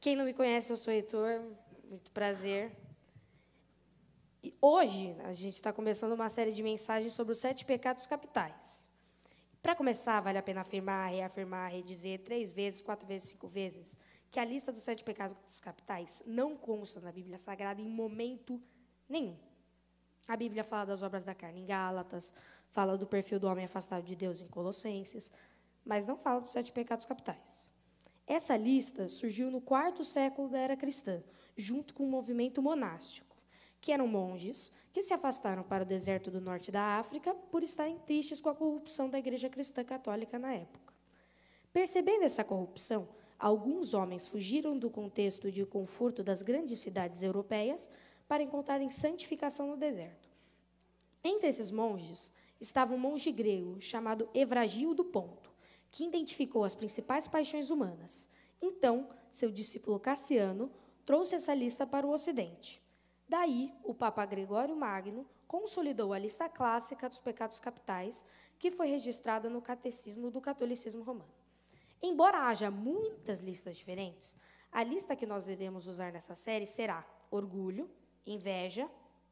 Quem 0.00 0.14
não 0.14 0.24
me 0.24 0.32
conhece, 0.32 0.72
eu 0.72 0.76
sou 0.76 0.92
Heitor, 0.92 1.42
muito 1.90 2.12
prazer. 2.12 2.70
E 4.40 4.54
hoje, 4.62 5.16
a 5.24 5.32
gente 5.32 5.54
está 5.54 5.72
começando 5.72 6.12
uma 6.12 6.28
série 6.28 6.52
de 6.52 6.62
mensagens 6.62 7.12
sobre 7.12 7.32
os 7.32 7.40
sete 7.40 7.64
pecados 7.64 8.06
capitais. 8.06 8.88
Para 9.60 9.74
começar, 9.74 10.20
vale 10.20 10.38
a 10.38 10.42
pena 10.42 10.60
afirmar, 10.60 11.10
reafirmar, 11.10 11.72
redizer 11.72 12.20
três 12.20 12.52
vezes, 12.52 12.80
quatro 12.80 13.08
vezes, 13.08 13.30
cinco 13.30 13.48
vezes, 13.48 13.98
que 14.30 14.38
a 14.38 14.44
lista 14.44 14.70
dos 14.70 14.84
sete 14.84 15.02
pecados 15.02 15.58
capitais 15.58 16.22
não 16.24 16.56
consta 16.56 17.00
na 17.00 17.10
Bíblia 17.10 17.36
Sagrada 17.36 17.82
em 17.82 17.88
momento 17.88 18.62
nenhum. 19.08 19.36
A 20.28 20.36
Bíblia 20.36 20.62
fala 20.62 20.86
das 20.86 21.02
obras 21.02 21.24
da 21.24 21.34
carne 21.34 21.62
em 21.62 21.66
Gálatas, 21.66 22.32
fala 22.68 22.96
do 22.96 23.06
perfil 23.06 23.40
do 23.40 23.48
homem 23.48 23.64
afastado 23.64 24.04
de 24.04 24.14
Deus 24.14 24.40
em 24.40 24.46
Colossenses, 24.46 25.32
mas 25.84 26.06
não 26.06 26.16
fala 26.16 26.40
dos 26.40 26.52
sete 26.52 26.70
pecados 26.70 27.04
capitais. 27.04 27.76
Essa 28.28 28.58
lista 28.58 29.08
surgiu 29.08 29.50
no 29.50 29.58
quarto 29.58 30.04
século 30.04 30.50
da 30.50 30.58
era 30.58 30.76
cristã, 30.76 31.24
junto 31.56 31.94
com 31.94 32.04
o 32.04 32.10
movimento 32.10 32.60
monástico, 32.60 33.34
que 33.80 33.90
eram 33.90 34.06
monges 34.06 34.70
que 34.92 35.00
se 35.00 35.14
afastaram 35.14 35.62
para 35.62 35.82
o 35.82 35.86
deserto 35.86 36.30
do 36.30 36.38
norte 36.38 36.70
da 36.70 36.98
África 36.98 37.34
por 37.34 37.62
estarem 37.62 37.98
tristes 38.00 38.38
com 38.38 38.50
a 38.50 38.54
corrupção 38.54 39.08
da 39.08 39.18
igreja 39.18 39.48
cristã 39.48 39.82
católica 39.82 40.38
na 40.38 40.52
época. 40.52 40.92
Percebendo 41.72 42.24
essa 42.24 42.44
corrupção, 42.44 43.08
alguns 43.38 43.94
homens 43.94 44.28
fugiram 44.28 44.78
do 44.78 44.90
contexto 44.90 45.50
de 45.50 45.64
conforto 45.64 46.22
das 46.22 46.42
grandes 46.42 46.80
cidades 46.80 47.22
europeias 47.22 47.88
para 48.28 48.42
encontrarem 48.42 48.90
santificação 48.90 49.68
no 49.68 49.76
deserto. 49.78 50.28
Entre 51.24 51.48
esses 51.48 51.70
monges 51.70 52.30
estava 52.60 52.92
um 52.92 52.98
monge 52.98 53.32
grego 53.32 53.80
chamado 53.80 54.28
Evragio 54.34 54.92
do 54.92 55.04
Ponto, 55.04 55.47
que 55.90 56.04
identificou 56.04 56.64
as 56.64 56.74
principais 56.74 57.26
paixões 57.26 57.70
humanas. 57.70 58.28
Então, 58.60 59.08
seu 59.32 59.50
discípulo 59.50 60.00
Cassiano 60.00 60.70
trouxe 61.04 61.36
essa 61.36 61.54
lista 61.54 61.86
para 61.86 62.06
o 62.06 62.10
Ocidente. 62.10 62.82
Daí, 63.28 63.72
o 63.84 63.94
Papa 63.94 64.24
Gregório 64.26 64.76
Magno 64.76 65.26
consolidou 65.46 66.12
a 66.12 66.18
lista 66.18 66.48
clássica 66.48 67.08
dos 67.08 67.18
pecados 67.18 67.58
capitais, 67.58 68.24
que 68.58 68.70
foi 68.70 68.88
registrada 68.88 69.48
no 69.48 69.62
Catecismo 69.62 70.30
do 70.30 70.40
Catolicismo 70.40 71.02
Romano. 71.02 71.32
Embora 72.02 72.46
haja 72.46 72.70
muitas 72.70 73.40
listas 73.40 73.76
diferentes, 73.76 74.36
a 74.70 74.82
lista 74.82 75.16
que 75.16 75.26
nós 75.26 75.48
iremos 75.48 75.86
usar 75.86 76.12
nessa 76.12 76.34
série 76.34 76.66
será 76.66 77.04
orgulho, 77.30 77.90
inveja, 78.26 78.88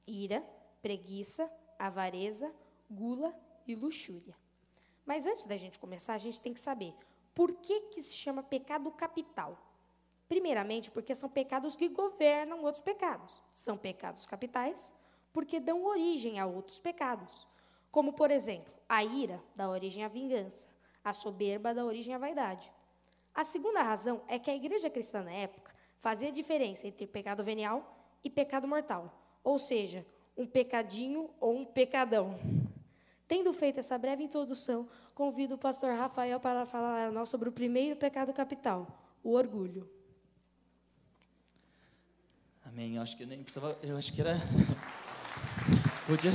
ira, 0.07 0.41
preguiça, 0.81 1.51
avareza, 1.79 2.53
gula 2.91 3.35
e 3.67 3.75
luxúria. 3.75 4.37
Mas 5.07 5.25
antes 5.25 5.45
da 5.45 5.57
gente 5.57 5.79
começar, 5.79 6.15
a 6.15 6.19
gente 6.19 6.41
tem 6.41 6.53
que 6.53 6.61
saber 6.61 6.93
por 7.35 7.53
que, 7.53 7.83
que 7.83 8.03
se 8.03 8.17
chama 8.17 8.43
pecado 8.43 8.91
capital. 8.91 9.57
Primeiramente, 10.29 10.91
porque 10.91 11.15
são 11.15 11.29
pecados 11.29 11.77
que 11.77 11.89
governam 11.89 12.65
outros 12.65 12.83
pecados. 12.83 13.43
São 13.53 13.79
pecados 13.79 14.27
capitais 14.27 14.93
porque 15.33 15.61
dão 15.61 15.85
origem 15.85 16.41
a 16.41 16.47
outros 16.47 16.81
pecados. 16.81 17.47
Como, 17.91 18.13
por 18.13 18.31
exemplo, 18.31 18.73
a 18.89 19.05
ira 19.05 19.43
dá 19.55 19.69
origem 19.69 20.03
à 20.03 20.09
vingança, 20.09 20.67
a 21.05 21.13
soberba 21.13 21.73
dá 21.73 21.85
origem 21.85 22.15
à 22.15 22.19
vaidade. 22.19 22.73
A 23.35 23.45
segunda 23.45 23.83
razão 23.83 24.23
é 24.29 24.39
que 24.39 24.51
a 24.51 24.57
igreja 24.57 24.89
cristã 24.89 25.23
na 25.23 25.33
época 25.33 25.75
fazia 25.99 26.33
diferença 26.33 26.87
entre 26.87 27.07
pecado 27.07 27.45
venial 27.45 27.97
e 28.25 28.31
pecado 28.31 28.67
mortal, 28.67 29.13
ou 29.45 29.59
seja, 29.59 30.07
um 30.37 30.47
pecadinho 30.47 31.31
ou 31.39 31.55
um 31.55 31.65
pecadão. 31.65 32.35
Tendo 33.29 33.53
feito 33.53 33.81
essa 33.81 33.99
breve 33.99 34.23
introdução, 34.23 34.89
convido 35.15 35.57
o 35.57 35.59
pastor 35.59 35.91
Rafael 35.97 36.39
para 36.39 36.65
falar 36.65 37.09
a 37.09 37.11
nós 37.11 37.29
sobre 37.29 37.49
o 37.49 37.53
primeiro 37.53 37.97
pecado 37.97 38.33
capital, 38.33 38.87
o 39.23 39.33
orgulho. 39.33 39.91
Amém. 42.65 42.97
Eu 42.97 43.03
acho 43.03 43.17
que 43.17 43.25
eu 43.25 43.27
nem 43.27 43.43
precisava. 43.43 43.77
Eu 43.83 43.97
acho 43.97 44.13
que 44.13 44.21
era. 44.21 44.37
Podia. 46.07 46.31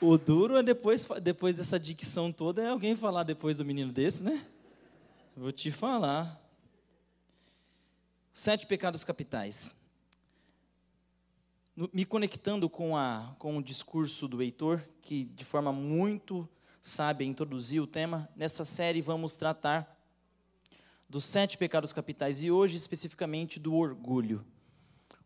O 0.00 0.16
duro 0.16 0.56
é 0.56 0.62
depois, 0.62 1.06
depois 1.22 1.56
dessa 1.56 1.78
dicção 1.78 2.32
toda, 2.32 2.62
é 2.62 2.68
alguém 2.68 2.94
falar 2.94 3.24
depois 3.24 3.56
do 3.56 3.64
menino 3.64 3.92
desse, 3.92 4.22
né? 4.22 4.46
Vou 5.36 5.52
te 5.52 5.70
falar. 5.70 6.40
Sete 8.32 8.66
pecados 8.66 9.04
capitais 9.04 9.74
me 11.76 12.04
conectando 12.04 12.68
com, 12.68 12.96
a, 12.96 13.34
com 13.38 13.56
o 13.56 13.62
discurso 13.62 14.28
do 14.28 14.40
Heitor, 14.40 14.80
que 15.02 15.24
de 15.24 15.44
forma 15.44 15.72
muito 15.72 16.48
sábia 16.80 17.26
introduziu 17.26 17.82
o 17.82 17.86
tema, 17.86 18.28
nessa 18.36 18.64
série 18.64 19.00
vamos 19.00 19.34
tratar 19.34 19.90
dos 21.08 21.24
sete 21.24 21.58
pecados 21.58 21.92
capitais 21.92 22.44
e 22.44 22.50
hoje 22.50 22.76
especificamente 22.76 23.58
do 23.58 23.74
orgulho. 23.74 24.44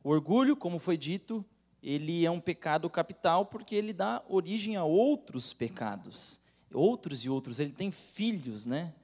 O 0.02 0.10
orgulho, 0.10 0.56
como 0.56 0.78
foi 0.78 0.96
dito, 0.96 1.44
ele 1.82 2.24
é 2.24 2.30
um 2.30 2.40
pecado 2.40 2.88
capital 2.88 3.44
porque 3.44 3.74
ele 3.74 3.92
dá 3.92 4.22
origem 4.28 4.76
a 4.76 4.84
outros 4.84 5.52
pecados, 5.52 6.40
outros 6.72 7.24
e 7.24 7.28
outros. 7.28 7.60
Ele 7.60 7.72
tem 7.72 7.90
filhos, 7.90 8.64
né? 8.64 8.94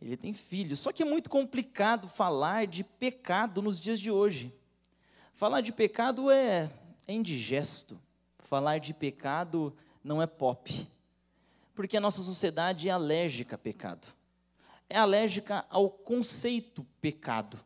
Ele 0.00 0.16
tem 0.16 0.34
filhos. 0.34 0.80
Só 0.80 0.92
que 0.92 1.02
é 1.02 1.06
muito 1.06 1.28
complicado 1.28 2.08
falar 2.08 2.66
de 2.66 2.84
pecado 2.84 3.60
nos 3.60 3.80
dias 3.80 3.98
de 3.98 4.10
hoje. 4.10 4.52
Falar 5.34 5.60
de 5.60 5.72
pecado 5.72 6.30
é 6.30 6.70
é 7.06 7.12
indigesto. 7.12 8.00
Falar 8.40 8.78
de 8.78 8.92
pecado 8.92 9.74
não 10.02 10.20
é 10.20 10.26
pop. 10.26 10.86
Porque 11.74 11.96
a 11.96 12.00
nossa 12.00 12.22
sociedade 12.22 12.88
é 12.88 12.92
alérgica 12.92 13.56
a 13.56 13.58
pecado. 13.58 14.06
É 14.88 14.96
alérgica 14.96 15.64
ao 15.70 15.88
conceito 15.88 16.86
pecado. 17.00 17.58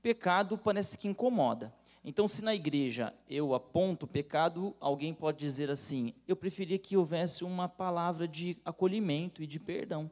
Pecado 0.00 0.56
parece 0.56 0.96
que 0.96 1.08
incomoda. 1.08 1.74
Então, 2.04 2.28
se 2.28 2.42
na 2.42 2.54
igreja 2.54 3.12
eu 3.28 3.52
aponto 3.52 4.06
pecado, 4.06 4.74
alguém 4.80 5.12
pode 5.12 5.38
dizer 5.38 5.70
assim: 5.70 6.14
eu 6.26 6.36
preferia 6.36 6.78
que 6.78 6.96
houvesse 6.96 7.42
uma 7.44 7.68
palavra 7.68 8.28
de 8.28 8.56
acolhimento 8.64 9.42
e 9.42 9.46
de 9.46 9.58
perdão. 9.58 10.10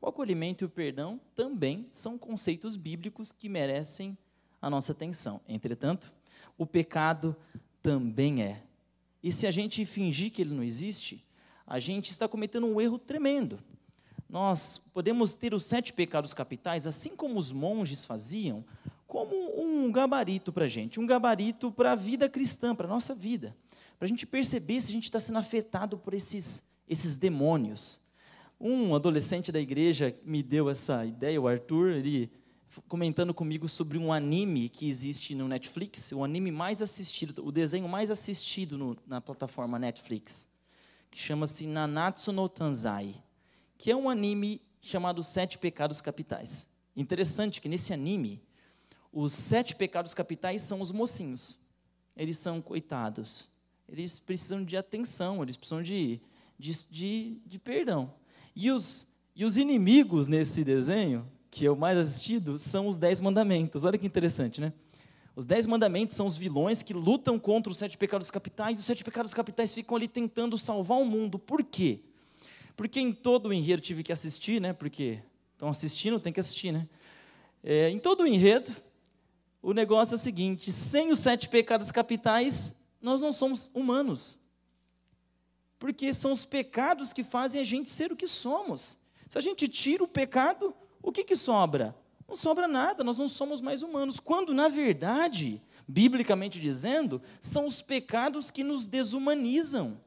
O 0.00 0.08
acolhimento 0.08 0.64
e 0.64 0.66
o 0.66 0.70
perdão 0.70 1.20
também 1.34 1.86
são 1.90 2.16
conceitos 2.16 2.76
bíblicos 2.76 3.32
que 3.32 3.48
merecem 3.48 4.16
a 4.62 4.70
nossa 4.70 4.92
atenção. 4.92 5.40
Entretanto, 5.46 6.12
o 6.56 6.64
pecado 6.64 7.36
também 7.82 8.42
é. 8.42 8.62
E 9.22 9.32
se 9.32 9.46
a 9.46 9.50
gente 9.50 9.84
fingir 9.84 10.30
que 10.30 10.42
ele 10.42 10.54
não 10.54 10.62
existe, 10.62 11.24
a 11.66 11.78
gente 11.78 12.10
está 12.10 12.28
cometendo 12.28 12.66
um 12.66 12.80
erro 12.80 12.98
tremendo. 12.98 13.58
Nós 14.28 14.78
podemos 14.92 15.34
ter 15.34 15.54
os 15.54 15.64
sete 15.64 15.92
pecados 15.92 16.34
capitais, 16.34 16.86
assim 16.86 17.16
como 17.16 17.38
os 17.38 17.50
monges 17.50 18.04
faziam, 18.04 18.64
como 19.06 19.34
um 19.58 19.90
gabarito 19.90 20.52
para 20.52 20.66
a 20.66 20.68
gente, 20.68 21.00
um 21.00 21.06
gabarito 21.06 21.72
para 21.72 21.92
a 21.92 21.94
vida 21.94 22.28
cristã, 22.28 22.74
para 22.74 22.86
a 22.86 22.90
nossa 22.90 23.14
vida, 23.14 23.56
para 23.98 24.04
a 24.04 24.08
gente 24.08 24.26
perceber 24.26 24.80
se 24.82 24.90
a 24.90 24.92
gente 24.92 25.04
está 25.04 25.18
sendo 25.18 25.38
afetado 25.38 25.96
por 25.96 26.12
esses, 26.12 26.62
esses 26.86 27.16
demônios. 27.16 28.00
Um 28.60 28.94
adolescente 28.94 29.50
da 29.50 29.60
igreja 29.60 30.14
me 30.24 30.42
deu 30.42 30.68
essa 30.68 31.06
ideia, 31.06 31.40
o 31.40 31.48
Arthur, 31.48 31.92
ele 31.92 32.30
comentando 32.86 33.32
comigo 33.34 33.68
sobre 33.68 33.98
um 33.98 34.12
anime 34.12 34.68
que 34.68 34.88
existe 34.88 35.34
no 35.34 35.48
Netflix, 35.48 36.12
o 36.12 36.22
anime 36.22 36.50
mais 36.50 36.80
assistido, 36.82 37.44
o 37.44 37.50
desenho 37.50 37.88
mais 37.88 38.10
assistido 38.10 38.76
no, 38.76 38.96
na 39.06 39.20
plataforma 39.20 39.78
Netflix, 39.78 40.48
que 41.10 41.18
chama-se 41.18 41.66
Nanatsu 41.66 42.32
no 42.32 42.48
Tanzai, 42.48 43.14
que 43.76 43.90
é 43.90 43.96
um 43.96 44.08
anime 44.08 44.60
chamado 44.80 45.22
Sete 45.22 45.58
Pecados 45.58 46.00
Capitais. 46.00 46.66
Interessante 46.96 47.60
que 47.60 47.68
nesse 47.68 47.92
anime, 47.92 48.42
os 49.12 49.32
sete 49.32 49.74
pecados 49.74 50.14
capitais 50.14 50.62
são 50.62 50.80
os 50.80 50.90
mocinhos. 50.90 51.58
Eles 52.16 52.38
são 52.38 52.60
coitados. 52.60 53.48
Eles 53.88 54.18
precisam 54.18 54.64
de 54.64 54.76
atenção, 54.76 55.42
eles 55.42 55.56
precisam 55.56 55.82
de, 55.82 56.20
de, 56.58 56.84
de, 56.90 57.40
de 57.46 57.58
perdão. 57.58 58.12
E 58.54 58.70
os, 58.70 59.06
e 59.34 59.44
os 59.44 59.56
inimigos 59.56 60.26
nesse 60.26 60.62
desenho 60.62 61.26
que 61.50 61.68
o 61.68 61.76
mais 61.76 61.98
assistido, 61.98 62.58
são 62.58 62.86
os 62.86 62.96
Dez 62.96 63.20
Mandamentos. 63.20 63.84
Olha 63.84 63.98
que 63.98 64.06
interessante, 64.06 64.60
né? 64.60 64.72
Os 65.34 65.46
Dez 65.46 65.66
Mandamentos 65.66 66.16
são 66.16 66.26
os 66.26 66.36
vilões 66.36 66.82
que 66.82 66.92
lutam 66.92 67.38
contra 67.38 67.70
os 67.70 67.78
sete 67.78 67.96
pecados 67.96 68.30
capitais, 68.30 68.76
e 68.76 68.80
os 68.80 68.86
sete 68.86 69.04
pecados 69.04 69.32
capitais 69.32 69.72
ficam 69.72 69.96
ali 69.96 70.08
tentando 70.08 70.58
salvar 70.58 70.98
o 70.98 71.04
mundo. 71.04 71.38
Por 71.38 71.62
quê? 71.62 72.00
Porque 72.76 73.00
em 73.00 73.12
todo 73.12 73.48
o 73.48 73.52
enredo 73.52 73.82
tive 73.82 74.02
que 74.02 74.12
assistir, 74.12 74.60
né? 74.60 74.72
Porque 74.72 75.20
estão 75.52 75.68
assistindo, 75.68 76.20
tem 76.20 76.32
que 76.32 76.40
assistir, 76.40 76.72
né? 76.72 76.88
É, 77.62 77.88
em 77.88 77.98
todo 77.98 78.22
o 78.22 78.26
enredo, 78.26 78.72
o 79.62 79.72
negócio 79.72 80.14
é 80.14 80.16
o 80.16 80.18
seguinte: 80.18 80.70
sem 80.72 81.10
os 81.10 81.18
sete 81.18 81.48
pecados 81.48 81.90
capitais, 81.90 82.74
nós 83.00 83.20
não 83.20 83.32
somos 83.32 83.70
humanos. 83.72 84.38
Porque 85.78 86.12
são 86.12 86.32
os 86.32 86.44
pecados 86.44 87.12
que 87.12 87.22
fazem 87.22 87.60
a 87.60 87.64
gente 87.64 87.88
ser 87.88 88.10
o 88.10 88.16
que 88.16 88.26
somos. 88.26 88.98
Se 89.28 89.38
a 89.38 89.40
gente 89.40 89.68
tira 89.68 90.02
o 90.02 90.08
pecado, 90.08 90.74
o 91.02 91.12
que, 91.12 91.24
que 91.24 91.36
sobra? 91.36 91.94
Não 92.28 92.36
sobra 92.36 92.68
nada, 92.68 93.02
nós 93.02 93.18
não 93.18 93.28
somos 93.28 93.60
mais 93.60 93.82
humanos. 93.82 94.20
Quando, 94.20 94.52
na 94.52 94.68
verdade, 94.68 95.62
biblicamente 95.86 96.60
dizendo, 96.60 97.22
são 97.40 97.64
os 97.64 97.80
pecados 97.80 98.50
que 98.50 98.62
nos 98.62 98.84
desumanizam. 98.84 99.98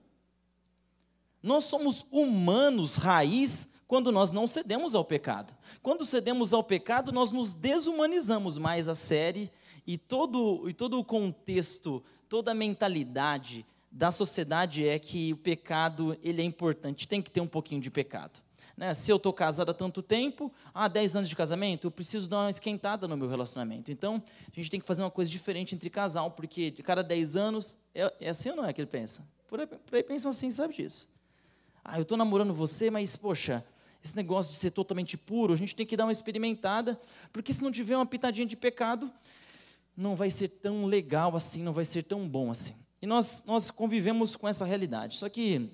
Nós 1.41 1.63
somos 1.63 2.05
humanos 2.11 2.95
raiz 2.95 3.67
quando 3.87 4.11
nós 4.11 4.31
não 4.31 4.45
cedemos 4.45 4.93
ao 4.93 5.03
pecado. 5.03 5.55
Quando 5.81 6.05
cedemos 6.05 6.53
ao 6.53 6.63
pecado, 6.63 7.11
nós 7.11 7.31
nos 7.31 7.53
desumanizamos 7.53 8.57
mais 8.57 8.87
a 8.87 8.93
série 8.93 9.51
e 9.85 9.97
todo, 9.97 10.69
e 10.69 10.73
todo 10.73 10.99
o 10.99 11.03
contexto, 11.03 12.03
toda 12.29 12.51
a 12.51 12.55
mentalidade 12.55 13.65
da 13.91 14.11
sociedade 14.11 14.87
é 14.87 14.97
que 14.97 15.33
o 15.33 15.37
pecado 15.37 16.17
ele 16.23 16.41
é 16.41 16.45
importante, 16.45 17.07
tem 17.07 17.21
que 17.21 17.29
ter 17.29 17.41
um 17.41 17.47
pouquinho 17.47 17.81
de 17.81 17.91
pecado. 17.91 18.41
Né? 18.75 18.93
Se 18.93 19.11
eu 19.11 19.17
estou 19.17 19.33
casado 19.33 19.71
há 19.71 19.73
tanto 19.73 20.01
tempo, 20.01 20.51
há 20.73 20.87
10 20.87 21.17
anos 21.17 21.29
de 21.29 21.35
casamento, 21.35 21.87
eu 21.87 21.91
preciso 21.91 22.27
dar 22.27 22.41
uma 22.41 22.49
esquentada 22.49 23.07
no 23.07 23.17
meu 23.17 23.27
relacionamento. 23.27 23.91
Então, 23.91 24.21
a 24.51 24.55
gente 24.55 24.69
tem 24.69 24.79
que 24.79 24.85
fazer 24.85 25.03
uma 25.03 25.11
coisa 25.11 25.29
diferente 25.29 25.75
entre 25.75 25.89
casal, 25.89 26.31
porque 26.31 26.71
de 26.71 26.83
cada 26.83 27.03
10 27.03 27.35
anos, 27.35 27.77
é, 27.93 28.13
é 28.19 28.29
assim 28.29 28.49
ou 28.49 28.55
não 28.55 28.65
é 28.65 28.73
que 28.73 28.81
ele 28.81 28.89
pensa? 28.89 29.23
Por 29.47 29.59
aí, 29.59 29.67
por 29.67 29.95
aí 29.95 30.03
pensam 30.03 30.31
assim, 30.31 30.49
sabe 30.51 30.75
disso? 30.75 31.09
Ah, 31.83 31.97
eu 31.97 32.03
estou 32.03 32.17
namorando 32.17 32.53
você, 32.53 32.89
mas, 32.89 33.15
poxa, 33.15 33.65
esse 34.03 34.15
negócio 34.15 34.53
de 34.53 34.59
ser 34.59 34.71
totalmente 34.71 35.17
puro, 35.17 35.53
a 35.53 35.57
gente 35.57 35.75
tem 35.75 35.85
que 35.85 35.95
dar 35.97 36.05
uma 36.05 36.11
experimentada, 36.11 36.99
porque 37.31 37.53
se 37.53 37.63
não 37.63 37.71
tiver 37.71 37.95
uma 37.95 38.05
pitadinha 38.05 38.47
de 38.47 38.55
pecado, 38.55 39.11
não 39.95 40.15
vai 40.15 40.31
ser 40.31 40.47
tão 40.47 40.85
legal 40.85 41.35
assim, 41.35 41.61
não 41.61 41.73
vai 41.73 41.85
ser 41.85 42.03
tão 42.03 42.27
bom 42.27 42.49
assim. 42.49 42.75
E 43.01 43.05
nós, 43.05 43.43
nós 43.45 43.71
convivemos 43.71 44.35
com 44.35 44.47
essa 44.47 44.63
realidade. 44.63 45.17
Só 45.17 45.27
que 45.27 45.71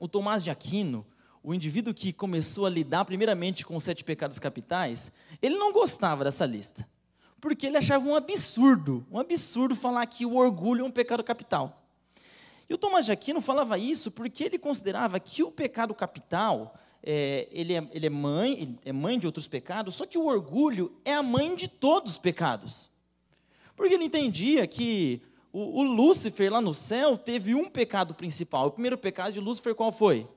o 0.00 0.08
Tomás 0.08 0.42
de 0.42 0.50
Aquino, 0.50 1.06
o 1.42 1.52
indivíduo 1.52 1.92
que 1.92 2.12
começou 2.12 2.66
a 2.66 2.70
lidar 2.70 3.04
primeiramente 3.04 3.66
com 3.66 3.74
os 3.74 3.82
sete 3.82 4.04
pecados 4.04 4.38
capitais, 4.38 5.10
ele 5.40 5.56
não 5.56 5.72
gostava 5.72 6.22
dessa 6.22 6.46
lista. 6.46 6.88
Porque 7.40 7.66
ele 7.66 7.76
achava 7.76 8.06
um 8.08 8.14
absurdo, 8.14 9.04
um 9.10 9.18
absurdo 9.18 9.74
falar 9.74 10.06
que 10.06 10.24
o 10.24 10.36
orgulho 10.36 10.82
é 10.82 10.84
um 10.84 10.90
pecado 10.90 11.24
capital. 11.24 11.82
E 12.68 12.74
o 12.74 12.78
Tomás 12.78 13.06
de 13.06 13.12
Aquino 13.12 13.40
falava 13.40 13.76
isso 13.76 14.10
porque 14.10 14.44
ele 14.44 14.58
considerava 14.58 15.18
que 15.18 15.42
o 15.42 15.50
pecado 15.50 15.92
capital, 15.94 16.74
é, 17.02 17.48
ele, 17.50 17.74
é, 17.74 17.88
ele 17.92 18.06
é 18.06 18.10
mãe, 18.10 18.52
ele 18.52 18.78
é 18.84 18.92
mãe 18.92 19.18
de 19.18 19.26
outros 19.26 19.48
pecados, 19.48 19.96
só 19.96 20.06
que 20.06 20.16
o 20.16 20.26
orgulho 20.26 20.92
é 21.04 21.12
a 21.12 21.22
mãe 21.22 21.56
de 21.56 21.66
todos 21.66 22.12
os 22.12 22.18
pecados. 22.18 22.88
Porque 23.74 23.94
ele 23.94 24.04
entendia 24.04 24.64
que 24.68 25.20
o, 25.52 25.80
o 25.80 25.82
Lúcifer 25.82 26.52
lá 26.52 26.60
no 26.60 26.72
céu 26.72 27.18
teve 27.18 27.54
um 27.54 27.68
pecado 27.68 28.14
principal. 28.14 28.68
O 28.68 28.70
primeiro 28.70 28.96
pecado 28.96 29.32
de 29.32 29.40
Lúcifer 29.40 29.74
qual 29.74 29.90
foi? 29.90 30.28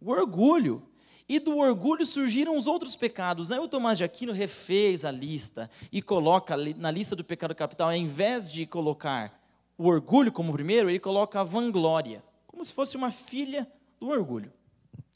O 0.00 0.10
orgulho. 0.10 0.82
E 1.28 1.38
do 1.38 1.58
orgulho 1.58 2.04
surgiram 2.04 2.56
os 2.56 2.66
outros 2.66 2.96
pecados. 2.96 3.52
Aí 3.52 3.58
o 3.60 3.68
Tomás 3.68 3.98
de 3.98 4.04
Aquino 4.04 4.32
refez 4.32 5.04
a 5.04 5.10
lista 5.10 5.70
e 5.92 6.02
coloca 6.02 6.56
na 6.56 6.90
lista 6.90 7.14
do 7.14 7.22
pecado 7.22 7.54
capital, 7.54 7.88
ao 7.88 7.94
invés 7.94 8.50
de 8.50 8.66
colocar 8.66 9.40
o 9.80 9.86
orgulho 9.86 10.30
como 10.30 10.52
primeiro, 10.52 10.90
ele 10.90 10.98
coloca 10.98 11.40
a 11.40 11.42
vanglória, 11.42 12.22
como 12.46 12.62
se 12.62 12.70
fosse 12.70 12.98
uma 12.98 13.10
filha 13.10 13.66
do 13.98 14.08
orgulho. 14.08 14.52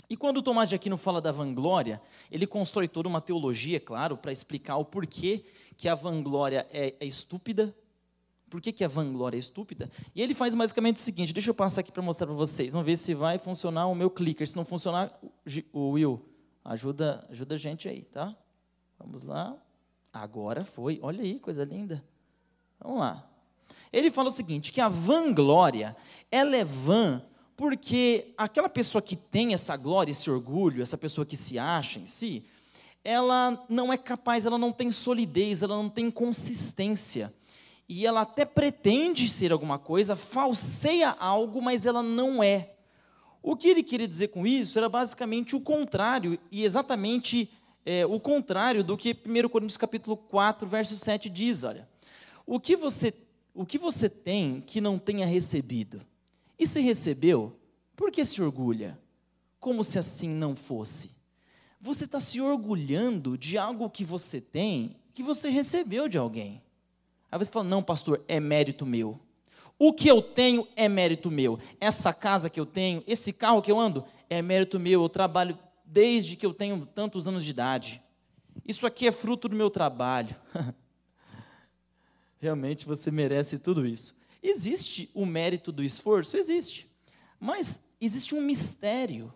E 0.09 0.17
quando 0.17 0.39
o 0.39 0.43
Tomás 0.43 0.71
de 0.71 0.75
Aquino 0.75 0.97
fala 0.97 1.21
da 1.21 1.31
vanglória, 1.31 2.01
ele 2.31 2.47
constrói 2.47 2.89
toda 2.89 3.07
uma 3.07 3.21
teologia, 3.21 3.79
claro, 3.79 4.17
para 4.17 4.33
explicar 4.33 4.77
o 4.77 4.85
porquê 4.85 5.45
que 5.77 5.87
a 5.87 5.95
vanglória 5.95 6.67
é, 6.71 6.95
é 6.99 7.05
estúpida, 7.05 7.77
por 8.55 8.61
que, 8.61 8.71
que 8.71 8.85
a 8.85 8.89
vanglória 8.89 9.37
é 9.37 9.41
estúpida? 9.41 9.91
E 10.15 10.23
ele 10.23 10.33
faz 10.33 10.55
basicamente 10.55 10.99
o 10.99 11.01
seguinte: 11.01 11.33
deixa 11.33 11.51
eu 11.51 11.55
passar 11.55 11.81
aqui 11.81 11.91
para 11.91 12.01
mostrar 12.01 12.29
para 12.29 12.37
vocês. 12.37 12.73
Vamos 12.73 12.87
ver 12.87 12.97
se 12.97 13.13
vai 13.13 13.37
funcionar 13.37 13.89
o 13.89 13.97
meu 13.97 14.09
clicker. 14.09 14.49
Se 14.49 14.55
não 14.55 14.65
funcionar, 14.65 15.13
o 15.73 15.91
Will, 15.91 16.25
ajuda, 16.65 17.27
ajuda 17.29 17.57
a 17.57 17.59
gente 17.59 17.89
aí, 17.89 18.03
tá? 18.03 18.33
Vamos 18.97 19.25
lá. 19.25 19.57
Agora 20.13 20.65
foi. 20.65 21.01
Olha 21.03 21.21
aí, 21.21 21.41
coisa 21.41 21.65
linda. 21.65 22.01
Vamos 22.79 23.01
lá. 23.01 23.29
Ele 23.93 24.09
fala 24.09 24.29
o 24.29 24.31
seguinte: 24.31 24.73
que 24.73 24.81
a 24.81 24.89
vanglória, 24.89 25.97
ela 26.31 26.55
é 26.55 26.65
vã 26.65 27.25
porque 27.57 28.33
aquela 28.39 28.69
pessoa 28.69 29.03
que 29.03 29.17
tem 29.17 29.53
essa 29.53 29.77
glória, 29.77 30.13
esse 30.13 30.31
orgulho, 30.31 30.81
essa 30.81 30.97
pessoa 30.97 31.27
que 31.27 31.37
se 31.37 31.59
acha 31.59 31.99
em 31.99 32.07
si, 32.07 32.45
ela 33.03 33.67
não 33.69 33.93
é 33.93 33.97
capaz, 33.97 34.47
ela 34.47 34.57
não 34.57 34.71
tem 34.71 34.93
solidez, 34.93 35.61
ela 35.61 35.75
não 35.75 35.91
tem 35.91 36.09
consistência 36.09 37.35
e 37.89 38.07
ela 38.07 38.23
até 38.23 38.45
pretende 38.45 39.29
ser 39.29 39.53
alguma 39.53 39.79
coisa, 39.79 40.17
falseia 40.17 41.11
algo, 41.11 41.61
mas 41.61 41.87
ela 41.87 42.03
não 42.03 42.43
é. 42.43 42.75
O 43.43 43.57
que 43.57 43.69
ele 43.69 43.83
queria 43.83 44.09
dizer 44.09 44.29
com 44.29 44.47
isso 44.47 44.79
era 44.79 44.89
basicamente 44.89 45.55
o 45.55 45.61
contrário, 45.61 46.39
e 46.51 46.65
exatamente 46.65 47.51
é, 47.85 48.07
o 48.07 48.19
contrário 48.19 48.83
do 48.83 48.97
que 48.97 49.13
1 49.13 49.49
Coríntios 49.49 49.77
capítulo 49.77 50.17
4, 50.17 50.67
verso 50.67 50.97
7 50.97 51.29
diz, 51.29 51.65
olha. 51.65 51.89
O 52.47 52.61
que 52.61 52.77
você, 52.77 53.13
o 53.55 53.65
que 53.65 53.79
você 53.79 54.09
tem 54.09 54.63
que 54.67 54.81
não 54.81 54.99
tenha 54.99 55.27
recebido? 55.27 56.03
E 56.59 56.67
se 56.67 56.81
recebeu, 56.81 57.59
por 57.97 58.11
que 58.11 58.25
se 58.25 58.43
orgulha? 58.43 58.99
Como 59.59 59.83
se 59.83 59.99
assim 59.99 60.29
não 60.29 60.55
fosse. 60.55 61.11
Você 61.81 62.05
está 62.05 62.21
se 62.21 62.41
orgulhando 62.41 63.37
de 63.37 63.59
algo 63.59 63.91
que 63.91 64.05
você 64.05 64.41
tem, 64.41 64.97
que 65.13 65.23
você 65.23 65.49
recebeu 65.51 66.09
de 66.09 66.17
alguém. 66.17 66.63
Aí 67.35 67.39
você 67.39 67.51
fala: 67.51 67.65
não, 67.65 67.83
pastor, 67.83 68.23
é 68.29 68.39
mérito 68.39 68.87
meu. 68.87 69.19
O 69.77 69.93
que 69.93 70.07
eu 70.07 70.23
tenho 70.23 70.69
é 70.77 70.89
mérito 70.89 71.33
meu. 71.33 71.59
Essa 71.81 72.13
casa 72.13 72.49
que 72.49 72.61
eu 72.61 72.65
tenho, 72.65 73.03
esse 73.09 73.33
carro 73.33 73.61
que 73.61 73.73
eu 73.73 73.79
ando, 73.79 74.05
é 74.31 74.41
mérito 74.41 74.79
meu. 74.79 75.03
Eu 75.03 75.09
trabalho 75.09 75.59
desde 75.85 76.37
que 76.37 76.47
eu 76.47 76.55
tenho 76.55 76.87
tantos 76.87 77.27
anos 77.27 77.45
de 77.45 77.51
idade. 77.51 78.01
Isso 78.65 78.87
aqui 78.87 79.09
é 79.09 79.11
fruto 79.11 79.49
do 79.49 79.57
meu 79.57 79.69
trabalho. 79.69 80.37
Realmente 82.39 82.87
você 82.87 83.11
merece 83.11 83.59
tudo 83.59 83.85
isso. 83.85 84.15
Existe 84.41 85.11
o 85.13 85.27
mérito 85.27 85.73
do 85.73 85.83
esforço? 85.83 86.37
Existe. 86.37 86.89
Mas 87.41 87.83
existe 88.01 88.33
um 88.33 88.41
mistério. 88.41 89.35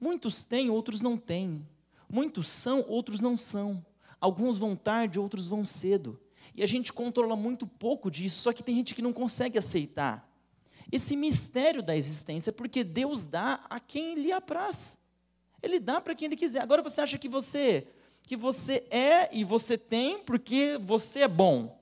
Muitos 0.00 0.44
têm, 0.44 0.70
outros 0.70 1.00
não 1.00 1.16
têm. 1.16 1.66
Muitos 2.08 2.48
são, 2.48 2.84
outros 2.86 3.18
não 3.18 3.36
são. 3.36 3.84
Alguns 4.20 4.56
vão 4.56 4.76
tarde, 4.76 5.18
outros 5.18 5.48
vão 5.48 5.66
cedo. 5.66 6.20
E 6.54 6.62
a 6.62 6.66
gente 6.66 6.92
controla 6.92 7.36
muito 7.36 7.66
pouco 7.66 8.10
disso, 8.10 8.40
só 8.40 8.52
que 8.52 8.62
tem 8.62 8.74
gente 8.74 8.94
que 8.94 9.02
não 9.02 9.12
consegue 9.12 9.58
aceitar 9.58 10.28
esse 10.90 11.16
mistério 11.16 11.82
da 11.82 11.96
existência, 11.96 12.52
porque 12.52 12.82
Deus 12.82 13.26
dá 13.26 13.64
a 13.68 13.78
quem 13.78 14.14
lhe 14.14 14.32
apraz. 14.32 14.98
Ele 15.62 15.78
dá 15.78 16.00
para 16.00 16.14
quem 16.14 16.26
ele 16.26 16.36
quiser. 16.36 16.62
Agora 16.62 16.82
você 16.82 17.00
acha 17.00 17.18
que 17.18 17.28
você 17.28 17.86
que 18.22 18.36
você 18.36 18.86
é 18.90 19.34
e 19.34 19.42
você 19.42 19.78
tem 19.78 20.18
porque 20.18 20.78
você 20.82 21.20
é 21.20 21.28
bom. 21.28 21.78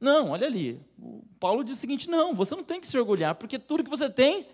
Não, 0.00 0.30
olha 0.30 0.46
ali. 0.46 0.80
O 0.98 1.22
Paulo 1.38 1.62
diz 1.62 1.76
o 1.76 1.80
seguinte: 1.80 2.08
não, 2.08 2.34
você 2.34 2.54
não 2.56 2.64
tem 2.64 2.80
que 2.80 2.88
se 2.88 2.98
orgulhar, 2.98 3.34
porque 3.36 3.58
tudo 3.58 3.84
que 3.84 3.90
você 3.90 4.10
tem 4.10 4.46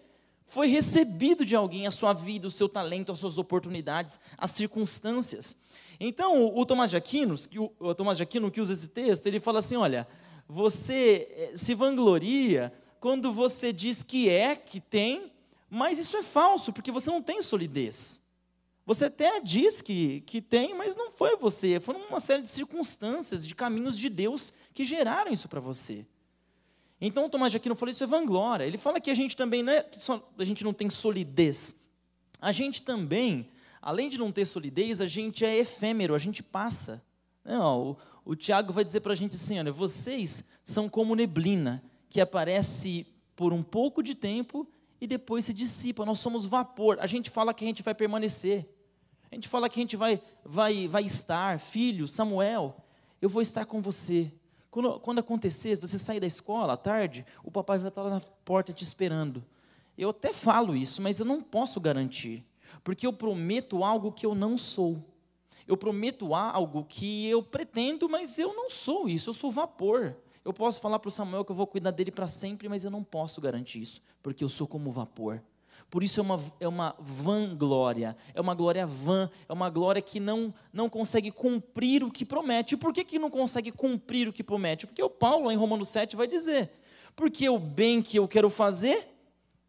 foi 0.46 0.68
recebido 0.68 1.44
de 1.44 1.56
alguém, 1.56 1.86
a 1.86 1.90
sua 1.90 2.12
vida, 2.12 2.46
o 2.46 2.50
seu 2.50 2.68
talento, 2.68 3.12
as 3.12 3.18
suas 3.18 3.38
oportunidades, 3.38 4.18
as 4.38 4.50
circunstâncias. 4.52 5.56
Então, 5.98 6.54
o 6.54 6.64
Tomás 6.64 6.90
de 6.90 6.96
Aquino, 6.96 7.34
o 7.78 7.94
Tomás 7.94 8.16
de 8.16 8.22
Aquino 8.22 8.50
que 8.50 8.60
usa 8.60 8.72
esse 8.72 8.88
texto, 8.88 9.26
ele 9.26 9.40
fala 9.40 9.58
assim, 9.58 9.76
olha, 9.76 10.06
você 10.48 11.28
eh, 11.30 11.52
se 11.56 11.74
vangloria 11.74 12.72
quando 13.00 13.32
você 13.32 13.72
diz 13.72 14.02
que 14.02 14.28
é, 14.28 14.54
que 14.54 14.80
tem, 14.80 15.32
mas 15.68 15.98
isso 15.98 16.16
é 16.16 16.22
falso, 16.22 16.72
porque 16.72 16.92
você 16.92 17.10
não 17.10 17.22
tem 17.22 17.42
solidez. 17.42 18.22
Você 18.84 19.06
até 19.06 19.40
diz 19.40 19.82
que, 19.82 20.20
que 20.20 20.40
tem, 20.40 20.74
mas 20.74 20.94
não 20.94 21.10
foi 21.10 21.36
você. 21.36 21.80
Foram 21.80 22.00
uma 22.06 22.20
série 22.20 22.42
de 22.42 22.48
circunstâncias, 22.48 23.44
de 23.44 23.52
caminhos 23.52 23.98
de 23.98 24.08
Deus 24.08 24.52
que 24.72 24.84
geraram 24.84 25.32
isso 25.32 25.48
para 25.48 25.58
você. 25.58 26.06
Então, 27.00 27.28
Tomás 27.28 27.52
de 27.52 27.58
Aquino 27.58 27.74
falou, 27.74 27.90
isso 27.90 28.04
é 28.04 28.06
vanglória. 28.06 28.64
Ele 28.64 28.78
fala 28.78 29.00
que 29.00 29.10
a 29.10 29.14
gente 29.14 29.36
também 29.36 29.62
não 29.62 29.72
é, 29.72 29.86
só, 29.92 30.26
a 30.38 30.44
gente 30.44 30.64
não 30.64 30.72
tem 30.72 30.88
solidez. 30.88 31.76
A 32.40 32.52
gente 32.52 32.82
também 32.82 33.50
além 33.86 34.08
de 34.08 34.18
não 34.18 34.32
ter 34.32 34.44
solidez, 34.44 35.00
a 35.00 35.06
gente 35.06 35.44
é 35.44 35.58
efêmero, 35.58 36.12
a 36.12 36.18
gente 36.18 36.42
passa. 36.42 37.00
Não, 37.44 37.90
o, 38.24 38.32
o 38.32 38.34
Tiago 38.34 38.72
vai 38.72 38.84
dizer 38.84 38.98
para 38.98 39.12
a 39.12 39.16
gente 39.16 39.36
assim: 39.36 39.60
olha, 39.60 39.70
vocês 39.70 40.42
são 40.64 40.88
como 40.88 41.14
neblina, 41.14 41.80
que 42.10 42.20
aparece 42.20 43.06
por 43.36 43.52
um 43.52 43.62
pouco 43.62 44.02
de 44.02 44.16
tempo 44.16 44.68
e 45.00 45.06
depois 45.06 45.44
se 45.44 45.52
dissipa. 45.52 46.04
Nós 46.04 46.18
somos 46.18 46.44
vapor. 46.44 46.98
A 47.00 47.06
gente 47.06 47.30
fala 47.30 47.54
que 47.54 47.64
a 47.64 47.68
gente 47.68 47.80
vai 47.84 47.94
permanecer. 47.94 48.68
A 49.30 49.36
gente 49.36 49.46
fala 49.46 49.68
que 49.68 49.78
a 49.78 49.82
gente 49.82 49.96
vai, 49.96 50.20
vai, 50.44 50.88
vai 50.88 51.04
estar. 51.04 51.60
Filho, 51.60 52.08
Samuel, 52.08 52.84
eu 53.22 53.28
vou 53.28 53.40
estar 53.40 53.66
com 53.66 53.80
você. 53.80 54.32
Quando, 54.76 55.00
quando 55.00 55.18
acontecer, 55.20 55.78
você 55.78 55.98
sair 55.98 56.20
da 56.20 56.26
escola 56.26 56.74
à 56.74 56.76
tarde, 56.76 57.24
o 57.42 57.50
papai 57.50 57.78
vai 57.78 57.88
estar 57.88 58.02
lá 58.02 58.10
na 58.10 58.20
porta 58.20 58.74
te 58.74 58.84
esperando. 58.84 59.42
Eu 59.96 60.10
até 60.10 60.34
falo 60.34 60.76
isso, 60.76 61.00
mas 61.00 61.18
eu 61.18 61.24
não 61.24 61.40
posso 61.40 61.80
garantir 61.80 62.44
porque 62.84 63.06
eu 63.06 63.12
prometo 63.14 63.82
algo 63.82 64.12
que 64.12 64.26
eu 64.26 64.34
não 64.34 64.58
sou. 64.58 65.02
Eu 65.66 65.78
prometo 65.78 66.34
algo 66.34 66.84
que 66.84 67.26
eu 67.26 67.42
pretendo, 67.42 68.06
mas 68.06 68.38
eu 68.38 68.52
não 68.52 68.68
sou 68.68 69.08
isso, 69.08 69.30
eu 69.30 69.34
sou 69.34 69.50
vapor. 69.50 70.14
Eu 70.44 70.52
posso 70.52 70.78
falar 70.78 70.98
para 70.98 71.08
o 71.08 71.10
Samuel 71.10 71.42
que 71.42 71.52
eu 71.52 71.56
vou 71.56 71.66
cuidar 71.66 71.90
dele 71.90 72.10
para 72.10 72.28
sempre, 72.28 72.68
mas 72.68 72.84
eu 72.84 72.90
não 72.90 73.02
posso 73.02 73.40
garantir 73.40 73.80
isso, 73.80 74.02
porque 74.22 74.44
eu 74.44 74.48
sou 74.50 74.66
como 74.66 74.92
vapor. 74.92 75.42
Por 75.90 76.02
isso 76.02 76.20
é 76.20 76.22
uma, 76.22 76.42
é 76.60 76.68
uma 76.68 76.94
vanglória, 76.98 78.16
é 78.34 78.40
uma 78.40 78.54
glória 78.54 78.86
vã, 78.86 79.30
é 79.48 79.52
uma 79.52 79.70
glória 79.70 80.02
que 80.02 80.18
não, 80.18 80.52
não 80.72 80.88
consegue 80.88 81.30
cumprir 81.30 82.02
o 82.02 82.10
que 82.10 82.24
promete. 82.24 82.74
E 82.74 82.76
por 82.76 82.92
que, 82.92 83.04
que 83.04 83.18
não 83.18 83.30
consegue 83.30 83.70
cumprir 83.70 84.28
o 84.28 84.32
que 84.32 84.42
promete? 84.42 84.86
Porque 84.86 85.02
o 85.02 85.08
Paulo, 85.08 85.50
em 85.50 85.56
Romanos 85.56 85.88
7, 85.88 86.16
vai 86.16 86.26
dizer: 86.26 86.70
porque 87.14 87.48
o 87.48 87.58
bem 87.58 88.02
que 88.02 88.18
eu 88.18 88.26
quero 88.26 88.50
fazer, 88.50 89.08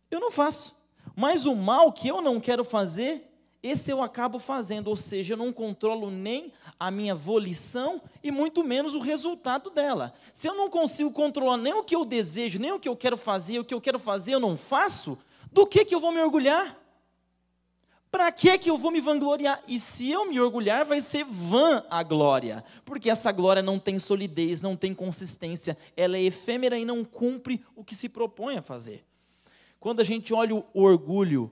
eu 0.09 0.19
não 0.19 0.31
faço. 0.31 0.75
Mas 1.15 1.45
o 1.45 1.55
mal 1.55 1.93
que 1.93 2.07
eu 2.07 2.21
não 2.21 2.39
quero 2.39 2.63
fazer, 2.63 3.27
esse 3.63 3.91
eu 3.91 4.03
acabo 4.03 4.37
fazendo, 4.37 4.87
ou 4.87 4.95
seja, 4.95 5.33
eu 5.33 5.37
não 5.37 5.53
controlo 5.53 6.11
nem 6.11 6.51
a 6.79 6.91
minha 6.91 7.15
volição 7.15 8.01
e 8.23 8.31
muito 8.31 8.63
menos 8.63 8.93
o 8.93 8.99
resultado 8.99 9.69
dela. 9.69 10.13
Se 10.33 10.47
eu 10.47 10.55
não 10.55 10.69
consigo 10.69 11.11
controlar 11.11 11.57
nem 11.57 11.73
o 11.73 11.83
que 11.83 11.95
eu 11.95 12.05
desejo, 12.05 12.59
nem 12.59 12.71
o 12.71 12.79
que 12.79 12.89
eu 12.89 12.95
quero 12.95 13.17
fazer, 13.17 13.59
o 13.59 13.65
que 13.65 13.73
eu 13.73 13.81
quero 13.81 13.97
fazer 13.97 14.33
eu 14.33 14.39
não 14.39 14.57
faço, 14.57 15.17
do 15.51 15.65
que, 15.65 15.85
que 15.85 15.95
eu 15.95 15.99
vou 15.99 16.11
me 16.11 16.21
orgulhar? 16.21 16.77
Para 18.09 18.31
que, 18.31 18.57
que 18.57 18.69
eu 18.69 18.77
vou 18.77 18.89
me 18.89 19.01
vangloriar? 19.01 19.61
E 19.67 19.79
se 19.79 20.09
eu 20.09 20.25
me 20.25 20.39
orgulhar, 20.39 20.85
vai 20.85 21.01
ser 21.01 21.25
vã 21.25 21.83
a 21.89 22.01
glória, 22.03 22.63
porque 22.85 23.09
essa 23.09 23.31
glória 23.31 23.61
não 23.61 23.77
tem 23.77 23.99
solidez, 23.99 24.61
não 24.61 24.75
tem 24.75 24.93
consistência, 24.93 25.77
ela 25.95 26.17
é 26.17 26.23
efêmera 26.23 26.79
e 26.79 26.85
não 26.85 27.03
cumpre 27.03 27.63
o 27.75 27.83
que 27.83 27.93
se 27.93 28.07
propõe 28.07 28.57
a 28.57 28.61
fazer. 28.61 29.05
Quando 29.79 29.99
a 29.99 30.03
gente 30.03 30.33
olha 30.33 30.55
o 30.55 30.65
orgulho 30.73 31.51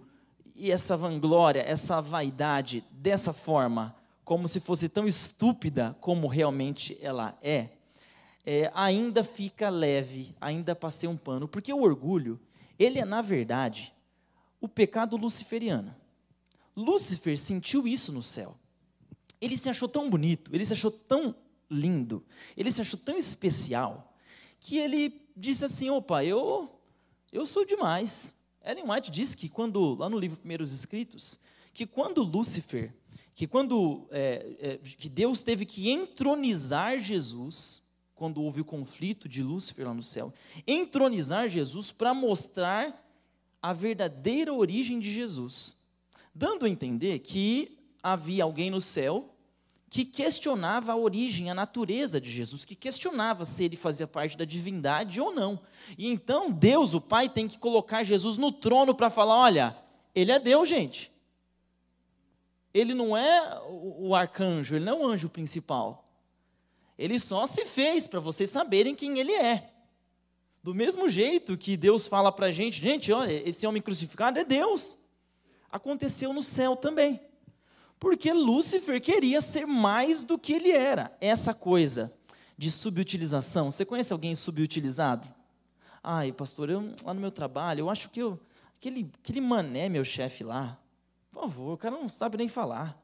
e 0.55 0.71
essa 0.71 0.95
vanglória, 0.95 1.61
essa 1.61 2.01
vaidade 2.01 2.83
dessa 2.89 3.33
forma, 3.33 3.95
como 4.23 4.47
se 4.47 4.59
fosse 4.59 4.89
tão 4.89 5.05
estúpida 5.05 5.95
como 5.99 6.27
realmente 6.27 6.97
ela 7.01 7.37
é, 7.41 7.69
é 8.45 8.71
ainda 8.73 9.23
fica 9.23 9.69
leve, 9.69 10.33
ainda 10.39 10.73
passei 10.73 11.07
um 11.07 11.17
pano, 11.17 11.47
porque 11.47 11.71
o 11.71 11.83
orgulho, 11.83 12.39
ele 12.77 12.99
é, 12.99 13.05
na 13.05 13.21
verdade, 13.21 13.93
o 14.59 14.67
pecado 14.67 15.17
luciferiano. 15.17 15.95
Lúcifer 16.75 17.37
sentiu 17.37 17.87
isso 17.87 18.11
no 18.11 18.21
céu. 18.21 18.57
Ele 19.39 19.57
se 19.57 19.69
achou 19.69 19.87
tão 19.87 20.09
bonito, 20.09 20.51
ele 20.53 20.65
se 20.65 20.73
achou 20.73 20.91
tão 20.91 21.35
lindo, 21.69 22.23
ele 22.55 22.71
se 22.71 22.81
achou 22.81 22.99
tão 22.99 23.17
especial, 23.17 24.13
que 24.59 24.77
ele 24.77 25.21
disse 25.35 25.65
assim: 25.65 25.89
opa, 25.89 26.23
eu, 26.23 26.69
eu 27.31 27.45
sou 27.45 27.65
demais. 27.65 28.33
Ellen 28.63 28.89
White 28.89 29.11
diz 29.11 29.35
que 29.35 29.47
quando, 29.47 29.95
lá 29.95 30.09
no 30.09 30.17
livro 30.17 30.37
Primeiros 30.37 30.73
Escritos, 30.73 31.39
que 31.73 31.85
quando 31.85 32.23
Lúcifer, 32.23 32.93
que 33.35 33.45
quando 33.45 34.07
é, 34.09 34.55
é, 34.59 34.77
que 34.77 35.09
Deus 35.09 35.43
teve 35.43 35.65
que 35.65 35.89
entronizar 35.91 36.97
Jesus, 36.99 37.81
quando 38.15 38.41
houve 38.41 38.61
o 38.61 38.65
conflito 38.65 39.29
de 39.29 39.43
Lúcifer 39.43 39.85
lá 39.85 39.93
no 39.93 40.03
céu, 40.03 40.33
entronizar 40.65 41.47
Jesus 41.47 41.91
para 41.91 42.13
mostrar 42.13 43.05
a 43.61 43.73
verdadeira 43.73 44.53
origem 44.53 44.99
de 44.99 45.13
Jesus 45.13 45.85
dando 46.35 46.65
a 46.65 46.69
entender 46.69 47.19
que 47.19 47.79
havia 48.03 48.43
alguém 48.43 48.69
no 48.69 48.81
céu 48.81 49.31
que 49.89 50.03
questionava 50.03 50.91
a 50.91 50.97
origem, 50.97 51.49
a 51.49 51.53
natureza 51.53 52.19
de 52.19 52.29
Jesus, 52.29 52.65
que 52.65 52.75
questionava 52.75 53.45
se 53.45 53.63
ele 53.63 53.77
fazia 53.77 54.05
parte 54.05 54.35
da 54.35 54.43
divindade 54.43 55.21
ou 55.21 55.33
não. 55.33 55.61
E 55.97 56.07
então 56.07 56.51
Deus, 56.51 56.93
o 56.93 56.99
Pai, 56.99 57.29
tem 57.29 57.47
que 57.47 57.57
colocar 57.57 58.03
Jesus 58.03 58.37
no 58.37 58.51
trono 58.51 58.93
para 58.93 59.09
falar: 59.09 59.37
olha, 59.37 59.77
ele 60.13 60.33
é 60.33 60.39
Deus, 60.39 60.67
gente. 60.67 61.09
Ele 62.73 62.93
não 62.93 63.15
é 63.15 63.61
o 63.69 64.13
arcanjo, 64.13 64.75
ele 64.75 64.83
não 64.83 65.01
é 65.01 65.05
o 65.05 65.07
anjo 65.07 65.29
principal. 65.29 66.04
Ele 66.97 67.19
só 67.19 67.45
se 67.45 67.65
fez 67.65 68.07
para 68.07 68.19
vocês 68.19 68.49
saberem 68.49 68.95
quem 68.95 69.19
ele 69.19 69.33
é. 69.33 69.71
Do 70.63 70.73
mesmo 70.73 71.07
jeito 71.09 71.57
que 71.57 71.77
Deus 71.77 72.07
fala 72.07 72.31
para 72.31 72.47
a 72.47 72.51
gente: 72.51 72.81
gente, 72.81 73.11
olha, 73.11 73.47
esse 73.47 73.67
homem 73.67 73.81
crucificado 73.81 74.39
é 74.39 74.43
Deus 74.43 74.97
aconteceu 75.75 76.31
no 76.31 76.41
céu 76.41 76.75
também. 76.75 77.19
Porque 77.99 78.31
Lúcifer 78.31 79.01
queria 79.01 79.41
ser 79.41 79.65
mais 79.67 80.23
do 80.23 80.37
que 80.39 80.53
ele 80.53 80.71
era. 80.71 81.15
Essa 81.19 81.53
coisa 81.53 82.13
de 82.57 82.71
subutilização. 82.71 83.71
Você 83.71 83.83
conhece 83.85 84.13
alguém 84.13 84.33
subutilizado? 84.35 85.27
Ai, 86.01 86.31
pastor, 86.31 86.69
eu, 86.69 86.93
lá 87.03 87.13
no 87.13 87.19
meu 87.19 87.31
trabalho, 87.31 87.81
eu 87.81 87.89
acho 87.89 88.09
que 88.09 88.21
eu, 88.21 88.39
aquele, 88.75 89.11
aquele 89.21 89.41
mané, 89.41 89.89
meu 89.89 90.05
chefe 90.05 90.43
lá, 90.43 90.79
por 91.31 91.41
favor, 91.41 91.73
o 91.73 91.77
cara 91.77 91.95
não 91.95 92.07
sabe 92.07 92.37
nem 92.37 92.47
falar. 92.47 92.97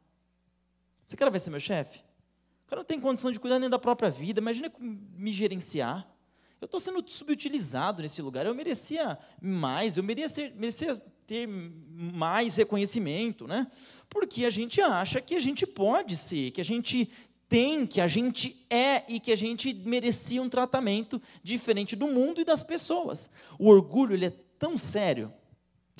Você 1.05 1.17
quer 1.17 1.29
ver 1.31 1.39
ser 1.39 1.49
meu 1.49 1.59
chefe? 1.59 2.01
Cara 2.71 2.79
não 2.79 2.85
tem 2.85 3.01
condição 3.01 3.33
de 3.33 3.37
cuidar 3.37 3.59
nem 3.59 3.69
da 3.69 3.77
própria 3.77 4.09
vida, 4.09 4.39
imagina 4.39 4.71
me 4.79 5.33
gerenciar. 5.33 6.09
Eu 6.61 6.67
estou 6.67 6.79
sendo 6.79 7.03
subutilizado 7.05 8.01
nesse 8.01 8.21
lugar, 8.21 8.45
eu 8.45 8.55
merecia 8.55 9.19
mais, 9.41 9.97
eu 9.97 10.03
merecia, 10.03 10.53
merecia 10.55 10.95
ter 11.27 11.49
mais 11.49 12.55
reconhecimento, 12.55 13.45
né? 13.45 13.67
Porque 14.09 14.45
a 14.45 14.49
gente 14.49 14.79
acha 14.79 15.19
que 15.19 15.35
a 15.35 15.39
gente 15.41 15.67
pode 15.67 16.15
ser, 16.15 16.51
que 16.51 16.61
a 16.61 16.63
gente 16.63 17.11
tem, 17.49 17.85
que 17.85 17.99
a 17.99 18.07
gente 18.07 18.65
é 18.69 19.03
e 19.05 19.19
que 19.19 19.33
a 19.33 19.35
gente 19.35 19.73
merecia 19.73 20.41
um 20.41 20.47
tratamento 20.47 21.21
diferente 21.43 21.93
do 21.93 22.07
mundo 22.07 22.39
e 22.39 22.45
das 22.45 22.63
pessoas. 22.63 23.29
O 23.59 23.67
orgulho 23.67 24.13
ele 24.13 24.27
é 24.27 24.33
tão 24.57 24.77
sério, 24.77 25.29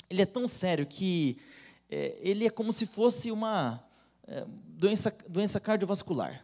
ele 0.08 0.22
é 0.22 0.26
tão 0.26 0.48
sério 0.48 0.86
que 0.86 1.36
é, 1.90 2.16
ele 2.22 2.46
é 2.46 2.50
como 2.50 2.72
se 2.72 2.86
fosse 2.86 3.30
uma 3.30 3.86
é, 4.26 4.46
doença, 4.48 5.14
doença 5.28 5.60
cardiovascular, 5.60 6.42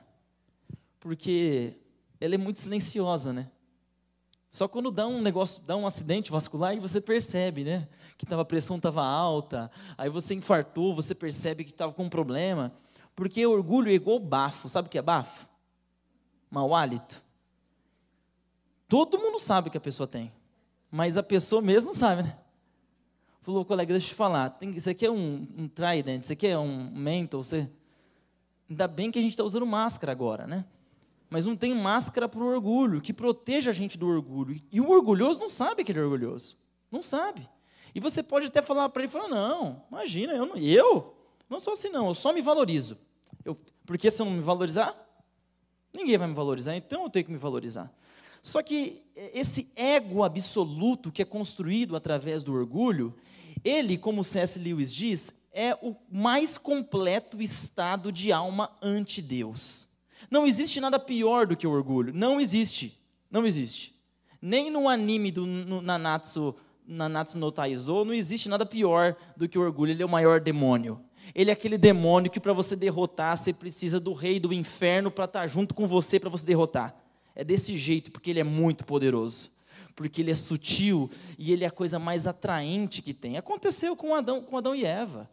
porque 1.01 1.77
ela 2.21 2.35
é 2.35 2.39
muito 2.39 2.61
silenciosa, 2.61 3.33
né? 3.33 3.51
Só 4.51 4.67
quando 4.67 4.91
dá 4.91 5.07
um 5.07 5.21
negócio, 5.21 5.63
dá 5.63 5.77
um 5.77 5.87
acidente 5.87 6.31
vascular 6.31 6.75
e 6.75 6.81
você 6.81 7.01
percebe, 7.01 7.65
né? 7.65 7.87
Que 8.17 8.25
tava, 8.25 8.43
a 8.43 8.45
pressão 8.45 8.77
estava 8.77 9.05
alta, 9.05 9.71
aí 9.97 10.09
você 10.09 10.35
infartou, 10.35 10.95
você 10.95 11.15
percebe 11.15 11.65
que 11.65 11.71
estava 11.71 11.93
com 11.93 12.05
um 12.05 12.09
problema. 12.09 12.73
Porque 13.15 13.45
orgulho 13.47 13.91
é 13.91 13.95
igual 13.95 14.19
bafo. 14.19 14.69
Sabe 14.69 14.89
o 14.89 14.91
que 14.91 14.99
é 14.99 15.03
bafo? 15.03 15.49
Mau 16.51 16.75
hálito. 16.75 17.23
Todo 18.89 19.19
mundo 19.19 19.39
sabe 19.39 19.69
que 19.69 19.77
a 19.77 19.81
pessoa 19.81 20.07
tem. 20.07 20.33
Mas 20.91 21.19
a 21.19 21.23
pessoa 21.23 21.61
mesmo 21.61 21.93
sabe, 21.93 22.23
né? 22.23 22.39
Falou, 23.43 23.65
colega, 23.65 23.93
deixa 23.93 24.07
eu 24.07 24.11
te 24.11 24.15
falar. 24.15 24.51
Tem, 24.51 24.71
isso 24.71 24.89
aqui 24.89 25.05
é 25.05 25.11
um, 25.11 25.47
um 25.57 25.69
Trident, 25.69 26.23
isso 26.23 26.33
aqui 26.33 26.47
é 26.47 26.59
um 26.59 26.91
Mental. 26.91 27.43
Você... 27.43 27.69
Ainda 28.69 28.89
bem 28.89 29.11
que 29.11 29.19
a 29.19 29.23
gente 29.23 29.33
está 29.33 29.45
usando 29.45 29.67
máscara 29.67 30.13
agora, 30.13 30.47
né? 30.47 30.65
Mas 31.31 31.45
não 31.45 31.57
tem 31.57 31.75
máscara 31.75 32.29
para 32.29 32.41
o 32.41 32.47
orgulho, 32.47 33.01
que 33.01 33.13
proteja 33.13 33.71
a 33.71 33.75
gente 33.75 33.99
do 33.99 34.09
orgulho. 34.09 34.61
E 34.73 34.81
o 34.81 34.91
orgulhoso 34.91 35.41
não 35.41 35.49
sabe 35.49 35.85
que 35.85 35.93
ele 35.93 35.99
é 35.99 36.03
orgulhoso. 36.03 36.57
Não 36.91 37.03
sabe. 37.03 37.49
E 37.95 38.01
você 38.01 38.23
pode 38.23 38.47
até 38.47 38.63
falar 38.63 38.89
para 38.89 39.03
ele, 39.03 39.13
falar, 39.13 39.29
não, 39.29 39.83
imagina, 39.91 40.33
eu 40.35 40.47
não, 40.47 40.57
eu 40.57 41.15
não 41.49 41.59
sou 41.59 41.73
assim 41.73 41.89
não, 41.89 42.09
eu 42.09 42.15
só 42.15 42.33
me 42.33 42.41
valorizo. 42.41 42.99
Eu, 43.45 43.59
porque 43.85 44.11
se 44.11 44.23
eu 44.23 44.27
não 44.27 44.33
me 44.33 44.41
valorizar, 44.41 44.95
ninguém 45.93 46.19
vai 46.19 46.29
me 46.29 46.35
valorizar, 46.35 46.77
então 46.77 47.05
eu 47.05 47.11
tenho 47.11 47.25
que 47.25 47.33
me 47.33 47.39
valorizar. 47.39 47.93
Só 48.43 48.63
que 48.63 49.03
esse 49.15 49.71
ego 49.75 50.23
absoluto 50.23 51.11
que 51.11 51.23
é 51.23 51.25
construído 51.25 51.97
através 51.97 52.43
do 52.43 52.55
orgulho, 52.55 53.15
ele, 53.65 53.99
como 53.99 54.23
C.S. 54.23 54.59
Lewis 54.59 54.95
diz, 54.95 55.33
é 55.53 55.75
o 55.83 55.97
mais 56.11 56.57
completo 56.57 57.43
estado 57.43 58.13
de 58.13 58.31
alma 58.31 58.71
ante 58.81 59.21
Deus. 59.21 59.88
Não 60.31 60.47
existe 60.47 60.81
nada 60.81 60.99
pior 60.99 61.47
do 61.47 61.57
que 61.57 61.67
o 61.67 61.71
orgulho. 61.71 62.13
Não 62.15 62.41
existe. 62.41 62.99
Não 63.31 63.47
existe. 63.47 63.95
Nem 64.41 64.71
no 64.71 64.89
anime 64.89 65.31
do 65.31 65.47
no, 65.47 65.83
Nanatsu, 65.83 66.55
Nanatsu 66.87 67.39
no 67.39 67.51
Taizo, 67.51 68.05
não 68.05 68.15
existe 68.15 68.49
nada 68.49 68.65
pior 68.65 69.17
do 69.37 69.49
que 69.49 69.59
o 69.59 69.63
orgulho. 69.63 69.93
Ele 69.93 70.03
é 70.03 70.07
o 70.07 70.09
maior 70.09 70.41
demônio. 70.41 71.01
Ele 71.35 71.51
é 71.51 71.53
aquele 71.53 71.77
demônio 71.77 72.31
que 72.31 72.41
para 72.41 72.53
você 72.53 72.75
derrotar, 72.75 73.37
você 73.37 73.53
precisa 73.53 74.01
do 74.01 74.13
rei 74.13 74.41
do 74.41 74.53
inferno 74.53 75.11
para 75.11 75.25
estar 75.25 75.41
tá 75.41 75.47
junto 75.47 75.75
com 75.75 75.87
você 75.87 76.19
para 76.19 76.31
você 76.31 76.47
derrotar. 76.47 76.97
É 77.35 77.45
desse 77.45 77.77
jeito, 77.77 78.11
porque 78.11 78.31
ele 78.31 78.41
é 78.41 78.45
muito 78.45 78.85
poderoso. 78.85 79.51
Porque 79.95 80.23
ele 80.23 80.31
é 80.31 80.35
sutil 80.35 81.11
e 81.39 81.53
ele 81.53 81.65
é 81.65 81.67
a 81.67 81.73
coisa 81.73 81.99
mais 81.99 82.27
atraente 82.27 83.03
que 83.03 83.13
tem. 83.13 83.37
Aconteceu 83.37 83.97
com 83.97 84.15
Adão, 84.15 84.43
com 84.43 84.57
Adão 84.57 84.75
e 84.75 84.85
Eva 84.85 85.29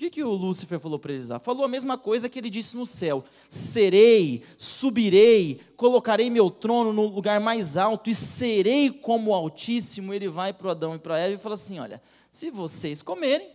que, 0.00 0.08
que 0.08 0.24
o 0.24 0.30
Lúcifer 0.30 0.80
falou 0.80 0.98
para 0.98 1.12
eles 1.12 1.28
lá? 1.28 1.38
Falou 1.38 1.62
a 1.62 1.68
mesma 1.68 1.98
coisa 1.98 2.26
que 2.26 2.38
ele 2.38 2.48
disse 2.48 2.74
no 2.74 2.86
céu: 2.86 3.22
serei, 3.46 4.42
subirei, 4.56 5.60
colocarei 5.76 6.30
meu 6.30 6.50
trono 6.50 6.90
no 6.90 7.06
lugar 7.06 7.38
mais 7.38 7.76
alto 7.76 8.08
e 8.08 8.14
serei 8.14 8.90
como 8.90 9.30
o 9.30 9.34
Altíssimo. 9.34 10.14
Ele 10.14 10.26
vai 10.26 10.54
para 10.54 10.70
Adão 10.70 10.94
e 10.94 10.98
para 10.98 11.18
Eva 11.18 11.34
e 11.34 11.38
fala 11.38 11.54
assim: 11.54 11.78
olha, 11.78 12.02
se 12.30 12.50
vocês 12.50 13.02
comerem, 13.02 13.50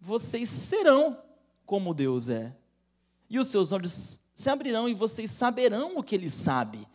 vocês 0.00 0.48
serão 0.48 1.18
como 1.66 1.92
Deus 1.92 2.28
é. 2.28 2.54
E 3.28 3.40
os 3.40 3.48
seus 3.48 3.72
olhos 3.72 4.20
se 4.32 4.48
abrirão 4.48 4.88
e 4.88 4.94
vocês 4.94 5.32
saberão 5.32 5.96
o 5.96 6.02
que 6.02 6.14
ele 6.14 6.30
sabe. 6.30 6.86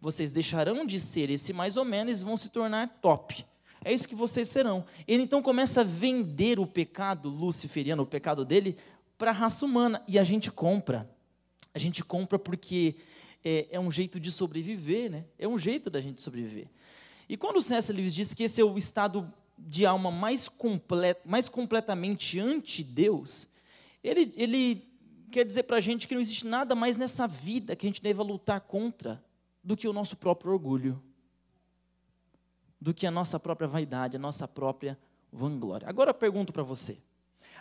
Vocês 0.00 0.32
deixarão 0.32 0.86
de 0.86 0.98
ser 0.98 1.28
esse 1.28 1.52
mais 1.52 1.76
ou 1.76 1.84
menos 1.84 2.22
e 2.22 2.24
vão 2.24 2.38
se 2.38 2.48
tornar 2.48 2.88
top. 3.02 3.44
É 3.84 3.92
isso 3.92 4.08
que 4.08 4.14
vocês 4.14 4.48
serão. 4.48 4.84
Ele 5.06 5.22
então 5.22 5.42
começa 5.42 5.80
a 5.80 5.84
vender 5.84 6.58
o 6.58 6.66
pecado 6.66 7.28
luciferiano, 7.28 8.02
o 8.02 8.06
pecado 8.06 8.44
dele, 8.44 8.76
para 9.16 9.30
a 9.30 9.34
raça 9.34 9.64
humana. 9.64 10.02
E 10.06 10.18
a 10.18 10.24
gente 10.24 10.50
compra. 10.50 11.08
A 11.72 11.78
gente 11.78 12.04
compra 12.04 12.38
porque 12.38 12.96
é, 13.44 13.68
é, 13.70 13.80
um 13.80 13.90
jeito 13.90 14.20
de 14.20 14.30
sobreviver, 14.30 15.10
né? 15.10 15.24
É 15.38 15.48
um 15.48 15.58
jeito 15.58 15.88
da 15.88 16.00
gente 16.00 16.20
sobreviver. 16.20 16.66
E 17.28 17.36
quando 17.36 17.56
o 17.56 17.62
C.S. 17.62 17.92
Lewis 17.92 18.12
diz 18.12 18.34
que 18.34 18.42
esse 18.42 18.60
é 18.60 18.64
o 18.64 18.76
estado 18.76 19.26
de 19.56 19.86
alma 19.86 20.10
mais, 20.10 20.50
mais 21.24 21.48
completamente 21.48 22.38
anti-Deus, 22.38 23.48
ele, 24.02 24.32
ele 24.36 24.84
quer 25.30 25.44
dizer 25.44 25.62
para 25.62 25.76
a 25.76 25.80
gente 25.80 26.08
que 26.08 26.14
não 26.14 26.20
existe 26.20 26.46
nada 26.46 26.74
mais 26.74 26.96
nessa 26.96 27.26
vida 27.26 27.76
que 27.76 27.86
a 27.86 27.88
gente 27.88 28.02
deva 28.02 28.22
lutar 28.22 28.60
contra 28.60 29.22
do 29.62 29.76
que 29.76 29.86
o 29.86 29.92
nosso 29.92 30.16
próprio 30.16 30.52
orgulho 30.52 31.00
do 32.80 32.94
que 32.94 33.06
a 33.06 33.10
nossa 33.10 33.38
própria 33.38 33.68
vaidade, 33.68 34.16
a 34.16 34.20
nossa 34.20 34.48
própria 34.48 34.98
vanglória. 35.32 35.88
Agora 35.88 36.10
eu 36.10 36.14
pergunto 36.14 36.52
para 36.52 36.62
você: 36.62 36.98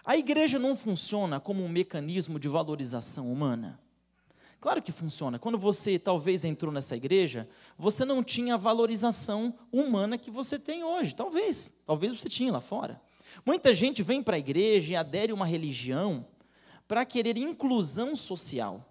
A 0.05 0.15
igreja 0.15 0.57
não 0.57 0.75
funciona 0.75 1.39
como 1.39 1.63
um 1.63 1.69
mecanismo 1.69 2.39
de 2.39 2.47
valorização 2.47 3.31
humana. 3.31 3.79
Claro 4.59 4.81
que 4.81 4.91
funciona. 4.91 5.39
Quando 5.39 5.57
você 5.57 5.97
talvez 5.97 6.43
entrou 6.43 6.71
nessa 6.71 6.95
igreja, 6.95 7.47
você 7.77 8.03
não 8.03 8.21
tinha 8.21 8.55
a 8.55 8.57
valorização 8.57 9.53
humana 9.71 10.17
que 10.17 10.29
você 10.29 10.59
tem 10.59 10.83
hoje. 10.83 11.15
Talvez. 11.15 11.73
Talvez 11.85 12.11
você 12.11 12.27
tinha 12.27 12.51
lá 12.51 12.59
fora. 12.59 13.01
Muita 13.45 13.73
gente 13.73 14.03
vem 14.03 14.21
para 14.21 14.35
a 14.35 14.39
igreja 14.39 14.93
e 14.93 14.95
adere 14.97 15.31
a 15.31 15.35
uma 15.35 15.45
religião 15.45 16.25
para 16.87 17.05
querer 17.05 17.37
inclusão 17.37 18.15
social. 18.15 18.85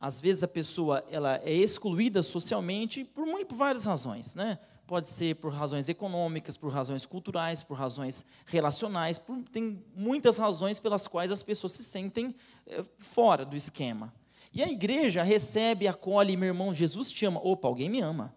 Às 0.00 0.20
vezes 0.20 0.44
a 0.44 0.48
pessoa 0.48 1.04
ela 1.10 1.40
é 1.42 1.52
excluída 1.52 2.22
socialmente 2.22 3.02
por, 3.04 3.26
por 3.44 3.56
várias 3.56 3.84
razões, 3.86 4.34
né? 4.36 4.58
Pode 4.86 5.08
ser 5.08 5.36
por 5.36 5.52
razões 5.52 5.88
econômicas, 5.88 6.56
por 6.56 6.72
razões 6.72 7.04
culturais, 7.04 7.62
por 7.62 7.76
razões 7.76 8.24
relacionais, 8.44 9.18
por, 9.18 9.36
tem 9.50 9.84
muitas 9.94 10.38
razões 10.38 10.78
pelas 10.78 11.08
quais 11.08 11.32
as 11.32 11.42
pessoas 11.42 11.72
se 11.72 11.82
sentem 11.82 12.34
é, 12.66 12.84
fora 12.98 13.44
do 13.44 13.56
esquema. 13.56 14.14
E 14.52 14.62
a 14.62 14.68
igreja 14.68 15.22
recebe, 15.22 15.88
acolhe, 15.88 16.36
meu 16.36 16.48
irmão, 16.48 16.72
Jesus 16.72 17.10
te 17.10 17.26
ama. 17.26 17.40
Opa, 17.42 17.68
alguém 17.68 17.90
me 17.90 18.00
ama. 18.00 18.34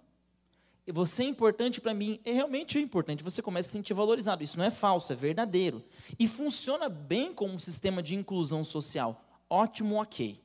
Você 0.91 1.23
é 1.23 1.27
importante 1.27 1.79
para 1.79 1.93
mim. 1.93 2.19
É 2.25 2.31
realmente 2.31 2.79
importante. 2.79 3.23
Você 3.23 3.41
começa 3.41 3.67
a 3.67 3.69
se 3.69 3.73
sentir 3.73 3.93
valorizado. 3.93 4.43
Isso 4.43 4.57
não 4.57 4.65
é 4.65 4.71
falso, 4.71 5.13
é 5.13 5.15
verdadeiro. 5.15 5.83
E 6.17 6.27
funciona 6.27 6.89
bem 6.89 7.33
como 7.33 7.53
um 7.53 7.59
sistema 7.59 8.01
de 8.01 8.15
inclusão 8.15 8.63
social. 8.63 9.23
Ótimo, 9.49 10.01
ok. 10.01 10.41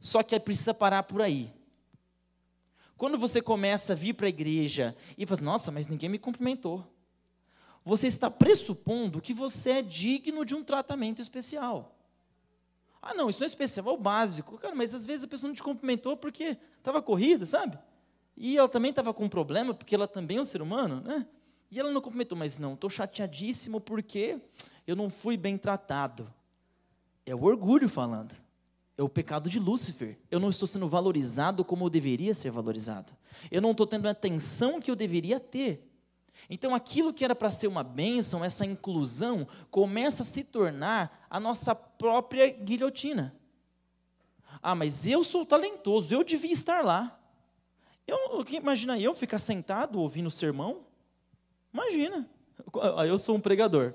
Só 0.00 0.22
que 0.22 0.38
precisa 0.38 0.74
parar 0.74 1.02
por 1.04 1.22
aí. 1.22 1.52
Quando 2.96 3.18
você 3.18 3.42
começa 3.42 3.92
a 3.92 3.96
vir 3.96 4.14
para 4.14 4.26
a 4.26 4.28
igreja 4.28 4.96
e 5.18 5.26
fala, 5.26 5.40
nossa, 5.42 5.70
mas 5.70 5.86
ninguém 5.86 6.08
me 6.08 6.18
cumprimentou. 6.18 6.86
Você 7.84 8.06
está 8.06 8.30
pressupondo 8.30 9.20
que 9.20 9.34
você 9.34 9.70
é 9.70 9.82
digno 9.82 10.44
de 10.44 10.54
um 10.54 10.64
tratamento 10.64 11.20
especial. 11.20 11.94
Ah, 13.00 13.14
não, 13.14 13.30
isso 13.30 13.38
não 13.38 13.44
é 13.44 13.48
especial, 13.48 13.88
é 13.88 13.92
o 13.92 13.96
básico. 13.96 14.58
Cara, 14.58 14.74
mas 14.74 14.94
às 14.94 15.06
vezes 15.06 15.24
a 15.24 15.28
pessoa 15.28 15.48
não 15.48 15.54
te 15.54 15.62
cumprimentou 15.62 16.16
porque 16.16 16.56
estava 16.78 17.00
corrida, 17.00 17.46
sabe? 17.46 17.78
E 18.36 18.56
ela 18.58 18.68
também 18.68 18.90
estava 18.90 19.14
com 19.14 19.24
um 19.24 19.28
problema, 19.28 19.72
porque 19.72 19.94
ela 19.94 20.08
também 20.08 20.38
é 20.38 20.40
um 20.40 20.44
ser 20.44 20.60
humano, 20.60 21.00
né? 21.00 21.26
E 21.70 21.78
ela 21.78 21.90
não 21.92 22.00
cumprimentou, 22.00 22.36
mas 22.36 22.58
não, 22.58 22.74
estou 22.74 22.90
chateadíssimo 22.90 23.80
porque 23.80 24.40
eu 24.86 24.96
não 24.96 25.10
fui 25.10 25.36
bem 25.36 25.56
tratado. 25.56 26.32
É 27.24 27.34
o 27.34 27.42
orgulho 27.44 27.88
falando. 27.88 28.34
É 28.98 29.02
o 29.02 29.08
pecado 29.08 29.50
de 29.50 29.58
Lúcifer. 29.58 30.18
Eu 30.30 30.40
não 30.40 30.48
estou 30.48 30.66
sendo 30.66 30.88
valorizado 30.88 31.64
como 31.64 31.84
eu 31.84 31.90
deveria 31.90 32.32
ser 32.32 32.50
valorizado. 32.50 33.12
Eu 33.50 33.60
não 33.60 33.72
estou 33.72 33.86
tendo 33.86 34.06
a 34.06 34.12
atenção 34.12 34.80
que 34.80 34.90
eu 34.90 34.96
deveria 34.96 35.38
ter. 35.38 35.86
Então, 36.48 36.74
aquilo 36.74 37.12
que 37.12 37.24
era 37.24 37.34
para 37.34 37.50
ser 37.50 37.66
uma 37.66 37.82
bênção, 37.82 38.44
essa 38.44 38.64
inclusão, 38.64 39.46
começa 39.70 40.22
a 40.22 40.26
se 40.26 40.44
tornar 40.44 41.26
a 41.28 41.40
nossa 41.40 41.74
própria 41.74 42.50
guilhotina. 42.50 43.34
Ah, 44.62 44.74
mas 44.74 45.06
eu 45.06 45.22
sou 45.22 45.44
talentoso, 45.44 46.14
eu 46.14 46.24
devia 46.24 46.52
estar 46.52 46.84
lá. 46.84 47.18
Eu, 48.06 48.44
imagina 48.50 48.98
eu 48.98 49.14
ficar 49.14 49.38
sentado 49.38 50.00
ouvindo 50.00 50.26
o 50.26 50.30
sermão? 50.30 50.86
Imagina. 51.72 52.28
Eu 53.06 53.18
sou 53.18 53.36
um 53.36 53.40
pregador. 53.40 53.94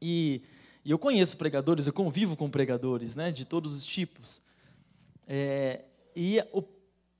E, 0.00 0.42
e, 0.84 0.90
eu 0.90 0.98
conheço 0.98 1.36
pregadores, 1.36 1.86
eu 1.86 1.92
convivo 1.92 2.36
com 2.36 2.50
pregadores, 2.50 3.14
né, 3.14 3.30
de 3.30 3.44
todos 3.44 3.72
os 3.74 3.84
tipos. 3.84 4.42
É, 5.26 5.84
e 6.14 6.38
o 6.52 6.62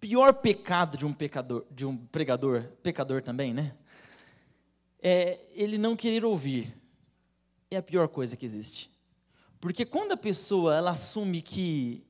pior 0.01 0.35
pecado 0.35 0.99
de 0.99 1.07
um 1.07 1.13
pecador, 1.13 1.65
de 1.71 1.87
um 1.87 1.97
pregador, 1.97 2.65
pecador 2.83 3.23
também, 3.23 3.55
né? 3.55 3.75
é 5.03 5.41
ele 5.53 5.77
não 5.77 5.97
querer 5.97 6.25
ouvir. 6.25 6.75
É 7.71 7.77
a 7.77 7.83
pior 7.83 8.07
coisa 8.09 8.37
que 8.37 8.47
existe. 8.47 8.91
Porque 9.61 9.85
quando 9.85 10.13
a 10.13 10.17
pessoa 10.17 10.77
ela 10.77 10.93
assume 10.93 11.43
que 11.43 12.05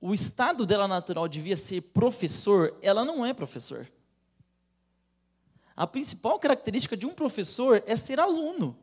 o 0.00 0.14
estado 0.14 0.64
dela 0.64 0.86
natural 0.86 1.26
devia 1.28 1.56
ser 1.56 1.80
professor, 1.80 2.76
ela 2.80 3.04
não 3.04 3.24
é 3.24 3.32
professor. 3.32 3.90
A 5.74 5.86
principal 5.86 6.38
característica 6.38 6.96
de 6.96 7.06
um 7.06 7.14
professor 7.14 7.82
é 7.86 7.96
ser 7.96 8.20
aluno. 8.20 8.76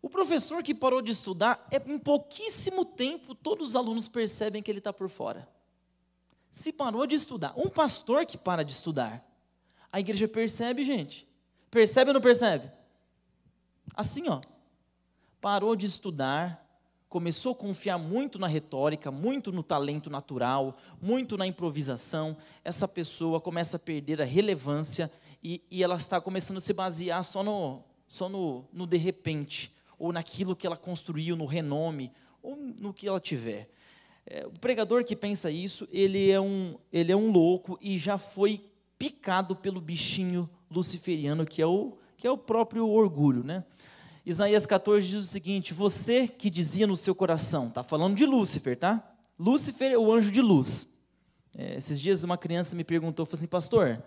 O 0.00 0.08
professor 0.08 0.62
que 0.62 0.74
parou 0.74 1.02
de 1.02 1.10
estudar, 1.10 1.66
é, 1.70 1.82
em 1.90 1.98
pouquíssimo 1.98 2.84
tempo, 2.84 3.34
todos 3.34 3.68
os 3.68 3.76
alunos 3.76 4.06
percebem 4.06 4.62
que 4.62 4.70
ele 4.70 4.78
está 4.78 4.92
por 4.92 5.08
fora. 5.08 5.48
Se 6.52 6.72
parou 6.72 7.06
de 7.06 7.14
estudar, 7.14 7.52
um 7.56 7.68
pastor 7.68 8.24
que 8.24 8.38
para 8.38 8.64
de 8.64 8.72
estudar, 8.72 9.24
a 9.92 10.00
igreja 10.00 10.28
percebe, 10.28 10.84
gente. 10.84 11.26
Percebe 11.70 12.10
ou 12.10 12.14
não 12.14 12.20
percebe? 12.20 12.70
Assim, 13.94 14.28
ó. 14.28 14.40
Parou 15.40 15.76
de 15.76 15.86
estudar, 15.86 16.64
começou 17.08 17.52
a 17.52 17.54
confiar 17.54 17.98
muito 17.98 18.38
na 18.38 18.46
retórica, 18.46 19.10
muito 19.10 19.50
no 19.50 19.62
talento 19.62 20.10
natural, 20.10 20.76
muito 21.00 21.36
na 21.36 21.46
improvisação. 21.46 22.36
Essa 22.64 22.86
pessoa 22.86 23.40
começa 23.40 23.76
a 23.76 23.80
perder 23.80 24.20
a 24.20 24.24
relevância 24.24 25.10
e, 25.42 25.62
e 25.70 25.82
ela 25.82 25.96
está 25.96 26.20
começando 26.20 26.58
a 26.58 26.60
se 26.60 26.72
basear 26.72 27.22
só 27.24 27.42
no, 27.42 27.82
só 28.06 28.28
no, 28.28 28.64
no 28.72 28.86
de 28.86 28.96
repente, 28.96 29.72
ou 29.98 30.12
naquilo 30.12 30.54
que 30.54 30.66
ela 30.66 30.76
construiu, 30.76 31.36
no 31.36 31.46
renome, 31.46 32.12
ou 32.42 32.56
no 32.56 32.92
que 32.92 33.08
ela 33.08 33.20
tiver. 33.20 33.68
É, 34.26 34.46
o 34.46 34.50
pregador 34.52 35.04
que 35.04 35.16
pensa 35.16 35.50
isso, 35.50 35.88
ele 35.90 36.30
é 36.30 36.40
um, 36.40 36.76
ele 36.92 37.10
é 37.10 37.16
um 37.16 37.30
louco 37.30 37.78
e 37.80 37.98
já 37.98 38.18
foi 38.18 38.64
picado 38.98 39.56
pelo 39.56 39.80
bichinho 39.80 40.48
luciferiano, 40.70 41.46
que 41.46 41.62
é 41.62 41.66
o, 41.66 41.96
que 42.16 42.26
é 42.26 42.30
o 42.30 42.36
próprio 42.36 42.86
orgulho. 42.88 43.42
Né? 43.42 43.64
Isaías 44.24 44.66
14 44.66 45.06
diz 45.06 45.24
o 45.24 45.26
seguinte: 45.26 45.72
Você 45.72 46.28
que 46.28 46.50
dizia 46.50 46.86
no 46.86 46.96
seu 46.96 47.14
coração, 47.14 47.68
está 47.68 47.82
falando 47.82 48.16
de 48.16 48.26
Lúcifer, 48.26 48.76
tá? 48.76 49.14
Lúcifer 49.38 49.92
é 49.92 49.98
o 49.98 50.12
anjo 50.12 50.30
de 50.30 50.42
luz. 50.42 50.86
É, 51.56 51.76
esses 51.76 52.00
dias 52.00 52.24
uma 52.24 52.36
criança 52.36 52.74
me 52.74 52.84
perguntou, 52.84 53.24
falou 53.24 53.38
assim, 53.38 53.46
pastor, 53.46 54.02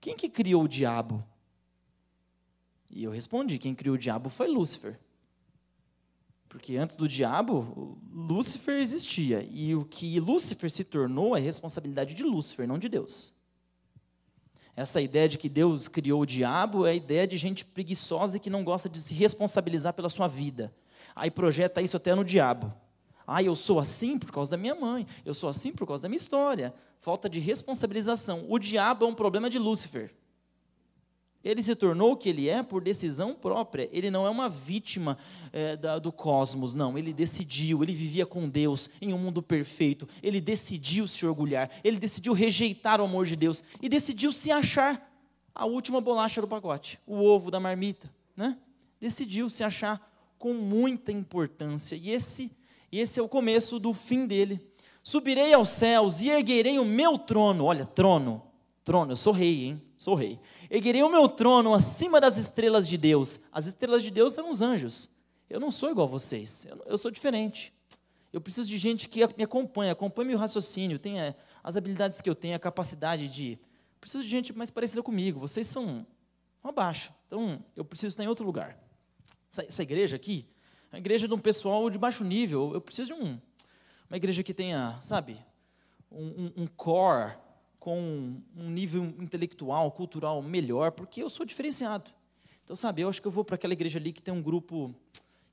quem 0.00 0.16
que 0.16 0.28
criou 0.28 0.64
o 0.64 0.68
diabo? 0.68 1.24
E 2.90 3.04
eu 3.04 3.10
respondi, 3.10 3.58
quem 3.58 3.74
criou 3.74 3.96
o 3.96 3.98
diabo 3.98 4.30
foi 4.30 4.48
Lúcifer. 4.48 4.98
Porque 6.48 6.76
antes 6.76 6.96
do 6.96 7.06
diabo, 7.06 7.98
Lúcifer 8.10 8.80
existia. 8.80 9.46
E 9.50 9.74
o 9.74 9.84
que 9.84 10.18
Lúcifer 10.18 10.70
se 10.70 10.82
tornou 10.82 11.36
é 11.36 11.40
responsabilidade 11.40 12.14
de 12.14 12.22
Lúcifer, 12.22 12.66
não 12.66 12.78
de 12.78 12.88
Deus. 12.88 13.32
Essa 14.74 15.00
ideia 15.00 15.28
de 15.28 15.36
que 15.36 15.48
Deus 15.48 15.88
criou 15.88 16.22
o 16.22 16.26
diabo 16.26 16.86
é 16.86 16.90
a 16.90 16.94
ideia 16.94 17.26
de 17.26 17.36
gente 17.36 17.64
preguiçosa 17.64 18.36
e 18.36 18.40
que 18.40 18.48
não 18.48 18.64
gosta 18.64 18.88
de 18.88 19.00
se 19.00 19.12
responsabilizar 19.12 19.92
pela 19.92 20.08
sua 20.08 20.28
vida. 20.28 20.72
Aí 21.14 21.30
projeta 21.30 21.82
isso 21.82 21.96
até 21.96 22.14
no 22.14 22.24
diabo. 22.24 22.72
Ah, 23.26 23.42
eu 23.42 23.54
sou 23.54 23.78
assim 23.78 24.18
por 24.18 24.30
causa 24.30 24.52
da 24.52 24.56
minha 24.56 24.74
mãe, 24.74 25.06
eu 25.24 25.34
sou 25.34 25.50
assim 25.50 25.72
por 25.72 25.86
causa 25.86 26.02
da 26.02 26.08
minha 26.08 26.16
história. 26.16 26.72
Falta 27.00 27.28
de 27.28 27.40
responsabilização. 27.40 28.46
O 28.48 28.58
diabo 28.58 29.04
é 29.04 29.08
um 29.08 29.14
problema 29.14 29.50
de 29.50 29.58
Lúcifer. 29.58 30.14
Ele 31.48 31.62
se 31.62 31.74
tornou 31.74 32.12
o 32.12 32.16
que 32.16 32.28
ele 32.28 32.46
é 32.46 32.62
por 32.62 32.82
decisão 32.82 33.34
própria. 33.34 33.88
Ele 33.90 34.10
não 34.10 34.26
é 34.26 34.28
uma 34.30 34.50
vítima 34.50 35.16
é, 35.50 35.76
da, 35.76 35.98
do 35.98 36.12
cosmos, 36.12 36.74
não. 36.74 36.98
Ele 36.98 37.10
decidiu, 37.10 37.82
ele 37.82 37.94
vivia 37.94 38.26
com 38.26 38.46
Deus 38.46 38.90
em 39.00 39.14
um 39.14 39.18
mundo 39.18 39.42
perfeito. 39.42 40.06
Ele 40.22 40.42
decidiu 40.42 41.06
se 41.06 41.24
orgulhar, 41.24 41.70
ele 41.82 41.98
decidiu 41.98 42.34
rejeitar 42.34 43.00
o 43.00 43.04
amor 43.04 43.24
de 43.24 43.34
Deus 43.34 43.64
e 43.80 43.88
decidiu 43.88 44.30
se 44.30 44.50
achar 44.50 45.10
a 45.54 45.64
última 45.64 46.02
bolacha 46.02 46.42
do 46.42 46.46
pacote, 46.46 47.00
o 47.06 47.16
ovo 47.16 47.50
da 47.50 47.58
marmita. 47.58 48.12
Né? 48.36 48.58
Decidiu 49.00 49.48
se 49.48 49.64
achar 49.64 50.06
com 50.38 50.52
muita 50.52 51.10
importância. 51.10 51.96
E 51.96 52.10
esse, 52.10 52.52
esse 52.92 53.18
é 53.18 53.22
o 53.22 53.28
começo 53.28 53.78
do 53.78 53.94
fim 53.94 54.26
dele. 54.26 54.60
Subirei 55.02 55.54
aos 55.54 55.70
céus 55.70 56.20
e 56.20 56.28
erguerei 56.28 56.78
o 56.78 56.84
meu 56.84 57.16
trono. 57.16 57.64
Olha, 57.64 57.86
trono, 57.86 58.42
trono, 58.84 59.12
eu 59.12 59.16
sou 59.16 59.32
rei, 59.32 59.64
hein? 59.64 59.82
Sou 59.96 60.14
rei 60.14 60.38
Erguerei 60.70 61.02
o 61.02 61.08
meu 61.08 61.28
trono 61.28 61.72
acima 61.72 62.20
das 62.20 62.36
estrelas 62.36 62.86
de 62.86 62.98
Deus. 62.98 63.40
As 63.50 63.66
estrelas 63.66 64.02
de 64.02 64.10
Deus 64.10 64.34
são 64.34 64.50
os 64.50 64.60
anjos. 64.60 65.08
Eu 65.48 65.58
não 65.58 65.70
sou 65.70 65.90
igual 65.90 66.06
a 66.06 66.10
vocês, 66.10 66.66
eu, 66.84 66.98
sou 66.98 67.10
diferente. 67.10 67.72
Eu 68.30 68.40
preciso 68.40 68.68
de 68.68 68.76
gente 68.76 69.08
que 69.08 69.26
me 69.36 69.44
acompanhe, 69.44 69.90
acompanhe 69.90 70.28
meu 70.28 70.38
raciocínio, 70.38 70.98
tenha 70.98 71.34
as 71.64 71.74
habilidades 71.74 72.20
que 72.20 72.28
eu 72.28 72.34
tenho, 72.34 72.54
a 72.54 72.58
capacidade 72.58 73.28
de. 73.28 73.58
Preciso 73.98 74.22
de 74.22 74.28
gente 74.28 74.52
mais 74.52 74.70
parecida 74.70 75.02
comigo. 75.02 75.40
Vocês 75.40 75.66
são 75.66 76.06
abaixo. 76.62 77.12
Então, 77.26 77.64
eu 77.74 77.84
preciso 77.84 78.08
estar 78.08 78.24
em 78.24 78.28
outro 78.28 78.44
lugar. 78.44 78.78
Essa, 79.50 79.62
essa 79.62 79.82
igreja 79.82 80.16
aqui, 80.16 80.46
é 80.92 80.96
uma 80.96 80.98
igreja 80.98 81.26
de 81.26 81.32
um 81.32 81.38
pessoal 81.38 81.88
de 81.88 81.98
baixo 81.98 82.22
nível. 82.22 82.72
Eu 82.74 82.80
preciso 82.80 83.14
de 83.14 83.20
um, 83.22 83.40
uma 84.08 84.16
igreja 84.18 84.42
que 84.42 84.52
tenha, 84.52 84.98
sabe, 85.00 85.38
um, 86.12 86.26
um, 86.26 86.52
um 86.58 86.66
core 86.66 87.32
com 87.78 88.34
um 88.56 88.70
nível 88.70 89.04
intelectual, 89.18 89.90
cultural 89.92 90.42
melhor, 90.42 90.92
porque 90.92 91.22
eu 91.22 91.30
sou 91.30 91.46
diferenciado. 91.46 92.10
Então, 92.64 92.76
sabe, 92.76 93.02
eu 93.02 93.08
acho 93.08 93.22
que 93.22 93.28
eu 93.28 93.32
vou 93.32 93.44
para 93.44 93.54
aquela 93.54 93.72
igreja 93.72 93.98
ali 93.98 94.12
que 94.12 94.20
tem 94.20 94.34
um 94.34 94.42
grupo 94.42 94.94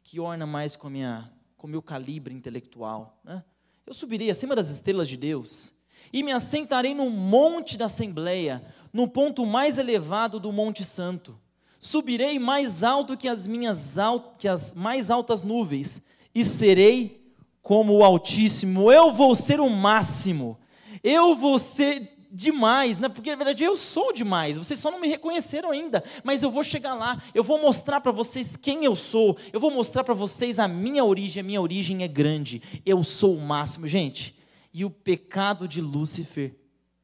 que 0.04 0.20
orna 0.20 0.46
mais 0.46 0.76
com 0.76 0.90
minha, 0.90 1.32
com 1.58 1.68
meu 1.68 1.82
calibre 1.82 2.34
intelectual. 2.34 3.20
Né? 3.24 3.44
Eu 3.86 3.94
subirei 3.94 4.30
acima 4.30 4.56
das 4.56 4.70
estrelas 4.70 5.08
de 5.08 5.16
Deus 5.16 5.74
e 6.12 6.24
me 6.24 6.32
assentarei 6.32 6.94
no 6.94 7.10
monte 7.10 7.78
da 7.78 7.86
Assembleia, 7.86 8.62
no 8.92 9.08
ponto 9.08 9.46
mais 9.46 9.78
elevado 9.78 10.40
do 10.40 10.52
Monte 10.52 10.84
Santo. 10.84 11.40
Subirei 11.80 12.40
mais 12.40 12.84
alto 12.84 13.18
que 13.18 13.28
as 13.28 13.48
minhas 13.48 13.96
que 14.38 14.48
as 14.48 14.74
mais 14.74 15.10
altas 15.10 15.44
nuvens, 15.44 16.02
e 16.34 16.44
serei 16.44 17.32
como 17.62 17.94
o 17.94 18.04
Altíssimo. 18.04 18.92
Eu 18.92 19.12
vou 19.12 19.34
ser 19.36 19.60
o 19.60 19.70
máximo. 19.70 20.58
Eu 21.04 21.36
vou 21.36 21.58
ser 21.58 22.15
demais, 22.36 23.00
né? 23.00 23.08
porque 23.08 23.30
na 23.30 23.38
verdade 23.38 23.64
eu 23.64 23.78
sou 23.78 24.12
demais, 24.12 24.58
vocês 24.58 24.78
só 24.78 24.92
não 24.92 25.00
me 25.00 25.08
reconheceram 25.08 25.72
ainda, 25.72 26.04
mas 26.22 26.44
eu 26.44 26.52
vou 26.52 26.64
chegar 26.64 26.94
lá, 26.94 27.22
eu 27.34 27.44
vou 27.44 27.60
mostrar 27.62 28.02
para 28.02 28.12
vocês 28.12 28.58
quem 28.58 28.84
eu 28.84 28.94
sou, 28.94 29.38
eu 29.54 29.60
vou 29.60 29.72
mostrar 29.72 30.04
para 30.04 30.14
vocês 30.14 30.60
a 30.60 30.68
minha 30.68 31.06
origem, 31.06 31.40
a 31.40 31.44
minha 31.44 31.62
origem 31.62 32.04
é 32.04 32.08
grande, 32.10 32.62
eu 32.86 33.02
sou 33.04 33.38
o 33.38 33.42
máximo, 33.42 33.88
gente. 33.88 34.36
E 34.74 34.84
o 34.84 34.90
pecado 34.90 35.66
de 35.66 35.80
Lúcifer 35.80 36.54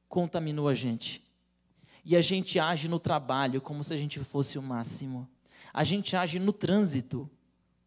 contaminou 0.10 0.68
a 0.68 0.76
gente. 0.76 1.24
E 2.04 2.18
a 2.18 2.22
gente 2.22 2.60
age 2.60 2.90
no 2.90 3.00
trabalho 3.00 3.62
como 3.62 3.82
se 3.82 3.94
a 3.94 3.98
gente 3.98 4.20
fosse 4.20 4.60
o 4.60 4.62
máximo. 4.62 5.26
A 5.74 5.86
gente 5.86 6.14
age 6.14 6.38
no 6.38 6.52
trânsito 6.52 7.30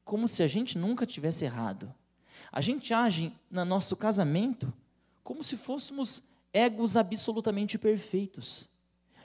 como 0.02 0.26
se 0.26 0.42
a 0.42 0.46
gente 0.46 0.78
nunca 0.78 1.04
tivesse 1.04 1.44
errado. 1.44 1.92
A 2.50 2.62
gente 2.62 2.94
age 2.94 3.30
no 3.50 3.62
nosso 3.66 3.94
casamento 3.94 4.72
como 5.22 5.44
se 5.44 5.58
fôssemos 5.58 6.22
egos 6.54 6.96
absolutamente 6.96 7.76
perfeitos. 7.76 8.68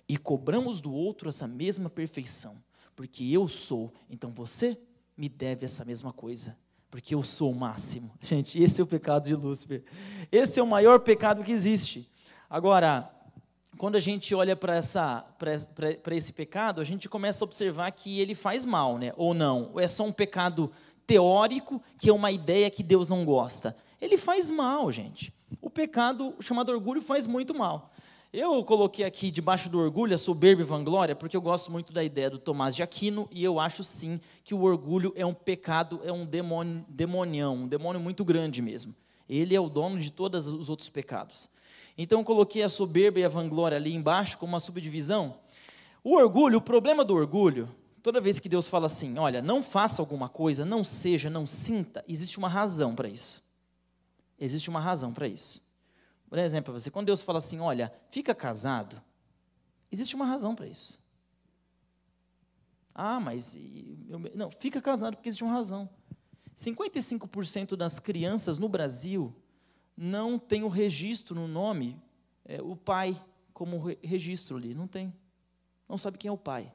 E 0.08 0.18
cobramos 0.18 0.82
do 0.82 0.92
outro 0.92 1.30
essa 1.30 1.48
mesma 1.48 1.88
perfeição. 1.90 2.58
Porque 2.96 3.24
eu 3.24 3.48
sou, 3.48 3.94
então 4.10 4.32
você 4.32 4.78
me 5.16 5.30
deve 5.30 5.66
essa 5.66 5.86
mesma 5.86 6.12
coisa. 6.12 6.58
Porque 6.90 7.14
eu 7.14 7.22
sou 7.22 7.52
o 7.52 7.56
máximo. 7.56 8.12
Gente, 8.20 8.62
esse 8.62 8.82
é 8.82 8.84
o 8.84 8.88
pecado 8.88 9.26
de 9.26 9.36
Lúcifer. 9.36 9.84
Esse 10.32 10.60
é 10.60 10.64
o 10.64 10.68
maior 10.68 11.00
pecado 11.00 11.44
que 11.44 11.52
existe. 11.52 12.10
Agora, 12.50 13.14
quando 13.78 13.96
a 13.96 14.00
gente 14.00 14.34
olha 14.34 14.56
para 14.56 14.80
esse 16.12 16.34
pecado, 16.34 16.82
a 16.82 16.84
gente 16.84 17.08
começa 17.08 17.44
a 17.44 17.48
observar 17.48 17.92
que 17.92 18.20
ele 18.20 18.34
faz 18.34 18.66
mal, 18.66 18.98
né? 18.98 19.14
ou 19.16 19.36
não. 19.36 19.70
Ou 19.74 19.80
é 19.80 19.88
só 19.88 20.04
um 20.04 20.12
pecado 20.12 20.72
teórico, 21.06 21.82
que 22.00 22.10
é 22.10 22.14
uma 22.14 22.32
ideia 22.32 22.72
que 22.72 22.82
Deus 22.82 23.08
não 23.08 23.24
gosta. 23.24 23.78
Ele 24.02 24.18
faz 24.18 24.50
mal, 24.50 24.92
gente. 24.92 25.32
O 25.62 25.70
pecado 25.70 26.36
chamado 26.40 26.72
orgulho 26.72 27.02
faz 27.02 27.28
muito 27.28 27.54
mal. 27.54 27.92
Eu 28.32 28.64
coloquei 28.64 29.04
aqui 29.04 29.32
debaixo 29.32 29.70
do 29.70 29.80
orgulho 29.80 30.14
a 30.14 30.18
soberba 30.18 30.62
e 30.62 30.66
vanglória, 30.66 31.16
porque 31.16 31.36
eu 31.36 31.42
gosto 31.42 31.72
muito 31.72 31.92
da 31.92 32.04
ideia 32.04 32.30
do 32.30 32.38
Tomás 32.38 32.76
de 32.76 32.84
Aquino, 32.84 33.28
e 33.32 33.44
eu 33.44 33.60
acho 33.60 33.84
sim 33.84 34.20
que 34.44 34.54
o 34.54 34.62
orgulho 34.62 35.12
é 35.16 35.26
um 35.26 35.34
pecado, 35.34 36.00
é 36.04 36.12
um 36.12 36.28
demônio, 36.28 36.86
demonião, 36.88 37.56
um 37.56 37.68
demônio 37.68 38.00
muito 38.00 38.24
grande 38.24 38.62
mesmo. 38.62 38.94
Ele 39.28 39.56
é 39.56 39.60
o 39.60 39.68
dono 39.68 39.98
de 40.00 40.12
todos 40.12 40.46
os 40.46 40.70
outros 40.70 40.90
pecados. 40.90 41.50
Então 41.98 42.20
eu 42.20 42.26
coloquei 42.26 42.62
a 42.62 42.70
soberba 42.70 43.20
e 43.20 43.26
a 43.26 43.28
vanglória 43.28 43.78
ali 43.78 43.96
embaixo 43.96 44.38
como 44.38 44.54
uma 44.54 44.60
subdivisão. 44.60 45.38
O 46.04 46.16
orgulho, 46.16 46.60
o 46.60 46.62
problema 46.62 47.04
do 47.04 47.16
orgulho, 47.16 47.68
toda 48.04 48.22
vez 48.22 48.40
que 48.40 48.48
Deus 48.48 48.68
fala 48.68 48.86
assim, 48.86 49.18
olha, 49.18 49.42
não 49.42 49.64
faça 49.64 50.04
alguma 50.04 50.30
coisa, 50.30 50.64
não 50.64 50.84
seja, 50.84 51.32
não 51.32 51.48
sinta, 51.48 52.06
existe 52.08 52.38
uma 52.38 52.48
razão 52.48 52.94
para 52.94 53.10
isso. 53.10 53.44
Existe 54.40 54.70
uma 54.70 54.80
razão 54.80 55.14
para 55.14 55.28
isso. 55.28 55.62
Por 56.30 56.38
exemplo, 56.38 56.74
você, 56.74 56.90
quando 56.90 57.08
Deus 57.08 57.22
fala 57.22 57.40
assim, 57.40 57.60
olha, 57.60 57.92
fica 58.10 58.34
casado, 58.34 59.02
existe 59.92 60.16
uma 60.16 60.26
razão 60.26 60.56
para 60.56 60.68
isso. 60.68 61.00
Ah, 62.94 63.20
mas 63.20 63.56
eu, 64.08 64.20
não, 64.36 64.52
fica 64.52 64.82
casado 64.82 65.16
porque 65.16 65.30
existe 65.30 65.44
uma 65.44 65.54
razão. 65.54 65.90
55% 66.56 67.76
das 67.76 68.00
crianças 68.00 68.58
no 68.58 68.70
Brasil 68.70 69.36
não 69.96 70.38
tem 70.38 70.64
o 70.64 70.68
registro 70.68 71.36
no 71.36 71.48
nome, 71.48 72.02
é, 72.46 72.62
o 72.62 72.76
pai 72.76 73.22
como 73.54 73.84
registro 74.02 74.58
ali, 74.58 74.74
não 74.74 74.88
tem. 74.88 75.14
Não 75.88 75.98
sabe 75.98 76.18
quem 76.18 76.30
é 76.30 76.32
o 76.32 76.38
pai. 76.38 76.74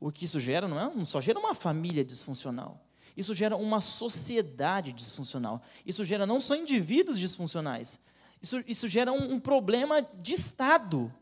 O 0.00 0.10
que 0.10 0.24
isso 0.24 0.38
gera 0.38 0.68
não 0.68 0.78
é, 0.78 0.94
não 0.94 1.04
só 1.04 1.20
gera 1.20 1.38
uma 1.38 1.54
família 1.54 2.04
disfuncional. 2.04 2.87
Isso 3.18 3.34
gera 3.34 3.56
uma 3.56 3.80
sociedade 3.80 4.92
disfuncional. 4.92 5.60
Isso 5.84 6.04
gera 6.04 6.24
não 6.24 6.38
só 6.38 6.54
indivíduos 6.54 7.18
disfuncionais. 7.18 7.98
Isso, 8.40 8.62
isso 8.64 8.86
gera 8.86 9.12
um, 9.12 9.32
um 9.32 9.40
problema 9.40 10.00
de 10.00 10.34
Estado. 10.34 11.12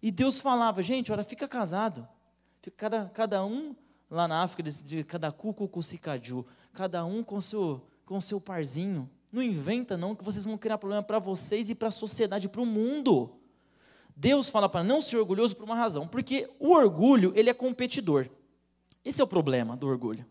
E 0.00 0.10
Deus 0.10 0.40
falava, 0.40 0.82
gente, 0.82 1.12
olha, 1.12 1.22
fica 1.22 1.46
casado. 1.46 2.08
Fica 2.62 2.74
cada, 2.74 3.04
cada 3.10 3.44
um 3.44 3.76
lá 4.10 4.26
na 4.26 4.42
África, 4.42 4.62
de 4.62 5.04
cada 5.04 5.30
cuco 5.30 5.68
com 5.68 5.82
cicaju, 5.82 6.46
cada 6.72 7.04
um 7.04 7.22
com 7.22 7.38
seu, 7.38 7.86
com 8.06 8.18
seu 8.18 8.40
parzinho. 8.40 9.10
Não 9.30 9.42
inventa 9.42 9.98
não 9.98 10.14
que 10.14 10.24
vocês 10.24 10.46
vão 10.46 10.56
criar 10.56 10.78
problema 10.78 11.02
para 11.02 11.18
vocês 11.18 11.68
e 11.68 11.74
para 11.74 11.88
a 11.88 11.92
sociedade, 11.92 12.48
para 12.48 12.62
o 12.62 12.66
mundo. 12.66 13.30
Deus 14.16 14.48
fala 14.48 14.70
para 14.70 14.82
não 14.82 15.02
ser 15.02 15.18
orgulhoso 15.18 15.54
por 15.54 15.64
uma 15.64 15.76
razão, 15.76 16.08
porque 16.08 16.48
o 16.58 16.70
orgulho, 16.70 17.30
ele 17.36 17.50
é 17.50 17.54
competidor. 17.54 18.30
Esse 19.04 19.20
é 19.20 19.24
o 19.24 19.26
problema 19.26 19.76
do 19.76 19.86
orgulho. 19.86 20.24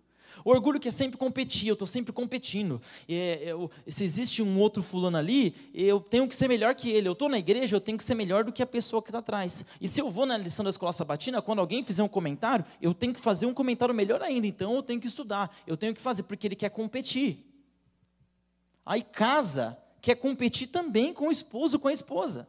O 0.46 0.52
orgulho 0.52 0.80
que 0.80 0.88
é 0.88 0.92
sempre 0.92 1.18
competir, 1.18 1.68
eu 1.68 1.74
estou 1.74 1.88
sempre 1.88 2.12
competindo. 2.12 2.82
É, 3.08 3.44
eu, 3.46 3.72
se 3.88 4.04
existe 4.04 4.42
um 4.42 4.60
outro 4.60 4.84
fulano 4.84 5.18
ali, 5.18 5.56
eu 5.74 6.00
tenho 6.00 6.28
que 6.28 6.36
ser 6.36 6.48
melhor 6.48 6.76
que 6.76 6.90
ele. 6.90 7.08
Eu 7.08 7.14
estou 7.14 7.30
na 7.30 7.40
igreja, 7.40 7.76
eu 7.76 7.82
tenho 7.82 7.98
que 7.98 8.04
ser 8.04 8.16
melhor 8.16 8.44
do 8.44 8.52
que 8.52 8.62
a 8.62 8.66
pessoa 8.66 9.02
que 9.02 9.10
está 9.10 9.20
atrás. 9.20 9.66
E 9.80 9.88
se 9.88 10.02
eu 10.02 10.10
vou 10.10 10.26
na 10.26 10.38
lição 10.38 10.64
da 10.64 10.70
escola 10.70 10.92
sabatina, 10.92 11.42
quando 11.42 11.60
alguém 11.60 11.84
fizer 11.84 12.04
um 12.04 12.08
comentário, 12.08 12.66
eu 12.82 12.94
tenho 12.94 13.14
que 13.14 13.20
fazer 13.20 13.46
um 13.46 13.54
comentário 13.54 13.96
melhor 13.96 14.22
ainda. 14.22 14.46
Então 14.46 14.76
eu 14.76 14.84
tenho 14.84 15.00
que 15.00 15.08
estudar, 15.08 15.56
eu 15.66 15.78
tenho 15.78 15.94
que 15.94 16.02
fazer, 16.02 16.24
porque 16.24 16.48
ele 16.48 16.56
quer 16.56 16.70
competir. 16.70 17.46
Aí 18.86 19.02
casa 19.02 19.78
quer 20.02 20.16
competir 20.16 20.68
também 20.68 21.14
com 21.14 21.30
o 21.30 21.32
esposo, 21.32 21.80
com 21.80 21.88
a 21.88 21.94
esposa. 21.94 22.48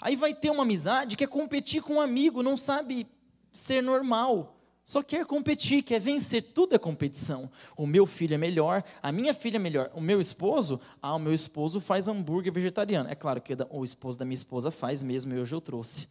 Aí 0.00 0.14
vai 0.14 0.32
ter 0.32 0.50
uma 0.50 0.62
amizade 0.62 1.16
que 1.16 1.26
competir 1.26 1.82
com 1.82 1.94
um 1.94 2.00
amigo, 2.00 2.42
não 2.42 2.56
sabe 2.56 3.08
ser 3.52 3.82
normal. 3.82 4.53
Só 4.84 5.02
quer 5.02 5.24
competir, 5.24 5.82
quer 5.82 5.98
vencer, 5.98 6.42
tudo 6.42 6.74
é 6.74 6.78
competição. 6.78 7.50
O 7.74 7.86
meu 7.86 8.04
filho 8.04 8.34
é 8.34 8.38
melhor, 8.38 8.84
a 9.02 9.10
minha 9.10 9.32
filha 9.32 9.56
é 9.56 9.58
melhor. 9.58 9.90
O 9.94 10.00
meu 10.00 10.20
esposo, 10.20 10.78
ah, 11.00 11.14
o 11.14 11.18
meu 11.18 11.32
esposo 11.32 11.80
faz 11.80 12.06
hambúrguer 12.06 12.52
vegetariano. 12.52 13.08
É 13.08 13.14
claro 13.14 13.40
que 13.40 13.56
o 13.70 13.82
esposo 13.82 14.18
da 14.18 14.26
minha 14.26 14.34
esposa 14.34 14.70
faz 14.70 15.02
mesmo, 15.02 15.32
e 15.32 15.38
hoje 15.38 15.54
eu 15.54 15.60
trouxe. 15.60 16.08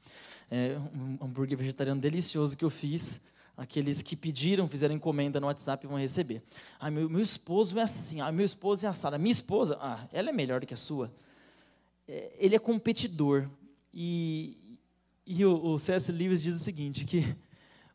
É 0.49 0.77
um 0.95 1.23
hambúrguer 1.23 1.55
vegetariano 1.55 2.01
delicioso 2.01 2.57
que 2.57 2.65
eu 2.65 2.69
fiz. 2.69 3.21
Aqueles 3.55 4.01
que 4.01 4.15
pediram, 4.15 4.67
fizeram 4.67 4.95
encomenda 4.95 5.39
no 5.39 5.45
WhatsApp 5.45 5.85
vão 5.85 5.99
receber. 5.99 6.41
Ah, 6.79 6.89
meu, 6.89 7.07
meu 7.07 7.21
esposo 7.21 7.77
é 7.77 7.83
assim, 7.83 8.21
ah, 8.21 8.31
meu 8.31 8.45
esposo 8.45 8.87
é 8.87 8.89
assado. 8.89 9.15
A 9.15 9.19
minha 9.19 9.31
esposa, 9.31 9.77
ah, 9.79 10.07
ela 10.11 10.29
é 10.29 10.33
melhor 10.33 10.61
do 10.61 10.65
que 10.65 10.73
a 10.73 10.77
sua. 10.77 11.13
É, 12.07 12.31
ele 12.39 12.55
é 12.55 12.59
competidor. 12.59 13.47
E, 13.93 14.57
e 15.27 15.45
o, 15.45 15.63
o 15.63 15.77
C.S. 15.77 16.11
Lewis 16.11 16.41
diz 16.41 16.55
o 16.55 16.59
seguinte, 16.59 17.05
que 17.05 17.35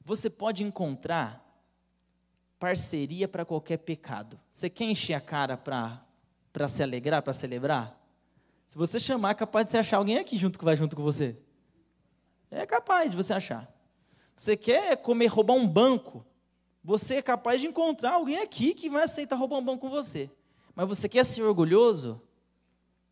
você 0.08 0.30
pode 0.30 0.64
encontrar 0.64 1.44
parceria 2.58 3.28
para 3.28 3.44
qualquer 3.44 3.76
pecado. 3.76 4.40
Você 4.50 4.70
quer 4.70 4.84
encher 4.84 5.12
a 5.12 5.20
cara 5.20 5.54
para 5.54 6.66
se 6.66 6.82
alegrar, 6.82 7.22
para 7.22 7.34
celebrar? 7.34 7.94
Se 8.66 8.78
você 8.78 8.98
chamar, 8.98 9.32
é 9.32 9.34
capaz 9.34 9.66
de 9.66 9.72
você 9.72 9.78
achar 9.78 9.98
alguém 9.98 10.16
aqui 10.16 10.38
junto 10.38 10.58
que 10.58 10.64
vai 10.64 10.76
junto 10.76 10.96
com 10.96 11.02
você. 11.02 11.36
É 12.50 12.64
capaz 12.64 13.10
de 13.10 13.16
você 13.18 13.34
achar. 13.34 13.70
Você 14.34 14.56
quer 14.56 14.96
comer, 14.96 15.26
roubar 15.26 15.54
um 15.54 15.68
banco? 15.68 16.24
Você 16.82 17.16
é 17.16 17.22
capaz 17.22 17.60
de 17.60 17.66
encontrar 17.66 18.12
alguém 18.12 18.38
aqui 18.38 18.72
que 18.72 18.88
vai 18.88 19.04
aceitar 19.04 19.36
roubar 19.36 19.58
um 19.58 19.64
banco 19.64 19.82
com 19.82 19.90
você. 19.90 20.30
Mas 20.74 20.88
você 20.88 21.06
quer 21.06 21.24
ser 21.24 21.42
orgulhoso? 21.42 22.22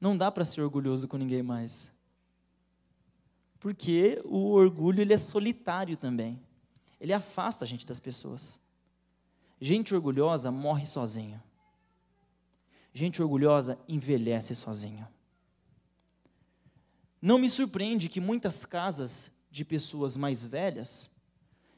Não 0.01 0.17
dá 0.17 0.31
para 0.31 0.47
ser 0.47 0.63
orgulhoso 0.63 1.07
com 1.07 1.19
ninguém 1.19 1.43
mais. 1.43 1.93
Porque 3.61 4.19
o 4.25 4.53
orgulho 4.53 5.03
ele 5.03 5.13
é 5.13 5.19
solitário 5.19 5.97
também. 5.97 6.46
Ele 7.01 7.13
afasta 7.13 7.65
a 7.65 7.69
gente 7.69 7.87
das 7.87 8.01
pessoas. 8.01 8.61
Gente 9.61 9.95
orgulhosa 9.95 10.51
morre 10.51 10.87
sozinho. 10.87 11.43
Gente 12.93 13.23
orgulhosa 13.23 13.79
envelhece 13.89 14.55
sozinho. 14.55 15.07
Não 17.21 17.39
me 17.39 17.49
surpreende 17.49 18.09
que 18.09 18.21
muitas 18.21 18.65
casas 18.65 19.33
de 19.51 19.65
pessoas 19.65 20.17
mais 20.17 20.45
velhas 20.45 21.11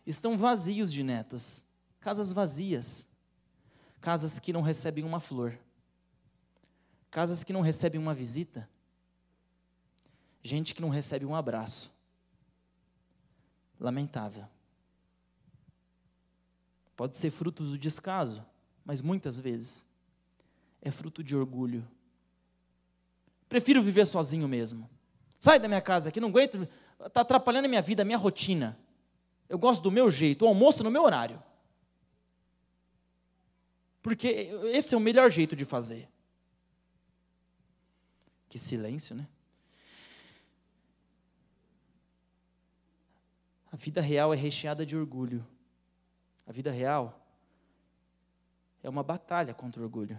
estão 0.07 0.37
vazios 0.37 0.93
de 0.93 1.03
netos, 1.03 1.65
casas 2.01 2.33
vazias, 2.33 3.07
casas 4.01 4.39
que 4.39 4.53
não 4.53 4.63
recebem 4.63 5.05
uma 5.05 5.21
flor, 5.21 5.59
casas 7.11 7.45
que 7.45 7.53
não 7.53 7.61
recebem 7.61 8.01
uma 8.01 8.15
visita, 8.15 8.69
gente 10.43 10.75
que 10.75 10.83
não 10.83 10.89
recebe 10.89 11.25
um 11.25 11.35
abraço. 11.35 11.95
Lamentável. 13.79 14.47
Pode 16.99 17.17
ser 17.17 17.31
fruto 17.31 17.63
do 17.63 17.79
descaso, 17.79 18.45
mas 18.85 19.01
muitas 19.01 19.39
vezes 19.39 19.87
é 20.83 20.91
fruto 20.91 21.23
de 21.23 21.37
orgulho. 21.37 21.89
Prefiro 23.49 23.81
viver 23.81 24.05
sozinho 24.05 24.49
mesmo. 24.49 24.91
Sai 25.39 25.61
da 25.61 25.69
minha 25.69 25.81
casa 25.81 26.11
que 26.11 26.19
não 26.21 26.29
aguento, 26.29 26.69
está 27.07 27.21
atrapalhando 27.21 27.67
a 27.67 27.69
minha 27.69 27.81
vida, 27.81 28.03
a 28.03 28.05
minha 28.05 28.19
rotina. 28.19 28.77
Eu 29.49 29.61
gosto 29.61 29.81
do 29.81 29.93
meu 29.93 30.11
jeito, 30.11 30.45
o 30.45 30.49
almoço 30.49 30.83
no 30.83 30.91
meu 30.91 31.05
horário. 31.05 31.41
Porque 34.03 34.51
esse 34.73 34.93
é 34.93 34.99
o 34.99 35.01
melhor 35.01 35.31
jeito 35.31 35.55
de 35.55 35.65
fazer. 35.65 36.09
Que 38.49 38.59
silêncio, 38.59 39.15
né? 39.15 39.29
A 43.71 43.77
vida 43.77 44.01
real 44.01 44.35
é 44.35 44.37
recheada 44.37 44.85
de 44.85 44.97
orgulho. 44.97 45.47
A 46.49 46.53
vida 46.53 46.71
real 46.71 47.29
é 48.83 48.89
uma 48.89 49.03
batalha 49.03 49.53
contra 49.53 49.83
o 49.83 49.85
orgulho. 49.85 50.19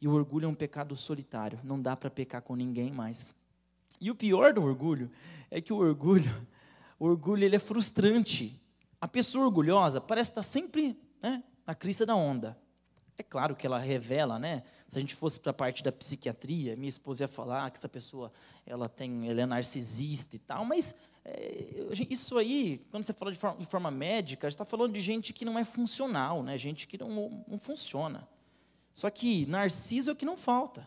E 0.00 0.06
o 0.06 0.12
orgulho 0.12 0.44
é 0.44 0.48
um 0.48 0.54
pecado 0.54 0.96
solitário, 0.96 1.58
não 1.64 1.82
dá 1.82 1.96
para 1.96 2.08
pecar 2.08 2.40
com 2.40 2.54
ninguém 2.54 2.92
mais. 2.92 3.34
E 4.00 4.12
o 4.12 4.14
pior 4.14 4.52
do 4.52 4.62
orgulho 4.62 5.10
é 5.50 5.60
que 5.60 5.72
o 5.72 5.78
orgulho, 5.78 6.30
o 7.00 7.06
orgulho 7.06 7.42
ele 7.42 7.56
é 7.56 7.58
frustrante. 7.58 8.62
A 9.00 9.08
pessoa 9.08 9.46
orgulhosa 9.46 10.00
parece 10.00 10.30
estar 10.30 10.44
sempre 10.44 10.96
né, 11.20 11.42
na 11.66 11.74
crista 11.74 12.06
da 12.06 12.14
onda. 12.14 12.56
É 13.18 13.22
claro 13.24 13.56
que 13.56 13.66
ela 13.66 13.80
revela, 13.80 14.38
né? 14.38 14.62
Se 14.86 14.98
a 14.98 15.00
gente 15.00 15.16
fosse 15.16 15.40
para 15.40 15.50
a 15.50 15.54
parte 15.54 15.82
da 15.82 15.90
psiquiatria, 15.90 16.76
minha 16.76 16.88
esposa 16.88 17.24
ia 17.24 17.28
falar 17.28 17.70
que 17.72 17.78
essa 17.78 17.88
pessoa 17.88 18.32
ela 18.64 18.88
tem, 18.88 19.28
ela 19.28 19.40
é 19.40 19.46
narcisista 19.46 20.36
e 20.36 20.38
tal, 20.38 20.64
mas 20.64 20.94
é, 21.24 21.64
isso 22.10 22.36
aí, 22.36 22.84
quando 22.90 23.02
você 23.02 23.12
fala 23.12 23.32
de 23.32 23.38
forma, 23.38 23.58
de 23.58 23.66
forma 23.66 23.90
médica, 23.90 24.46
a 24.46 24.50
gente 24.50 24.56
está 24.56 24.64
falando 24.64 24.92
de 24.92 25.00
gente 25.00 25.32
que 25.32 25.44
não 25.44 25.58
é 25.58 25.64
funcional, 25.64 26.42
né? 26.42 26.58
Gente 26.58 26.86
que 26.86 26.98
não, 26.98 27.44
não 27.48 27.58
funciona. 27.58 28.28
Só 28.92 29.08
que 29.08 29.46
narciso 29.46 30.10
é 30.10 30.12
o 30.12 30.16
que 30.16 30.26
não 30.26 30.36
falta. 30.36 30.86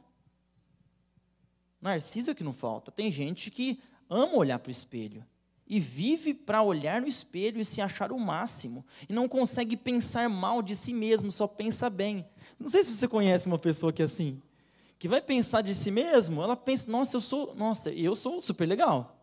Narciso 1.81 2.29
é 2.29 2.33
o 2.33 2.35
que 2.35 2.43
não 2.43 2.53
falta. 2.53 2.91
Tem 2.91 3.09
gente 3.11 3.49
que 3.49 3.79
ama 4.09 4.35
olhar 4.35 4.59
para 4.59 4.69
o 4.69 4.71
espelho 4.71 5.25
e 5.69 5.79
vive 5.79 6.33
para 6.33 6.61
olhar 6.61 7.01
no 7.01 7.07
espelho 7.07 7.59
e 7.59 7.65
se 7.65 7.81
achar 7.81 8.11
o 8.13 8.19
máximo, 8.19 8.85
e 9.09 9.11
não 9.11 9.27
consegue 9.27 9.75
pensar 9.75 10.29
mal 10.29 10.61
de 10.61 10.73
si 10.73 10.93
mesmo, 10.93 11.29
só 11.29 11.45
pensa 11.45 11.89
bem. 11.89 12.25
Não 12.57 12.69
sei 12.69 12.83
se 12.83 12.93
você 12.93 13.05
conhece 13.05 13.47
uma 13.47 13.59
pessoa 13.59 13.91
que 13.91 14.01
é 14.01 14.05
assim, 14.05 14.41
que 14.97 15.09
vai 15.09 15.19
pensar 15.19 15.61
de 15.61 15.75
si 15.75 15.91
mesmo, 15.91 16.41
ela 16.41 16.55
pensa, 16.55 16.89
nossa, 16.89 17.17
eu 17.17 17.21
sou, 17.21 17.53
nossa, 17.53 17.91
eu 17.91 18.15
sou 18.15 18.39
super 18.39 18.65
legal. 18.65 19.16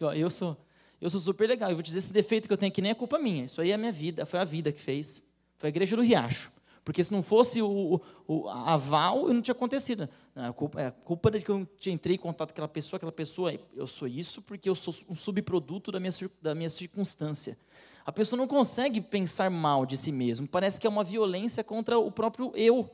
Eu 0.00 0.30
sou, 0.30 0.56
eu 1.00 1.10
sou 1.10 1.20
super 1.20 1.48
legal. 1.48 1.70
Eu 1.70 1.76
vou 1.76 1.82
dizer 1.82 1.98
esse 1.98 2.12
defeito 2.12 2.46
que 2.46 2.52
eu 2.52 2.56
tenho 2.58 2.72
aqui 2.72 2.80
nem 2.80 2.92
é 2.92 2.94
culpa 2.94 3.18
minha. 3.18 3.44
Isso 3.44 3.60
aí 3.60 3.70
é 3.70 3.74
a 3.74 3.78
minha 3.78 3.92
vida, 3.92 4.24
foi 4.24 4.40
a 4.40 4.44
vida 4.44 4.72
que 4.72 4.80
fez. 4.80 5.22
Foi 5.58 5.68
a 5.68 5.70
igreja 5.70 5.94
do 5.96 6.02
Riacho. 6.02 6.50
Porque 6.84 7.04
se 7.04 7.12
não 7.12 7.22
fosse 7.22 7.60
o, 7.60 8.00
o 8.26 8.48
aval, 8.48 9.28
eu 9.28 9.34
não 9.34 9.42
tinha 9.42 9.52
acontecido. 9.52 10.08
Culpa, 10.56 10.80
é 10.80 10.86
a 10.86 10.90
culpa 10.90 11.30
de 11.30 11.40
que 11.40 11.50
eu 11.50 11.68
entrei 11.86 12.16
em 12.16 12.18
contato 12.18 12.48
com 12.48 12.54
aquela 12.54 12.68
pessoa, 12.68 12.96
aquela 12.96 13.12
pessoa, 13.12 13.52
eu 13.76 13.86
sou 13.86 14.08
isso 14.08 14.40
porque 14.40 14.68
eu 14.68 14.74
sou 14.74 14.94
um 15.08 15.14
subproduto 15.14 15.92
da 15.92 16.00
minha, 16.00 16.12
da 16.40 16.54
minha 16.54 16.70
circunstância. 16.70 17.58
A 18.04 18.10
pessoa 18.10 18.38
não 18.38 18.48
consegue 18.48 19.00
pensar 19.00 19.50
mal 19.50 19.84
de 19.84 19.96
si 19.96 20.10
mesmo, 20.10 20.48
parece 20.48 20.80
que 20.80 20.86
é 20.86 20.90
uma 20.90 21.04
violência 21.04 21.62
contra 21.62 21.98
o 21.98 22.10
próprio 22.10 22.50
eu. 22.56 22.90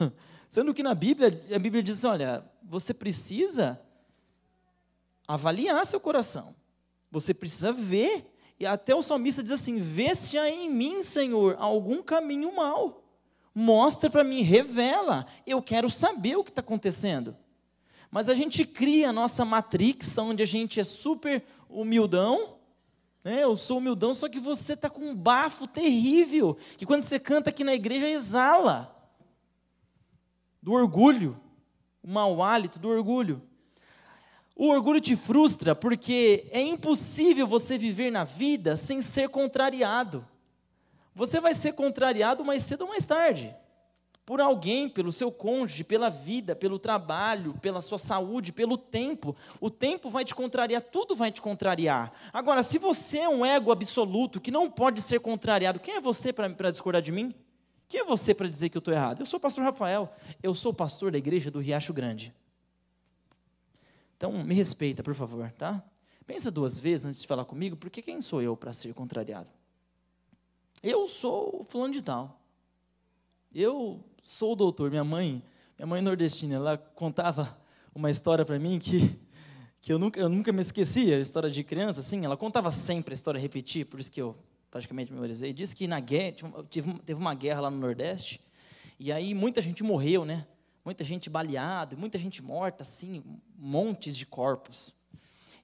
Sendo 0.48 0.72
que 0.72 0.82
na 0.82 0.94
Bíblia, 0.94 1.44
a 1.54 1.58
Bíblia 1.58 1.82
diz: 1.82 2.04
olha, 2.04 2.44
você 2.62 2.94
precisa 2.94 3.78
avaliar 5.26 5.86
seu 5.86 6.00
coração, 6.00 6.54
você 7.10 7.32
precisa 7.32 7.72
ver 7.72 8.34
e 8.58 8.66
até 8.66 8.94
o 8.94 9.02
salmista 9.02 9.42
diz 9.42 9.52
assim: 9.52 9.78
Vê 9.78 10.14
se 10.14 10.38
há 10.38 10.48
em 10.48 10.70
mim, 10.70 11.02
Senhor, 11.02 11.56
algum 11.58 12.02
caminho 12.02 12.54
mau. 12.54 13.02
Mostra 13.54 14.10
para 14.10 14.24
mim, 14.24 14.42
revela. 14.42 15.26
Eu 15.46 15.62
quero 15.62 15.88
saber 15.90 16.36
o 16.36 16.44
que 16.44 16.50
está 16.50 16.60
acontecendo. 16.60 17.36
Mas 18.10 18.28
a 18.28 18.34
gente 18.34 18.64
cria 18.64 19.10
a 19.10 19.12
nossa 19.12 19.44
matrix, 19.44 20.16
onde 20.18 20.42
a 20.42 20.46
gente 20.46 20.78
é 20.78 20.84
super 20.84 21.44
humildão. 21.68 22.58
Né? 23.22 23.42
Eu 23.42 23.56
sou 23.56 23.78
humildão, 23.78 24.14
só 24.14 24.28
que 24.28 24.38
você 24.38 24.74
está 24.74 24.88
com 24.88 25.00
um 25.00 25.16
bafo 25.16 25.66
terrível, 25.66 26.56
que 26.76 26.86
quando 26.86 27.02
você 27.02 27.18
canta 27.18 27.50
aqui 27.50 27.64
na 27.64 27.74
igreja 27.74 28.08
exala 28.08 28.94
do 30.62 30.72
orgulho, 30.72 31.40
o 32.02 32.08
mau 32.08 32.42
hálito 32.42 32.78
do 32.78 32.88
orgulho. 32.88 33.42
O 34.56 34.68
orgulho 34.68 35.00
te 35.00 35.16
frustra 35.16 35.74
porque 35.74 36.46
é 36.50 36.60
impossível 36.60 37.46
você 37.46 37.76
viver 37.76 38.12
na 38.12 38.22
vida 38.22 38.76
sem 38.76 39.02
ser 39.02 39.28
contrariado. 39.28 40.24
Você 41.14 41.40
vai 41.40 41.54
ser 41.54 41.72
contrariado 41.72 42.44
mais 42.44 42.62
cedo 42.62 42.82
ou 42.82 42.88
mais 42.88 43.04
tarde. 43.04 43.54
Por 44.24 44.40
alguém, 44.40 44.88
pelo 44.88 45.12
seu 45.12 45.30
cônjuge, 45.30 45.84
pela 45.84 46.08
vida, 46.08 46.56
pelo 46.56 46.78
trabalho, 46.78 47.54
pela 47.60 47.82
sua 47.82 47.98
saúde, 47.98 48.52
pelo 48.52 48.78
tempo. 48.78 49.36
O 49.60 49.68
tempo 49.68 50.08
vai 50.08 50.24
te 50.24 50.34
contrariar, 50.34 50.80
tudo 50.80 51.14
vai 51.14 51.30
te 51.30 51.42
contrariar. 51.42 52.12
Agora, 52.32 52.62
se 52.62 52.78
você 52.78 53.18
é 53.18 53.28
um 53.28 53.44
ego 53.44 53.70
absoluto 53.70 54.40
que 54.40 54.50
não 54.50 54.70
pode 54.70 55.02
ser 55.02 55.20
contrariado, 55.20 55.78
quem 55.78 55.96
é 55.96 56.00
você 56.00 56.32
para 56.32 56.70
discordar 56.70 57.02
de 57.02 57.12
mim? 57.12 57.34
Quem 57.86 58.00
é 58.00 58.04
você 58.04 58.32
para 58.32 58.48
dizer 58.48 58.70
que 58.70 58.76
eu 58.76 58.80
estou 58.80 58.94
errado? 58.94 59.20
Eu 59.20 59.26
sou 59.26 59.36
o 59.36 59.40
pastor 59.40 59.62
Rafael, 59.62 60.10
eu 60.42 60.54
sou 60.54 60.72
pastor 60.72 61.12
da 61.12 61.18
igreja 61.18 61.50
do 61.50 61.60
Riacho 61.60 61.92
Grande. 61.92 62.32
Então, 64.16 64.32
me 64.44 64.54
respeita, 64.54 65.02
por 65.02 65.14
favor, 65.14 65.50
tá? 65.52 65.82
Pensa 66.26 66.50
duas 66.50 66.78
vezes 66.78 67.06
antes 67.06 67.20
de 67.20 67.26
falar 67.26 67.44
comigo, 67.44 67.76
porque 67.76 68.00
quem 68.00 68.20
sou 68.20 68.40
eu 68.40 68.56
para 68.56 68.72
ser 68.72 68.94
contrariado? 68.94 69.50
Eu 70.82 71.06
sou 71.08 71.64
fulano 71.68 71.92
de 71.92 72.02
tal. 72.02 72.40
Eu 73.54 74.02
sou 74.22 74.52
o 74.52 74.56
doutor. 74.56 74.90
Minha 74.90 75.04
mãe, 75.04 75.42
minha 75.78 75.86
mãe 75.86 76.00
nordestina, 76.00 76.54
ela 76.54 76.78
contava 76.78 77.56
uma 77.94 78.10
história 78.10 78.44
para 78.44 78.58
mim 78.58 78.78
que, 78.78 79.18
que 79.80 79.92
eu, 79.92 79.98
nunca, 79.98 80.18
eu 80.18 80.28
nunca 80.28 80.52
me 80.52 80.60
esquecia, 80.60 81.20
história 81.20 81.50
de 81.50 81.62
criança, 81.62 82.00
assim, 82.00 82.24
ela 82.24 82.36
contava 82.36 82.70
sempre 82.70 83.12
a 83.12 83.14
história, 83.14 83.38
repetir, 83.38 83.86
por 83.86 84.00
isso 84.00 84.10
que 84.10 84.20
eu 84.20 84.36
praticamente 84.70 85.12
memorizei. 85.12 85.52
Diz 85.52 85.72
que 85.72 85.86
na 85.86 86.00
guerra, 86.00 86.36
teve 86.70 87.14
uma 87.14 87.34
guerra 87.34 87.60
lá 87.60 87.70
no 87.70 87.78
Nordeste, 87.78 88.40
e 88.98 89.12
aí 89.12 89.34
muita 89.34 89.62
gente 89.62 89.82
morreu, 89.84 90.24
né? 90.24 90.46
Muita 90.84 91.02
gente 91.02 91.30
baleada, 91.30 91.96
muita 91.96 92.18
gente 92.18 92.42
morta, 92.42 92.82
assim, 92.82 93.22
montes 93.56 94.16
de 94.16 94.26
corpos. 94.26 94.94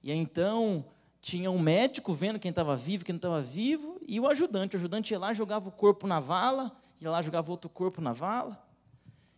E 0.03 0.11
aí, 0.11 0.17
então, 0.17 0.83
tinha 1.21 1.51
um 1.51 1.59
médico 1.59 2.13
vendo 2.13 2.39
quem 2.39 2.49
estava 2.49 2.75
vivo, 2.75 3.05
quem 3.05 3.13
não 3.13 3.17
estava 3.17 3.41
vivo, 3.41 4.01
e 4.07 4.19
o 4.19 4.27
ajudante. 4.27 4.75
O 4.75 4.79
ajudante 4.79 5.13
ia 5.13 5.19
lá, 5.19 5.33
jogava 5.33 5.69
o 5.69 5.71
corpo 5.71 6.07
na 6.07 6.19
vala, 6.19 6.75
ia 6.99 7.11
lá, 7.11 7.21
jogava 7.21 7.51
outro 7.51 7.69
corpo 7.69 8.01
na 8.01 8.11
vala. 8.11 8.65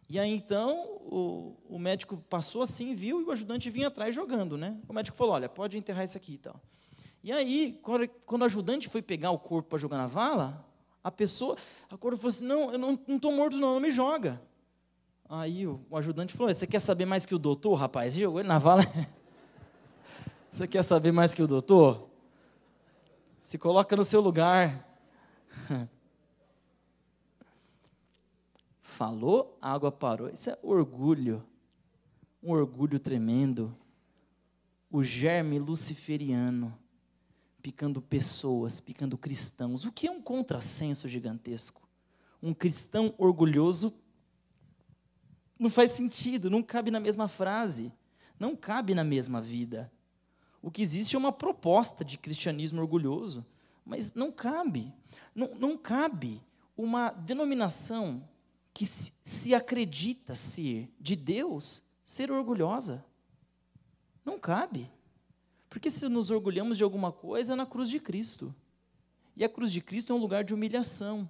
E 0.10 0.18
aí, 0.18 0.34
então, 0.34 0.86
o, 1.02 1.58
o 1.68 1.78
médico 1.78 2.18
passou 2.30 2.62
assim, 2.62 2.96
viu, 2.96 3.20
e 3.20 3.24
o 3.26 3.32
ajudante 3.32 3.70
vinha 3.70 3.88
atrás 3.88 4.16
jogando, 4.16 4.58
né? 4.58 4.78
O 4.88 4.94
médico 4.94 5.18
falou, 5.18 5.34
olha, 5.34 5.50
pode 5.50 5.78
enterrar 5.78 6.06
isso 6.06 6.16
aqui 6.16 6.36
e 6.36 6.38
tal. 6.38 6.62
E 7.22 7.32
aí, 7.32 7.80
quando, 7.82 8.08
quando 8.26 8.42
o 8.44 8.46
ajudante 8.46 8.88
foi 8.88 9.02
pegar 9.02 9.32
o 9.32 9.40
corpo 9.40 9.70
para 9.70 9.80
jogar 9.80 9.98
na 9.98 10.08
vala, 10.08 10.66
a 11.04 11.12
pessoa, 11.12 11.58
a 11.90 11.98
corpo 11.98 12.18
falou 12.18 12.30
assim, 12.30 12.46
não, 12.46 12.72
eu 12.72 12.78
não 12.78 12.94
estou 12.94 13.32
morto 13.32 13.58
não, 13.58 13.74
não 13.74 13.80
me 13.80 13.92
joga. 13.92 14.42
Aí 15.30 15.66
o, 15.66 15.80
ajudante 15.94 16.34
falou: 16.34 16.54
Você 16.54 16.68
quer 16.68 16.80
saber 16.80 17.06
mais 17.06 17.26
que 17.26 17.34
o 17.34 17.40
doutor, 17.40 17.74
rapaz? 17.76 18.16
E 18.16 18.22
jogou 18.22 18.40
ele 18.40 18.48
na 18.48 18.60
vala. 18.60 18.84
Você 20.52 20.68
quer 20.68 20.84
saber 20.84 21.12
mais 21.12 21.34
que 21.34 21.42
o 21.42 21.48
doutor? 21.48 22.08
Se 23.42 23.58
coloca 23.58 23.96
no 23.96 24.04
seu 24.04 24.22
lugar. 24.22 24.88
Falou, 28.82 29.58
a 29.60 29.74
água 29.74 29.92
parou. 29.92 30.30
Isso 30.30 30.52
é 30.52 30.58
orgulho. 30.62 31.44
Um 32.42 32.52
orgulho 32.52 33.00
tremendo. 33.00 33.76
O 34.92 35.04
germe 35.04 35.58
luciferiano 35.58 36.78
picando 37.64 38.02
pessoas, 38.02 38.82
picando 38.82 39.18
cristãos. 39.18 39.86
O 39.86 39.92
que 39.92 40.06
é 40.06 40.12
um 40.12 40.22
contrassenso 40.22 41.08
gigantesco? 41.08 41.82
Um 42.42 42.54
cristão 42.54 43.16
orgulhoso 43.18 43.94
não 45.64 45.70
faz 45.70 45.92
sentido, 45.92 46.50
não 46.50 46.62
cabe 46.62 46.92
na 46.92 47.00
mesma 47.00 47.28
frase, 47.28 47.92
não 48.38 48.54
cabe 48.54 48.94
na 48.94 49.04
mesma 49.04 49.42
vida. 49.42 49.90
O 50.62 50.70
que 50.70 50.82
existe 50.82 51.16
é 51.16 51.20
uma 51.20 51.32
proposta 51.32 52.04
de 52.04 52.18
cristianismo 52.18 52.82
orgulhoso, 52.82 53.46
mas 53.86 54.14
não 54.14 54.30
cabe. 54.30 54.94
Não, 55.34 55.56
não 55.56 55.78
cabe 55.78 56.44
uma 56.76 57.12
denominação 57.12 58.28
que 58.74 58.86
se, 58.86 59.14
se 59.24 59.56
acredita 59.56 60.36
ser 60.36 60.92
de 61.00 61.16
Deus 61.16 61.82
ser 62.06 62.30
orgulhosa. 62.30 63.06
Não 64.26 64.38
cabe. 64.38 64.92
Porque 65.70 65.90
se 65.90 66.08
nos 66.10 66.30
orgulhamos 66.30 66.78
de 66.78 66.84
alguma 66.84 67.12
coisa, 67.12 67.54
é 67.54 67.56
na 67.56 67.66
cruz 67.66 67.90
de 67.90 68.00
Cristo. 68.02 68.54
E 69.36 69.46
a 69.46 69.50
cruz 69.50 69.72
de 69.72 69.80
Cristo 69.80 70.12
é 70.12 70.16
um 70.16 70.20
lugar 70.20 70.44
de 70.44 70.54
humilhação. 70.54 71.30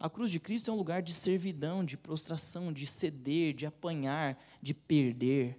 A 0.00 0.08
cruz 0.08 0.30
de 0.30 0.38
Cristo 0.38 0.70
é 0.70 0.74
um 0.74 0.76
lugar 0.76 1.02
de 1.02 1.12
servidão, 1.12 1.84
de 1.84 1.96
prostração, 1.96 2.72
de 2.72 2.86
ceder, 2.86 3.52
de 3.52 3.66
apanhar, 3.66 4.40
de 4.62 4.72
perder. 4.72 5.58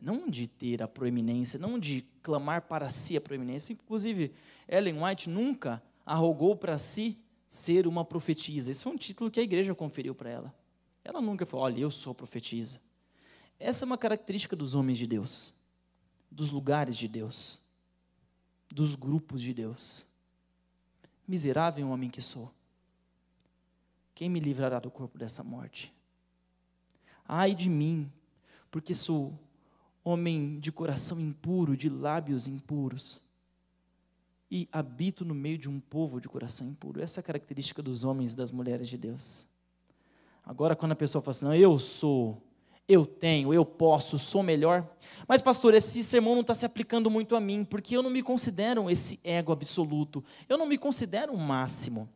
Não 0.00 0.28
de 0.28 0.46
ter 0.46 0.82
a 0.82 0.88
proeminência, 0.88 1.58
não 1.58 1.78
de 1.78 2.04
clamar 2.22 2.62
para 2.62 2.88
si 2.88 3.16
a 3.16 3.20
proeminência. 3.20 3.72
Inclusive, 3.72 4.32
Ellen 4.68 5.02
White 5.02 5.28
nunca 5.28 5.82
arrogou 6.06 6.56
para 6.56 6.78
si 6.78 7.18
ser 7.48 7.86
uma 7.86 8.04
profetisa. 8.04 8.70
Isso 8.70 8.88
é 8.88 8.92
um 8.92 8.96
título 8.96 9.30
que 9.30 9.40
a 9.40 9.42
igreja 9.42 9.74
conferiu 9.74 10.14
para 10.14 10.30
ela. 10.30 10.54
Ela 11.04 11.20
nunca 11.20 11.44
falou, 11.44 11.66
olha, 11.66 11.80
eu 11.80 11.90
sou 11.90 12.14
profetisa. 12.14 12.80
Essa 13.58 13.84
é 13.84 13.86
uma 13.86 13.98
característica 13.98 14.56
dos 14.56 14.74
homens 14.74 14.98
de 14.98 15.06
Deus, 15.06 15.52
dos 16.30 16.50
lugares 16.50 16.96
de 16.96 17.06
Deus, 17.06 17.60
dos 18.70 18.94
grupos 18.94 19.42
de 19.42 19.52
Deus. 19.52 20.06
Miserável 21.26 21.88
homem 21.90 22.10
que 22.10 22.22
sou. 22.22 22.52
Quem 24.14 24.28
me 24.28 24.40
livrará 24.40 24.78
do 24.78 24.90
corpo 24.90 25.18
dessa 25.18 25.42
morte? 25.42 25.92
Ai 27.26 27.54
de 27.54 27.68
mim, 27.68 28.10
porque 28.70 28.94
sou 28.94 29.38
homem 30.04 30.58
de 30.58 30.72
coração 30.72 31.20
impuro, 31.20 31.76
de 31.76 31.88
lábios 31.88 32.46
impuros, 32.46 33.20
e 34.50 34.68
habito 34.70 35.24
no 35.24 35.34
meio 35.34 35.56
de 35.56 35.68
um 35.68 35.80
povo 35.80 36.20
de 36.20 36.28
coração 36.28 36.66
impuro. 36.66 37.00
Essa 37.00 37.20
é 37.20 37.22
a 37.22 37.24
característica 37.24 37.82
dos 37.82 38.04
homens 38.04 38.34
e 38.34 38.36
das 38.36 38.52
mulheres 38.52 38.86
de 38.88 38.98
Deus. 38.98 39.46
Agora, 40.44 40.76
quando 40.76 40.92
a 40.92 40.96
pessoa 40.96 41.22
fala 41.22 41.30
assim, 41.30 41.44
não, 41.46 41.54
eu 41.54 41.78
sou, 41.78 42.42
eu 42.86 43.06
tenho, 43.06 43.54
eu 43.54 43.64
posso, 43.64 44.18
sou 44.18 44.42
melhor. 44.42 44.86
Mas, 45.26 45.40
pastor, 45.40 45.72
esse 45.72 46.04
sermão 46.04 46.34
não 46.34 46.42
está 46.42 46.54
se 46.54 46.66
aplicando 46.66 47.08
muito 47.08 47.34
a 47.34 47.40
mim, 47.40 47.64
porque 47.64 47.96
eu 47.96 48.02
não 48.02 48.10
me 48.10 48.22
considero 48.22 48.90
esse 48.90 49.18
ego 49.24 49.52
absoluto, 49.52 50.22
eu 50.46 50.58
não 50.58 50.66
me 50.66 50.76
considero 50.76 51.32
o 51.32 51.38
máximo. 51.38 52.06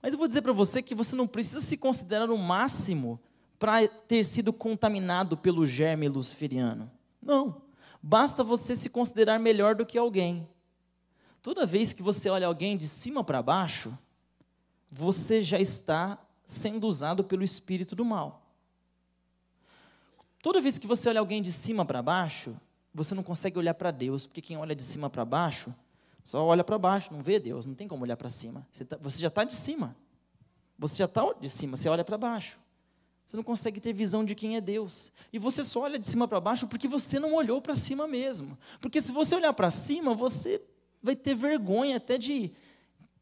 Mas 0.00 0.12
eu 0.12 0.18
vou 0.18 0.28
dizer 0.28 0.42
para 0.42 0.52
você 0.52 0.80
que 0.80 0.94
você 0.94 1.16
não 1.16 1.26
precisa 1.26 1.60
se 1.60 1.76
considerar 1.76 2.30
o 2.30 2.38
máximo 2.38 3.20
para 3.58 3.86
ter 3.88 4.24
sido 4.24 4.52
contaminado 4.52 5.36
pelo 5.36 5.66
germe 5.66 6.08
luciferiano. 6.08 6.90
Não. 7.20 7.62
Basta 8.00 8.44
você 8.44 8.76
se 8.76 8.88
considerar 8.88 9.40
melhor 9.40 9.74
do 9.74 9.84
que 9.84 9.98
alguém. 9.98 10.48
Toda 11.42 11.66
vez 11.66 11.92
que 11.92 12.02
você 12.02 12.28
olha 12.28 12.46
alguém 12.46 12.76
de 12.76 12.86
cima 12.86 13.24
para 13.24 13.42
baixo, 13.42 13.96
você 14.90 15.42
já 15.42 15.58
está 15.58 16.18
sendo 16.44 16.86
usado 16.86 17.24
pelo 17.24 17.42
espírito 17.42 17.96
do 17.96 18.04
mal. 18.04 18.46
Toda 20.40 20.60
vez 20.60 20.78
que 20.78 20.86
você 20.86 21.08
olha 21.08 21.20
alguém 21.20 21.42
de 21.42 21.50
cima 21.50 21.84
para 21.84 22.00
baixo, 22.00 22.56
você 22.94 23.14
não 23.14 23.22
consegue 23.22 23.58
olhar 23.58 23.74
para 23.74 23.90
Deus, 23.90 24.26
porque 24.26 24.40
quem 24.40 24.56
olha 24.56 24.74
de 24.74 24.82
cima 24.82 25.10
para 25.10 25.24
baixo 25.24 25.74
só 26.28 26.44
olha 26.44 26.62
para 26.62 26.76
baixo, 26.76 27.10
não 27.10 27.22
vê 27.22 27.38
Deus, 27.38 27.64
não 27.64 27.74
tem 27.74 27.88
como 27.88 28.02
olhar 28.02 28.14
para 28.14 28.28
cima. 28.28 28.68
Você, 28.70 28.84
tá, 28.84 28.98
você 29.00 29.18
já 29.18 29.28
está 29.28 29.44
de 29.44 29.54
cima. 29.54 29.96
Você 30.78 30.98
já 30.98 31.06
está 31.06 31.32
de 31.32 31.48
cima, 31.48 31.74
você 31.74 31.88
olha 31.88 32.04
para 32.04 32.18
baixo. 32.18 32.60
Você 33.24 33.34
não 33.34 33.42
consegue 33.42 33.80
ter 33.80 33.94
visão 33.94 34.22
de 34.22 34.34
quem 34.34 34.54
é 34.54 34.60
Deus. 34.60 35.10
E 35.32 35.38
você 35.38 35.64
só 35.64 35.80
olha 35.84 35.98
de 35.98 36.04
cima 36.04 36.28
para 36.28 36.38
baixo 36.38 36.68
porque 36.68 36.86
você 36.86 37.18
não 37.18 37.32
olhou 37.32 37.62
para 37.62 37.74
cima 37.74 38.06
mesmo. 38.06 38.58
Porque 38.78 39.00
se 39.00 39.10
você 39.10 39.36
olhar 39.36 39.54
para 39.54 39.70
cima, 39.70 40.12
você 40.12 40.60
vai 41.02 41.16
ter 41.16 41.34
vergonha 41.34 41.96
até 41.96 42.18
de, 42.18 42.52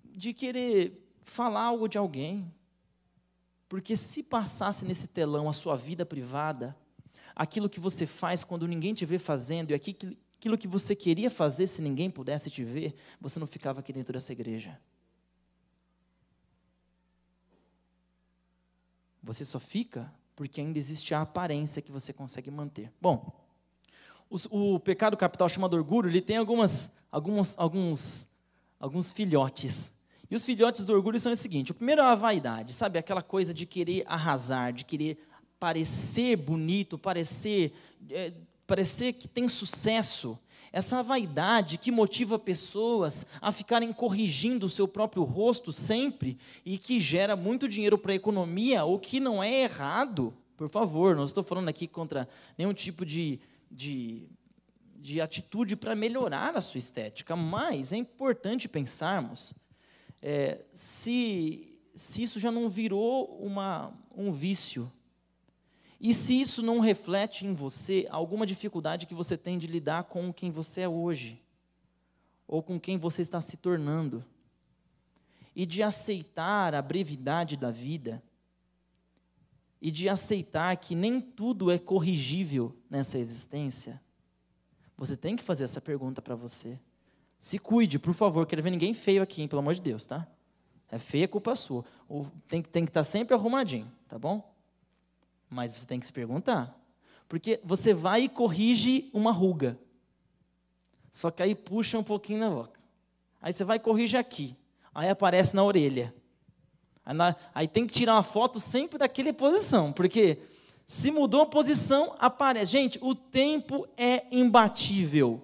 de 0.02 0.34
querer 0.34 1.08
falar 1.22 1.62
algo 1.62 1.86
de 1.86 1.96
alguém. 1.96 2.52
Porque 3.68 3.96
se 3.96 4.20
passasse 4.20 4.84
nesse 4.84 5.06
telão 5.06 5.48
a 5.48 5.52
sua 5.52 5.76
vida 5.76 6.04
privada, 6.04 6.76
aquilo 7.36 7.70
que 7.70 7.78
você 7.78 8.04
faz 8.04 8.42
quando 8.42 8.66
ninguém 8.66 8.94
te 8.94 9.06
vê 9.06 9.16
fazendo 9.16 9.70
e 9.70 9.74
aquilo 9.74 9.96
que 9.96 10.25
você 10.68 10.94
queria 10.94 11.30
fazer 11.30 11.66
se 11.66 11.82
ninguém 11.82 12.10
pudesse 12.10 12.50
te 12.50 12.62
ver, 12.62 12.94
você 13.20 13.40
não 13.40 13.46
ficava 13.46 13.80
aqui 13.80 13.92
dentro 13.92 14.12
dessa 14.12 14.32
igreja. 14.32 14.78
Você 19.22 19.44
só 19.44 19.58
fica 19.58 20.12
porque 20.36 20.60
ainda 20.60 20.78
existe 20.78 21.14
a 21.14 21.22
aparência 21.22 21.80
que 21.82 21.90
você 21.90 22.12
consegue 22.12 22.50
manter. 22.50 22.92
Bom, 23.00 23.32
o, 24.30 24.74
o 24.74 24.80
pecado 24.80 25.16
capital 25.16 25.48
chamado 25.48 25.74
orgulho, 25.74 26.08
ele 26.08 26.20
tem 26.20 26.36
algumas, 26.36 26.90
algumas, 27.10 27.58
alguns, 27.58 28.28
alguns 28.78 29.10
filhotes. 29.10 29.96
E 30.30 30.34
os 30.34 30.44
filhotes 30.44 30.84
do 30.84 30.92
orgulho 30.92 31.18
são 31.18 31.32
o 31.32 31.36
seguinte: 31.36 31.70
o 31.70 31.74
primeiro 31.74 32.02
é 32.02 32.04
a 32.04 32.14
vaidade, 32.14 32.74
sabe? 32.74 32.98
Aquela 32.98 33.22
coisa 33.22 33.54
de 33.54 33.64
querer 33.64 34.04
arrasar, 34.06 34.72
de 34.72 34.84
querer 34.84 35.18
parecer 35.58 36.36
bonito, 36.36 36.98
parecer, 36.98 37.72
é, 38.10 38.32
parecer 38.66 39.14
que 39.14 39.28
tem 39.28 39.48
sucesso. 39.48 40.38
Essa 40.72 41.02
vaidade 41.02 41.78
que 41.78 41.90
motiva 41.90 42.38
pessoas 42.38 43.24
a 43.40 43.50
ficarem 43.50 43.92
corrigindo 43.92 44.66
o 44.66 44.70
seu 44.70 44.86
próprio 44.86 45.22
rosto 45.22 45.72
sempre 45.72 46.36
e 46.64 46.76
que 46.76 47.00
gera 47.00 47.34
muito 47.34 47.68
dinheiro 47.68 47.96
para 47.96 48.12
a 48.12 48.16
economia, 48.16 48.84
o 48.84 48.98
que 48.98 49.18
não 49.18 49.42
é 49.42 49.62
errado, 49.62 50.34
por 50.56 50.68
favor, 50.68 51.16
não 51.16 51.24
estou 51.24 51.42
falando 51.42 51.68
aqui 51.68 51.86
contra 51.86 52.28
nenhum 52.58 52.74
tipo 52.74 53.06
de, 53.06 53.40
de, 53.70 54.28
de 54.96 55.20
atitude 55.20 55.76
para 55.76 55.94
melhorar 55.94 56.56
a 56.56 56.60
sua 56.60 56.78
estética, 56.78 57.34
mas 57.34 57.92
é 57.92 57.96
importante 57.96 58.68
pensarmos 58.68 59.54
é, 60.22 60.64
se, 60.72 61.78
se 61.94 62.22
isso 62.22 62.40
já 62.40 62.50
não 62.50 62.68
virou 62.68 63.38
uma, 63.40 63.92
um 64.14 64.32
vício, 64.32 64.90
e 66.00 66.12
se 66.12 66.38
isso 66.40 66.62
não 66.62 66.80
reflete 66.80 67.46
em 67.46 67.54
você 67.54 68.06
alguma 68.10 68.46
dificuldade 68.46 69.06
que 69.06 69.14
você 69.14 69.36
tem 69.36 69.58
de 69.58 69.66
lidar 69.66 70.04
com 70.04 70.32
quem 70.32 70.50
você 70.50 70.82
é 70.82 70.88
hoje, 70.88 71.42
ou 72.46 72.62
com 72.62 72.78
quem 72.78 72.98
você 72.98 73.22
está 73.22 73.40
se 73.40 73.56
tornando, 73.56 74.24
e 75.54 75.64
de 75.64 75.82
aceitar 75.82 76.74
a 76.74 76.82
brevidade 76.82 77.56
da 77.56 77.70
vida, 77.70 78.22
e 79.80 79.90
de 79.90 80.08
aceitar 80.08 80.76
que 80.76 80.94
nem 80.94 81.20
tudo 81.20 81.70
é 81.70 81.78
corrigível 81.78 82.76
nessa 82.90 83.18
existência, 83.18 84.00
você 84.96 85.16
tem 85.16 85.36
que 85.36 85.42
fazer 85.42 85.64
essa 85.64 85.80
pergunta 85.80 86.20
para 86.20 86.34
você. 86.34 86.78
Se 87.38 87.58
cuide, 87.58 87.98
por 87.98 88.14
favor, 88.14 88.46
quero 88.46 88.62
ver 88.62 88.70
ninguém 88.70 88.94
feio 88.94 89.22
aqui, 89.22 89.42
hein, 89.42 89.48
pelo 89.48 89.60
amor 89.60 89.74
de 89.74 89.80
Deus, 89.80 90.06
tá? 90.06 90.26
É 90.90 90.98
feia, 90.98 91.24
é 91.24 91.28
culpa 91.28 91.54
sua. 91.54 91.84
Tem, 92.48 92.62
tem 92.62 92.84
que 92.84 92.90
estar 92.90 93.00
tá 93.00 93.04
sempre 93.04 93.34
arrumadinho, 93.34 93.90
tá 94.08 94.18
bom? 94.18 94.55
Mas 95.50 95.72
você 95.72 95.86
tem 95.86 96.00
que 96.00 96.06
se 96.06 96.12
perguntar. 96.12 96.78
Porque 97.28 97.60
você 97.64 97.92
vai 97.92 98.22
e 98.22 98.28
corrige 98.28 99.10
uma 99.12 99.32
ruga. 99.32 99.78
Só 101.10 101.30
que 101.30 101.42
aí 101.42 101.54
puxa 101.54 101.98
um 101.98 102.04
pouquinho 102.04 102.40
na 102.40 102.50
boca. 102.50 102.78
Aí 103.40 103.52
você 103.52 103.64
vai 103.64 103.76
e 103.76 103.80
corrige 103.80 104.16
aqui. 104.16 104.56
Aí 104.94 105.08
aparece 105.08 105.54
na 105.54 105.64
orelha. 105.64 106.14
Aí, 107.04 107.14
na, 107.14 107.36
aí 107.54 107.68
tem 107.68 107.86
que 107.86 107.94
tirar 107.94 108.14
uma 108.14 108.22
foto 108.22 108.58
sempre 108.60 108.98
daquela 108.98 109.32
posição. 109.32 109.92
Porque 109.92 110.38
se 110.86 111.10
mudou 111.10 111.42
a 111.42 111.46
posição, 111.46 112.14
aparece. 112.18 112.72
Gente, 112.72 112.98
o 113.02 113.14
tempo 113.14 113.88
é 113.96 114.26
imbatível. 114.30 115.40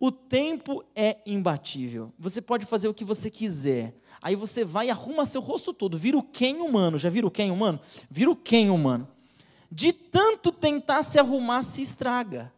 O 0.00 0.12
tempo 0.12 0.84
é 0.94 1.18
imbatível. 1.26 2.12
Você 2.18 2.40
pode 2.40 2.66
fazer 2.66 2.88
o 2.88 2.94
que 2.94 3.04
você 3.04 3.30
quiser. 3.30 3.94
Aí 4.22 4.36
você 4.36 4.64
vai 4.64 4.88
e 4.88 4.90
arruma 4.90 5.26
seu 5.26 5.40
rosto 5.40 5.72
todo. 5.72 5.98
Vira 5.98 6.16
o 6.16 6.22
quem 6.22 6.60
humano. 6.60 6.98
Já 6.98 7.08
vira 7.10 7.26
o 7.26 7.30
quem 7.30 7.50
humano? 7.50 7.80
Vira 8.10 8.30
o 8.30 8.36
quem 8.36 8.70
humano. 8.70 9.08
De 9.70 9.92
tanto 9.92 10.50
tentar 10.50 11.02
se 11.02 11.18
arrumar, 11.18 11.62
se 11.62 11.82
estraga. 11.82 12.52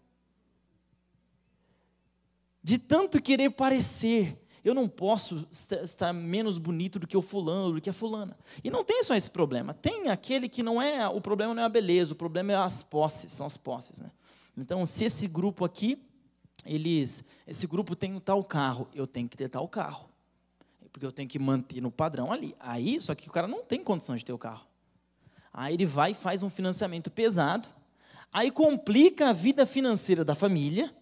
De 2.63 2.79
tanto 2.79 3.21
querer 3.21 3.51
parecer. 3.51 4.39
Eu 4.63 4.75
não 4.75 4.87
posso 4.87 5.47
estar 5.51 6.13
menos 6.13 6.59
bonito 6.59 6.99
do 6.99 7.07
que 7.07 7.17
o 7.17 7.23
fulano, 7.23 7.75
do 7.75 7.81
que 7.81 7.89
a 7.89 7.95
fulana. 7.95 8.37
E 8.63 8.71
não 8.71 8.85
tem 8.85 9.03
só 9.03 9.15
esse 9.15 9.31
problema. 9.31 9.73
Tem 9.73 10.09
aquele 10.09 10.49
que 10.49 10.63
não 10.63 10.81
é. 10.81 11.09
O 11.09 11.21
problema 11.21 11.55
não 11.55 11.63
é 11.63 11.67
a 11.67 11.71
beleza, 11.71 12.13
o 12.13 12.17
problema 12.17 12.53
é 12.53 12.57
as 12.57 12.83
posses, 12.83 13.33
são 13.33 13.47
as 13.47 13.57
posses. 13.57 14.01
Né? 14.01 14.11
Então, 14.57 14.85
se 14.85 15.05
esse 15.05 15.27
grupo 15.27 15.65
aqui 15.65 15.99
eles, 16.65 17.25
esse 17.47 17.67
grupo 17.67 17.97
tem 17.97 18.15
um 18.15 18.21
tal 18.21 18.45
carro, 18.45 18.89
eu 18.95 19.07
tenho 19.07 19.29
que 19.29 19.37
ter 19.37 19.49
tal 19.49 19.67
carro. 19.69 20.09
Porque 20.93 21.07
eu 21.07 21.13
tenho 21.13 21.29
que 21.29 21.39
manter 21.39 21.81
no 21.81 21.91
padrão 21.91 22.33
ali. 22.33 22.55
Aí, 22.59 23.01
só 23.01 23.15
que 23.15 23.29
o 23.29 23.33
cara 23.33 23.47
não 23.47 23.63
tem 23.63 23.83
condição 23.83 24.17
de 24.17 24.25
ter 24.25 24.33
o 24.33 24.39
carro. 24.39 24.67
Aí 25.53 25.75
ele 25.75 25.87
vai 25.87 26.13
e 26.13 26.15
faz 26.15 26.43
um 26.43 26.49
financiamento 26.49 27.11
pesado, 27.11 27.69
aí 28.33 28.51
complica 28.51 29.31
a 29.31 29.33
vida 29.33 29.67
financeira 29.67 30.25
da 30.25 30.35
família, 30.35 30.95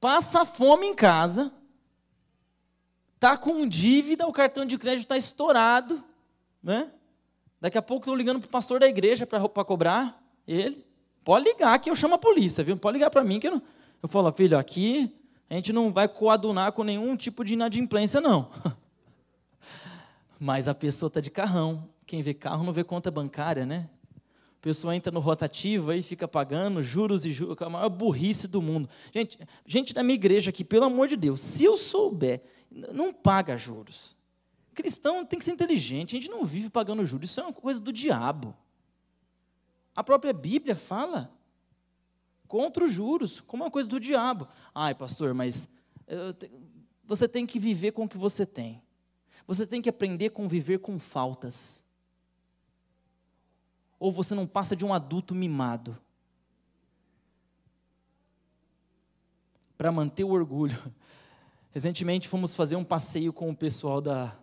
passa 0.00 0.44
fome 0.44 0.86
em 0.86 0.94
casa, 0.94 1.52
tá 3.20 3.36
com 3.36 3.66
dívida, 3.66 4.26
o 4.26 4.32
cartão 4.32 4.66
de 4.66 4.76
crédito 4.76 5.04
está 5.04 5.16
estourado, 5.16 6.02
né? 6.62 6.90
Daqui 7.60 7.78
a 7.78 7.82
pouco 7.82 8.02
estou 8.02 8.14
ligando 8.14 8.40
para 8.40 8.48
o 8.48 8.50
pastor 8.50 8.80
da 8.80 8.86
igreja 8.86 9.26
para 9.26 9.64
cobrar 9.64 10.22
ele. 10.46 10.84
Pode 11.22 11.44
ligar 11.44 11.78
que 11.78 11.88
eu 11.88 11.96
chamo 11.96 12.16
a 12.16 12.18
polícia, 12.18 12.62
viu? 12.62 12.76
Pode 12.76 12.98
ligar 12.98 13.10
para 13.10 13.24
mim 13.24 13.40
que 13.40 13.46
eu 13.46 13.52
não 13.52 13.62
eu 14.04 14.08
falo, 14.08 14.30
filho, 14.32 14.58
aqui 14.58 15.10
a 15.48 15.54
gente 15.54 15.72
não 15.72 15.90
vai 15.90 16.06
coadunar 16.06 16.72
com 16.72 16.84
nenhum 16.84 17.16
tipo 17.16 17.42
de 17.42 17.54
inadimplência, 17.54 18.20
não. 18.20 18.50
Mas 20.38 20.68
a 20.68 20.74
pessoa 20.74 21.08
está 21.08 21.20
de 21.20 21.30
carrão. 21.30 21.88
Quem 22.06 22.22
vê 22.22 22.34
carro 22.34 22.64
não 22.64 22.72
vê 22.72 22.84
conta 22.84 23.10
bancária, 23.10 23.64
né? 23.64 23.88
A 24.58 24.60
pessoa 24.60 24.96
entra 24.96 25.12
no 25.12 25.20
rotativo 25.20 25.92
e 25.92 26.02
fica 26.02 26.26
pagando 26.26 26.82
juros 26.82 27.26
e 27.26 27.32
juros, 27.32 27.56
é 27.60 27.64
a 27.64 27.68
maior 27.68 27.88
burrice 27.90 28.48
do 28.48 28.62
mundo. 28.62 28.88
Gente, 29.12 29.38
gente 29.66 29.92
da 29.92 30.02
minha 30.02 30.14
igreja 30.14 30.50
aqui, 30.50 30.64
pelo 30.64 30.86
amor 30.86 31.08
de 31.08 31.16
Deus, 31.16 31.40
se 31.40 31.64
eu 31.64 31.76
souber, 31.76 32.42
não 32.70 33.12
paga 33.12 33.56
juros. 33.56 34.16
Cristão 34.74 35.24
tem 35.24 35.38
que 35.38 35.44
ser 35.44 35.52
inteligente, 35.52 36.16
a 36.16 36.20
gente 36.20 36.30
não 36.30 36.44
vive 36.44 36.70
pagando 36.70 37.04
juros, 37.04 37.30
isso 37.30 37.40
é 37.40 37.44
uma 37.44 37.52
coisa 37.52 37.80
do 37.80 37.92
diabo. 37.92 38.56
A 39.94 40.02
própria 40.02 40.32
Bíblia 40.32 40.74
fala 40.74 41.30
contra 42.48 42.84
os 42.84 42.90
juros, 42.90 43.40
como 43.40 43.64
uma 43.64 43.70
coisa 43.70 43.88
do 43.88 44.00
diabo. 44.00 44.48
Ai, 44.74 44.94
pastor, 44.94 45.34
mas 45.34 45.68
te, 46.38 46.50
você 47.04 47.28
tem 47.28 47.46
que 47.46 47.58
viver 47.58 47.92
com 47.92 48.04
o 48.04 48.08
que 48.08 48.16
você 48.16 48.46
tem. 48.46 48.82
Você 49.46 49.66
tem 49.66 49.82
que 49.82 49.90
aprender 49.90 50.26
a 50.26 50.30
conviver 50.30 50.78
com 50.78 50.98
faltas. 50.98 51.83
Ou 53.98 54.12
você 54.12 54.34
não 54.34 54.46
passa 54.46 54.74
de 54.74 54.84
um 54.84 54.92
adulto 54.92 55.34
mimado. 55.34 55.96
Para 59.76 59.90
manter 59.90 60.24
o 60.24 60.30
orgulho. 60.30 60.80
Recentemente 61.72 62.28
fomos 62.28 62.54
fazer 62.54 62.76
um 62.76 62.84
passeio 62.84 63.32
com 63.32 63.50
o 63.50 63.56
pessoal 63.56 64.00
da. 64.00 64.36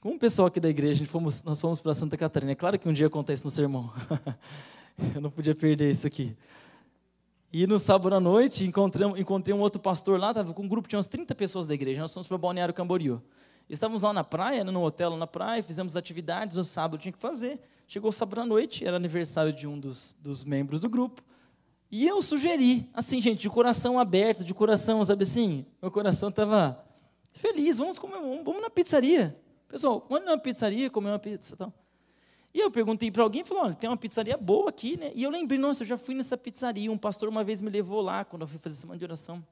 Com 0.00 0.10
o 0.10 0.18
pessoal 0.18 0.48
aqui 0.48 0.60
da 0.60 0.68
igreja, 0.68 1.04
fomos, 1.06 1.42
nós 1.42 1.60
fomos 1.60 1.80
para 1.80 1.94
Santa 1.94 2.16
Catarina. 2.16 2.52
É 2.52 2.54
claro 2.54 2.78
que 2.78 2.88
um 2.88 2.92
dia 2.92 3.06
acontece 3.06 3.44
no 3.44 3.50
sermão. 3.50 3.92
Eu 5.14 5.20
não 5.20 5.30
podia 5.30 5.54
perder 5.54 5.90
isso 5.90 6.06
aqui. 6.06 6.36
E 7.52 7.66
no 7.66 7.78
sábado 7.78 8.14
à 8.14 8.20
noite 8.20 8.64
encontrei, 8.64 9.54
um 9.54 9.60
outro 9.60 9.80
pastor 9.80 10.18
lá, 10.18 10.30
estava 10.30 10.52
com 10.52 10.62
um 10.62 10.68
grupo, 10.68 10.88
tinha 10.88 10.98
umas 10.98 11.06
30 11.06 11.34
pessoas 11.34 11.66
da 11.66 11.74
igreja, 11.74 12.00
nós 12.00 12.12
fomos 12.12 12.26
para 12.26 12.36
Balneário 12.36 12.74
Camboriú. 12.74 13.22
Estávamos 13.68 14.02
lá 14.02 14.12
na 14.12 14.22
praia, 14.22 14.62
no 14.62 14.82
hotel 14.82 15.10
lá 15.10 15.16
na 15.16 15.26
praia, 15.26 15.62
fizemos 15.62 15.96
atividades, 15.96 16.56
no 16.56 16.64
sábado 16.64 17.00
tinha 17.00 17.12
que 17.12 17.18
fazer. 17.18 17.60
Chegou 17.88 18.10
o 18.10 18.12
sábado 18.12 18.40
à 18.40 18.46
noite, 18.46 18.84
era 18.84 18.96
aniversário 18.96 19.52
de 19.52 19.66
um 19.66 19.78
dos, 19.78 20.14
dos 20.20 20.44
membros 20.44 20.80
do 20.80 20.88
grupo. 20.88 21.22
E 21.90 22.06
eu 22.06 22.20
sugeri, 22.22 22.88
assim, 22.92 23.20
gente, 23.20 23.40
de 23.40 23.50
coração 23.50 23.98
aberto, 23.98 24.44
de 24.44 24.52
coração, 24.52 25.04
sabe 25.04 25.24
assim? 25.24 25.64
Meu 25.80 25.90
coração 25.90 26.28
estava 26.28 26.84
feliz, 27.32 27.78
vamos 27.78 27.98
comer, 27.98 28.18
vamos 28.44 28.60
na 28.60 28.70
pizzaria. 28.70 29.36
Pessoal, 29.68 30.04
vamos 30.08 30.26
na 30.26 30.38
pizzaria 30.38 30.90
comer 30.90 31.10
uma 31.10 31.18
pizza 31.18 31.54
e 31.54 31.56
tal. 31.56 31.72
E 32.54 32.60
eu 32.60 32.70
perguntei 32.70 33.10
para 33.10 33.22
alguém, 33.22 33.44
falou, 33.44 33.64
olha, 33.64 33.74
tem 33.74 33.88
uma 33.90 33.96
pizzaria 33.96 34.36
boa 34.36 34.70
aqui, 34.70 34.96
né? 34.96 35.10
E 35.14 35.22
eu 35.22 35.30
lembrei, 35.30 35.58
nossa, 35.58 35.82
eu 35.82 35.86
já 35.86 35.98
fui 35.98 36.14
nessa 36.14 36.36
pizzaria, 36.36 36.90
um 36.90 36.96
pastor 36.96 37.28
uma 37.28 37.44
vez 37.44 37.60
me 37.60 37.68
levou 37.68 38.00
lá, 38.00 38.24
quando 38.24 38.42
eu 38.42 38.48
fui 38.48 38.58
fazer 38.58 38.76
semana 38.76 38.98
de 38.98 39.04
oração. 39.04 39.44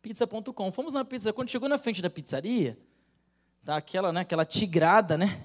Pizza.com. 0.00 0.72
Fomos 0.72 0.94
na 0.94 1.04
pizza, 1.04 1.32
quando 1.32 1.50
chegou 1.50 1.68
na 1.68 1.76
frente 1.76 2.00
da 2.00 2.08
pizzaria, 2.08 2.78
tá 3.68 3.76
aquela, 3.76 4.10
né, 4.10 4.22
aquela 4.22 4.46
tigrada, 4.46 5.18
né? 5.18 5.44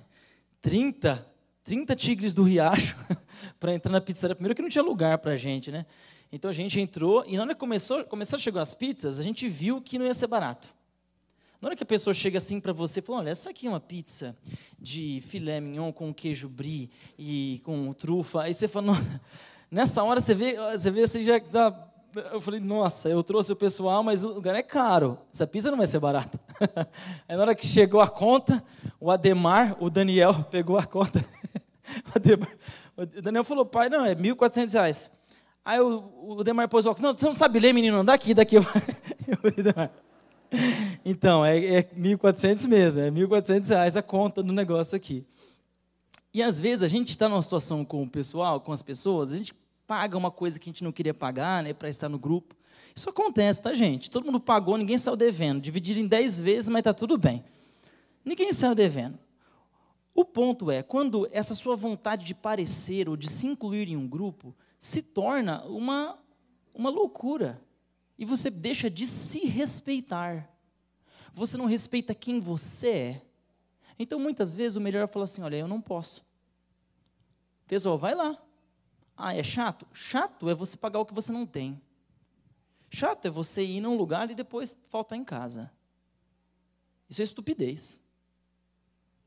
30, 0.61 1.28
30 1.61 1.93
tigres 1.93 2.34
do 2.34 2.41
riacho 2.41 2.95
para 3.59 3.74
entrar 3.74 3.91
na 3.91 3.99
pizzaria. 3.99 4.34
Primeiro 4.34 4.55
que 4.55 4.61
não 4.61 4.69
tinha 4.69 4.82
lugar 4.82 5.17
para 5.17 5.34
a 5.34 5.36
gente, 5.36 5.69
né? 5.69 5.86
Então 6.32 6.49
a 6.49 6.53
gente 6.53 6.80
entrou, 6.80 7.26
e 7.28 7.36
na 7.36 7.43
hora 7.43 7.53
que 7.53 7.59
começou, 7.59 8.01
começaram 8.05 8.39
a 8.39 8.41
chegar 8.41 8.61
as 8.61 8.74
pizzas, 8.74 9.19
a 9.19 9.24
gente 9.24 9.49
viu 9.49 9.82
que 9.82 9.99
não 9.99 10.05
ia 10.05 10.13
ser 10.13 10.28
barato. 10.28 10.74
Na 11.59 11.67
hora 11.67 11.76
que 11.76 11.84
a 11.84 11.86
pessoa 11.86 12.13
chega 12.13 12.38
assim 12.38 12.61
para 12.61 12.71
você 12.71 13.01
e 13.01 13.03
fala, 13.03 13.19
olha, 13.19 13.30
essa 13.30 13.49
aqui 13.49 13.67
é 13.67 13.69
uma 13.69 13.82
pizza 13.82 14.38
de 14.80 15.21
filé 15.28 15.59
mignon 15.59 15.91
com 15.91 16.13
queijo 16.13 16.47
brie 16.47 16.89
e 17.19 17.61
com 17.65 17.91
trufa. 17.91 18.43
Aí 18.43 18.53
você 18.53 18.69
fala, 18.69 18.93
nessa 19.69 20.01
hora 20.01 20.21
você 20.21 20.34
vê, 20.34 20.55
você 20.71 20.89
vê 20.89 21.03
assim, 21.03 21.24
já 21.24 21.41
tá... 21.41 21.93
Eu 22.32 22.39
falei, 22.39 22.59
nossa, 22.59 23.09
eu 23.09 23.24
trouxe 23.24 23.51
o 23.51 23.55
pessoal, 23.55 24.03
mas 24.03 24.24
o 24.24 24.34
lugar 24.34 24.55
é 24.55 24.61
caro. 24.61 25.18
Essa 25.34 25.47
pizza 25.47 25.72
não 25.72 25.78
vai 25.78 25.88
ser 25.88 25.99
barata. 25.99 26.39
Aí 27.28 27.36
na 27.36 27.41
hora 27.41 27.55
que 27.55 27.66
chegou 27.66 28.01
a 28.01 28.07
conta, 28.07 28.64
o 28.99 29.09
Ademar, 29.09 29.76
o 29.80 29.89
Daniel, 29.89 30.43
pegou 30.51 30.78
a 30.78 30.86
conta. 30.86 31.26
O, 32.07 32.18
Ademar, 32.18 32.49
o 32.95 33.05
Daniel 33.05 33.43
falou, 33.43 33.66
pai, 33.66 33.89
não, 33.89 34.05
é 34.05 34.14
R$ 34.14 34.16
1.400. 34.16 35.11
Aí 35.66 35.82
o, 35.82 36.09
o 36.24 36.39
Ademar 36.39 36.70
pôs 36.70 36.86
o 36.86 36.89
óculos, 36.89 37.03
não, 37.03 37.16
você 37.16 37.26
não 37.26 37.34
sabe 37.34 37.59
ler, 37.59 37.74
menino, 37.74 38.05
daqui, 38.05 38.34
daqui. 38.34 38.55
Eu 38.55 38.64
falei, 38.64 39.91
então, 41.03 41.45
é, 41.45 41.57
é 41.57 41.84
1.400 41.84 42.68
mesmo, 42.68 43.01
é 43.01 43.11
1.400 43.11 43.68
reais 43.68 43.97
a 43.97 44.01
conta 44.01 44.41
do 44.41 44.53
negócio 44.53 44.95
aqui. 44.95 45.26
E 46.34 46.41
às 46.41 46.59
vezes 46.59 46.84
a 46.84 46.88
gente 46.88 47.09
está 47.09 47.28
numa 47.28 47.41
situação 47.41 47.84
com 47.84 48.01
o 48.01 48.09
pessoal, 48.09 48.61
com 48.61 48.72
as 48.72 48.82
pessoas, 48.82 49.34
a 49.34 49.38
gente 49.38 49.53
paga 49.88 50.17
uma 50.17 50.31
coisa 50.31 50.59
que 50.59 50.69
a 50.69 50.71
gente 50.71 50.84
não 50.84 50.91
queria 50.91 51.13
pagar, 51.13 51.63
né, 51.63 51.73
para 51.73 51.89
estar 51.89 52.09
no 52.09 52.19
grupo. 52.19 52.55
Isso 52.95 53.09
acontece, 53.09 53.61
tá, 53.61 53.73
gente? 53.73 54.09
Todo 54.09 54.25
mundo 54.25 54.39
pagou, 54.39 54.77
ninguém 54.77 54.97
saiu 54.97 55.15
devendo. 55.15 55.61
Dividir 55.61 55.97
em 55.97 56.07
10 56.07 56.39
vezes, 56.39 56.69
mas 56.69 56.81
está 56.81 56.93
tudo 56.93 57.17
bem. 57.17 57.43
Ninguém 58.23 58.53
saiu 58.53 58.75
devendo. 58.75 59.17
O 60.13 60.23
ponto 60.23 60.69
é, 60.69 60.84
quando 60.84 61.27
essa 61.31 61.55
sua 61.55 61.75
vontade 61.75 62.23
de 62.25 62.36
parecer 62.36 63.09
ou 63.09 63.17
de 63.17 63.27
se 63.29 63.47
incluir 63.47 63.89
em 63.89 63.97
um 63.97 64.07
grupo 64.07 64.55
se 64.79 65.01
torna 65.01 65.63
uma, 65.65 66.19
uma 66.73 66.89
loucura 66.89 67.59
e 68.17 68.25
você 68.25 68.49
deixa 68.49 68.89
de 68.89 69.07
se 69.07 69.39
respeitar. 69.47 70.49
Você 71.34 71.57
não 71.57 71.65
respeita 71.65 72.13
quem 72.13 72.39
você 72.39 72.89
é. 72.89 73.21
Então, 73.97 74.19
muitas 74.19 74.55
vezes, 74.55 74.75
o 74.75 74.81
melhor 74.81 75.03
é 75.03 75.07
falar 75.07 75.25
assim: 75.25 75.41
olha, 75.41 75.57
eu 75.57 75.67
não 75.67 75.81
posso. 75.81 76.23
Pessoal, 77.65 77.97
vai 77.97 78.13
lá. 78.13 78.38
Ah, 79.16 79.36
é 79.36 79.43
chato? 79.43 79.88
Chato 79.93 80.49
é 80.49 80.55
você 80.55 80.76
pagar 80.76 80.99
o 80.99 81.05
que 81.05 81.14
você 81.14 81.32
não 81.32 81.45
tem. 81.45 81.82
Chato 82.89 83.26
é 83.26 83.30
você 83.30 83.64
ir 83.64 83.82
num 83.82 83.95
lugar 83.95 84.30
e 84.30 84.36
depois 84.36 84.78
faltar 84.89 85.18
em 85.18 85.24
casa. 85.24 85.72
Isso 87.09 87.22
é 87.22 87.24
estupidez. 87.24 87.99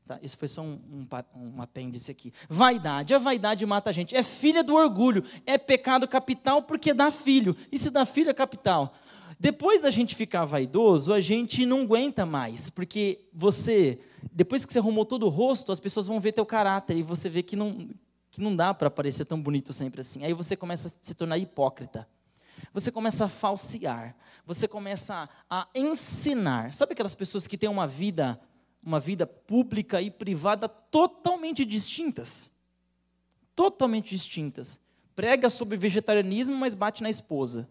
Tá, 0.07 0.17
isso 0.21 0.37
foi 0.37 0.47
só 0.47 0.61
um, 0.61 0.79
um, 0.89 1.07
um, 1.35 1.61
apêndice 1.61 2.09
aqui. 2.09 2.31
Vaidade. 2.47 3.13
A 3.13 3.19
vaidade 3.19 3.65
mata 3.65 3.89
a 3.89 3.93
gente. 3.93 4.15
É 4.15 4.23
filha 4.23 4.63
do 4.63 4.73
orgulho. 4.73 5.23
É 5.45 5.57
pecado 5.57 6.07
capital 6.07 6.61
porque 6.61 6.93
dá 6.93 7.11
filho. 7.11 7.55
E 7.69 7.77
se 7.77 7.89
dá 7.89 8.05
filho 8.05 8.29
é 8.29 8.33
capital. 8.33 8.93
Depois 9.37 9.81
da 9.81 9.91
gente 9.91 10.15
ficar 10.15 10.45
vaidoso, 10.45 11.13
a 11.13 11.19
gente 11.19 11.65
não 11.65 11.81
aguenta 11.81 12.25
mais. 12.25 12.69
Porque 12.69 13.25
você, 13.33 13.99
depois 14.31 14.65
que 14.65 14.71
você 14.71 14.79
arrumou 14.79 15.05
todo 15.05 15.25
o 15.25 15.29
rosto, 15.29 15.73
as 15.73 15.79
pessoas 15.81 16.07
vão 16.07 16.21
ver 16.21 16.31
teu 16.31 16.45
caráter. 16.45 16.95
E 16.95 17.03
você 17.03 17.29
vê 17.29 17.43
que 17.43 17.57
não, 17.57 17.89
que 18.37 18.43
não 18.43 18.55
dá 18.55 18.71
para 18.71 18.91
parecer 18.91 19.25
tão 19.25 19.41
bonito 19.41 19.73
sempre 19.73 20.01
assim. 20.01 20.23
Aí 20.23 20.31
você 20.31 20.55
começa 20.55 20.89
a 20.89 20.91
se 21.01 21.15
tornar 21.15 21.39
hipócrita. 21.39 22.07
Você 22.71 22.91
começa 22.91 23.25
a 23.25 23.27
falsear. 23.27 24.15
Você 24.45 24.67
começa 24.67 25.27
a 25.49 25.67
ensinar. 25.73 26.71
Sabe 26.71 26.93
aquelas 26.93 27.15
pessoas 27.15 27.47
que 27.47 27.57
têm 27.57 27.67
uma 27.67 27.87
vida 27.87 28.39
uma 28.81 28.99
vida 28.99 29.25
pública 29.25 30.01
e 30.01 30.11
privada 30.11 30.69
totalmente 30.69 31.65
distintas. 31.65 32.51
Totalmente 33.55 34.11
distintas. 34.11 34.79
Prega 35.15 35.49
sobre 35.49 35.75
vegetarianismo, 35.75 36.55
mas 36.55 36.75
bate 36.75 37.01
na 37.01 37.09
esposa. 37.09 37.67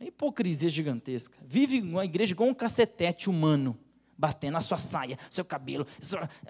É 0.00 0.06
hipocrisia 0.06 0.68
gigantesca. 0.68 1.38
Vive 1.46 1.80
uma 1.80 2.04
igreja 2.04 2.34
com 2.34 2.48
um 2.48 2.54
cacetete 2.54 3.30
humano, 3.30 3.78
batendo 4.20 4.58
a 4.58 4.60
sua 4.60 4.76
saia, 4.76 5.16
seu 5.30 5.44
cabelo, 5.44 5.86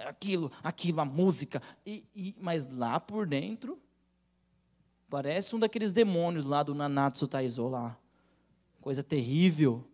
aquilo, 0.04 0.50
aquilo, 0.60 1.00
a 1.00 1.04
música. 1.04 1.62
E, 1.86 2.04
e, 2.14 2.34
mas 2.40 2.68
lá 2.68 2.98
por 2.98 3.26
dentro, 3.26 3.78
parece 5.08 5.54
um 5.54 5.58
daqueles 5.58 5.92
demônios 5.92 6.44
lá 6.44 6.64
do 6.64 6.74
Nanatsu 6.74 7.28
Taizo 7.28 7.68
lá. 7.68 7.96
Coisa 8.80 9.04
terrível 9.04 9.86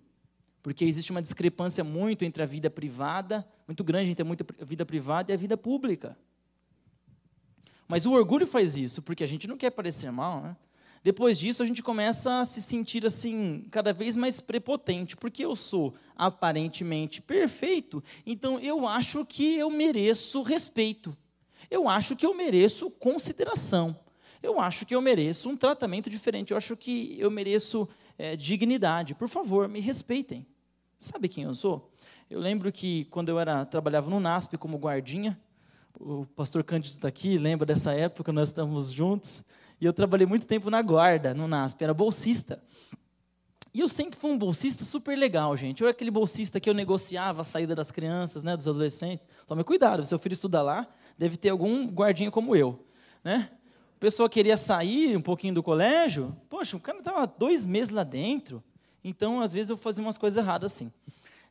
porque 0.62 0.84
existe 0.84 1.12
uma 1.12 1.22
discrepância 1.22 1.84
muito 1.84 2.24
entre 2.24 2.42
a 2.42 2.46
vida 2.46 2.68
privada, 2.68 3.46
muito 3.68 3.84
grande 3.84 4.10
entre 4.10 4.26
a 4.60 4.64
vida 4.64 4.84
privada 4.84 5.30
e 5.30 5.34
a 5.34 5.36
vida 5.36 5.56
pública. 5.56 6.18
Mas 7.86 8.04
o 8.04 8.10
orgulho 8.10 8.48
faz 8.48 8.74
isso, 8.76 9.00
porque 9.00 9.22
a 9.22 9.28
gente 9.28 9.46
não 9.46 9.56
quer 9.56 9.70
parecer 9.70 10.10
mal, 10.10 10.40
né? 10.40 10.56
Depois 11.06 11.38
disso, 11.38 11.62
a 11.62 11.66
gente 11.66 11.84
começa 11.84 12.40
a 12.40 12.44
se 12.44 12.60
sentir 12.60 13.06
assim, 13.06 13.64
cada 13.70 13.92
vez 13.92 14.16
mais 14.16 14.40
prepotente, 14.40 15.16
porque 15.16 15.44
eu 15.44 15.54
sou 15.54 15.94
aparentemente 16.16 17.22
perfeito, 17.22 18.02
então 18.26 18.58
eu 18.58 18.88
acho 18.88 19.24
que 19.24 19.54
eu 19.54 19.70
mereço 19.70 20.42
respeito. 20.42 21.16
Eu 21.70 21.88
acho 21.88 22.16
que 22.16 22.26
eu 22.26 22.34
mereço 22.34 22.90
consideração. 22.90 23.96
Eu 24.42 24.58
acho 24.58 24.84
que 24.84 24.96
eu 24.96 25.00
mereço 25.00 25.48
um 25.48 25.56
tratamento 25.56 26.10
diferente. 26.10 26.50
Eu 26.50 26.56
acho 26.56 26.76
que 26.76 27.14
eu 27.20 27.30
mereço 27.30 27.88
é, 28.18 28.34
dignidade. 28.34 29.14
Por 29.14 29.28
favor, 29.28 29.68
me 29.68 29.78
respeitem. 29.78 30.44
Sabe 30.98 31.28
quem 31.28 31.44
eu 31.44 31.54
sou? 31.54 31.88
Eu 32.28 32.40
lembro 32.40 32.72
que 32.72 33.04
quando 33.12 33.28
eu 33.28 33.38
era 33.38 33.64
trabalhava 33.64 34.10
no 34.10 34.18
NASP 34.18 34.58
como 34.58 34.76
guardinha, 34.76 35.40
o 36.00 36.26
pastor 36.26 36.64
Cândido 36.64 36.96
está 36.96 37.06
aqui, 37.06 37.38
lembra 37.38 37.64
dessa 37.64 37.92
época, 37.92 38.32
nós 38.32 38.48
estávamos 38.48 38.90
juntos, 38.90 39.44
e 39.80 39.84
eu 39.84 39.92
trabalhei 39.92 40.26
muito 40.26 40.46
tempo 40.46 40.70
na 40.70 40.80
guarda, 40.82 41.34
no 41.34 41.46
NASP, 41.46 41.82
era 41.82 41.94
bolsista. 41.94 42.62
E 43.72 43.80
eu 43.80 43.88
sempre 43.88 44.18
fui 44.18 44.30
um 44.30 44.38
bolsista 44.38 44.84
super 44.84 45.16
legal, 45.16 45.54
gente. 45.56 45.82
Eu 45.82 45.86
era 45.86 45.94
aquele 45.94 46.10
bolsista 46.10 46.58
que 46.58 46.68
eu 46.68 46.74
negociava 46.74 47.42
a 47.42 47.44
saída 47.44 47.74
das 47.74 47.90
crianças, 47.90 48.42
né, 48.42 48.56
dos 48.56 48.66
adolescentes. 48.66 49.28
Tome 49.46 49.62
cuidado, 49.64 50.04
seu 50.06 50.18
filho 50.18 50.32
estuda 50.32 50.62
lá, 50.62 50.86
deve 51.18 51.36
ter 51.36 51.50
algum 51.50 51.86
guardinha 51.86 52.30
como 52.30 52.56
eu. 52.56 52.84
Né? 53.22 53.50
A 53.94 53.98
pessoa 53.98 54.30
queria 54.30 54.56
sair 54.56 55.16
um 55.16 55.20
pouquinho 55.20 55.54
do 55.54 55.62
colégio, 55.62 56.34
poxa, 56.48 56.76
o 56.76 56.80
cara 56.80 56.98
estava 56.98 57.26
dois 57.26 57.66
meses 57.66 57.90
lá 57.90 58.04
dentro, 58.04 58.62
então, 59.08 59.40
às 59.40 59.52
vezes, 59.52 59.70
eu 59.70 59.76
fazia 59.76 60.02
umas 60.02 60.18
coisas 60.18 60.36
erradas 60.36 60.72
assim. 60.72 60.90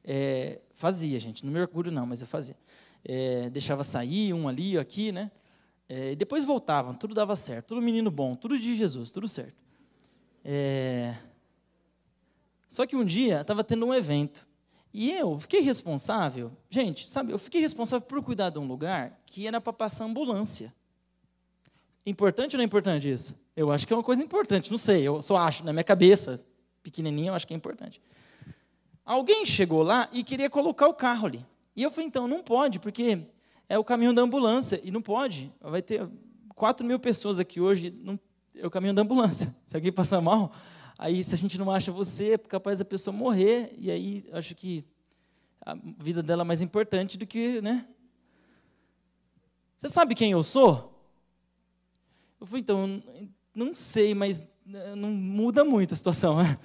É, 0.03 0.59
fazia, 0.73 1.17
gente, 1.21 1.45
não 1.45 1.53
me 1.53 1.61
orgulho 1.61 1.89
não, 1.89 2.05
mas 2.05 2.19
eu 2.19 2.28
fazia. 2.28 2.57
É, 3.01 3.49
deixava 3.49 3.82
sair, 3.82 4.34
um 4.34 4.49
ali, 4.49 4.78
aqui, 4.78 5.09
né? 5.09 5.32
É, 5.88 6.15
depois 6.15 6.43
voltavam, 6.43 6.93
tudo 6.93 7.13
dava 7.13 7.36
certo, 7.36 7.67
tudo 7.67 7.81
menino 7.81 8.09
bom, 8.09 8.36
tudo 8.36 8.57
de 8.57 8.75
Jesus, 8.75 9.11
tudo 9.11 9.27
certo. 9.27 9.55
É, 10.43 11.15
só 12.69 12.86
que 12.86 12.95
um 12.95 13.05
dia 13.05 13.41
estava 13.41 13.63
tendo 13.63 13.86
um 13.86 13.93
evento 13.93 14.47
e 14.93 15.11
eu 15.11 15.39
fiquei 15.39 15.61
responsável, 15.61 16.51
gente, 16.69 17.09
sabe, 17.09 17.31
eu 17.31 17.38
fiquei 17.38 17.61
responsável 17.61 18.07
por 18.07 18.21
cuidar 18.23 18.49
de 18.49 18.59
um 18.59 18.65
lugar 18.65 19.19
que 19.25 19.45
era 19.45 19.61
para 19.61 19.73
passar 19.73 20.05
ambulância. 20.05 20.73
Importante 22.05 22.55
ou 22.55 22.57
não 22.57 22.63
é 22.63 22.65
importante 22.65 23.09
isso? 23.09 23.36
Eu 23.55 23.71
acho 23.71 23.86
que 23.86 23.93
é 23.93 23.95
uma 23.95 24.03
coisa 24.03 24.23
importante, 24.23 24.71
não 24.71 24.77
sei, 24.77 25.03
eu 25.03 25.21
só 25.21 25.38
acho 25.38 25.63
na 25.63 25.71
minha 25.71 25.83
cabeça 25.83 26.43
pequenininho, 26.81 27.29
eu 27.29 27.33
acho 27.33 27.45
que 27.47 27.53
é 27.53 27.57
importante. 27.57 28.01
Alguém 29.05 29.45
chegou 29.45 29.83
lá 29.83 30.09
e 30.11 30.23
queria 30.23 30.49
colocar 30.49 30.88
o 30.88 30.93
carro 30.93 31.27
ali. 31.27 31.45
E 31.75 31.83
eu 31.83 31.91
falei, 31.91 32.07
então, 32.07 32.27
não 32.27 32.41
pode, 32.41 32.79
porque 32.79 33.19
é 33.68 33.78
o 33.78 33.84
caminho 33.84 34.13
da 34.13 34.22
ambulância, 34.22 34.80
e 34.84 34.91
não 34.91 35.01
pode. 35.01 35.51
Vai 35.59 35.82
ter 35.82 36.07
4 36.55 36.86
mil 36.86 36.99
pessoas 36.99 37.39
aqui 37.39 37.59
hoje, 37.59 37.91
não, 38.01 38.20
é 38.55 38.66
o 38.66 38.72
caminho 38.72 38.93
da 38.93 39.01
ambulância. 39.01 39.55
Se 39.68 39.76
alguém 39.76 39.91
passar 39.91 40.22
mal, 40.22 40.51
aí 40.97 41.24
se 41.24 41.36
a 41.36 41.38
gente 41.38 41.57
não 41.57 41.70
acha 41.72 41.91
você, 41.91 42.34
é 42.34 42.38
capaz 42.38 42.80
da 42.80 42.86
pessoa 42.86 43.16
morrer, 43.16 43.74
e 43.78 43.91
aí 43.91 44.26
acho 44.32 44.55
que 44.55 44.86
a 45.66 45.76
vida 45.99 46.22
dela 46.22 46.43
é 46.43 46.45
mais 46.45 46.61
importante 46.61 47.18
do 47.18 47.26
que, 47.26 47.61
né? 47.61 47.88
Você 49.78 49.89
sabe 49.89 50.16
quem 50.16 50.32
eu 50.32 50.43
sou? 50.43 50.95
Eu 52.39 52.45
falei, 52.47 52.61
então, 52.61 53.03
não 53.53 53.74
sei, 53.74 54.13
mas 54.13 54.45
né, 54.66 54.95
não 54.95 55.09
muda 55.09 55.63
muito 55.66 55.93
a 55.93 55.97
situação. 55.97 56.38
Né? 56.38 56.57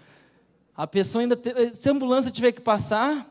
A 0.77 0.87
pessoa 0.87 1.23
ainda, 1.23 1.37
te, 1.37 1.51
se 1.75 1.89
a 1.89 1.93
ambulância 1.93 2.31
tiver 2.31 2.53
que 2.53 2.61
passar, 2.61 3.27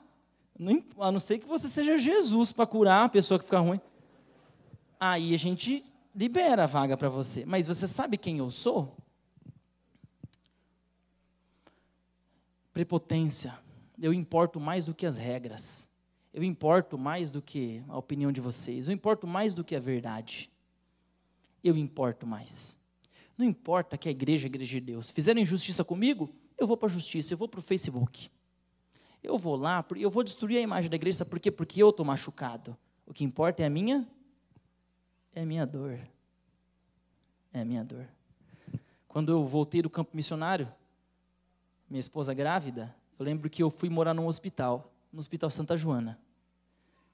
A 0.97 1.11
não 1.11 1.19
ser 1.19 1.39
que 1.39 1.47
você 1.47 1.69
seja 1.69 1.97
Jesus 1.97 2.51
para 2.51 2.67
curar 2.67 3.05
a 3.05 3.09
pessoa 3.09 3.39
que 3.39 3.45
fica 3.45 3.59
ruim. 3.59 3.79
Aí 4.99 5.33
a 5.33 5.37
gente 5.37 5.85
libera 6.13 6.65
a 6.65 6.67
vaga 6.67 6.97
para 6.97 7.07
você. 7.07 7.45
Mas 7.45 7.65
você 7.65 7.87
sabe 7.87 8.17
quem 8.17 8.39
eu 8.39 8.51
sou? 8.51 8.97
Prepotência. 12.73 13.57
Eu 13.97 14.13
importo 14.13 14.59
mais 14.59 14.83
do 14.83 14.93
que 14.93 15.05
as 15.05 15.15
regras. 15.15 15.87
Eu 16.33 16.43
importo 16.43 16.97
mais 16.97 17.31
do 17.31 17.41
que 17.41 17.81
a 17.87 17.97
opinião 17.97 18.31
de 18.31 18.41
vocês. 18.41 18.89
Eu 18.89 18.93
importo 18.93 19.25
mais 19.25 19.53
do 19.53 19.63
que 19.63 19.75
a 19.75 19.79
verdade. 19.79 20.51
Eu 21.63 21.77
importo 21.77 22.27
mais. 22.27 22.77
Não 23.37 23.45
importa 23.45 23.97
que 23.97 24.09
a 24.09 24.11
igreja 24.11 24.45
é 24.45 24.47
a 24.47 24.51
igreja 24.51 24.79
de 24.79 24.81
Deus. 24.81 25.09
Fizeram 25.09 25.39
injustiça 25.39 25.85
comigo? 25.85 26.29
Eu 26.57 26.67
vou 26.67 26.75
para 26.75 26.87
a 26.87 26.91
justiça, 26.91 27.33
eu 27.33 27.37
vou 27.37 27.47
para 27.47 27.61
o 27.61 27.63
Facebook. 27.63 28.29
Eu 29.21 29.37
vou 29.37 29.55
lá, 29.55 29.85
eu 29.97 30.09
vou 30.09 30.23
destruir 30.23 30.57
a 30.57 30.61
imagem 30.61 30.89
da 30.89 30.95
igreja, 30.95 31.25
por 31.25 31.39
quê? 31.39 31.51
Porque 31.51 31.81
eu 31.83 31.89
estou 31.89 32.05
machucado. 32.05 32.77
O 33.05 33.13
que 33.13 33.23
importa 33.23 33.61
é 33.63 33.65
a 33.65 33.69
minha, 33.69 34.07
é 35.33 35.41
a 35.41 35.45
minha 35.45 35.65
dor. 35.65 35.99
É 37.51 37.61
a 37.61 37.65
minha 37.65 37.83
dor. 37.83 38.07
Quando 39.07 39.31
eu 39.31 39.45
voltei 39.45 39.81
do 39.81 39.89
campo 39.89 40.15
missionário, 40.15 40.71
minha 41.89 41.99
esposa 41.99 42.33
grávida, 42.33 42.95
eu 43.17 43.25
lembro 43.25 43.49
que 43.49 43.61
eu 43.61 43.69
fui 43.69 43.89
morar 43.89 44.13
num 44.13 44.27
hospital, 44.27 44.93
no 45.11 45.19
Hospital 45.19 45.49
Santa 45.49 45.75
Joana. 45.75 46.19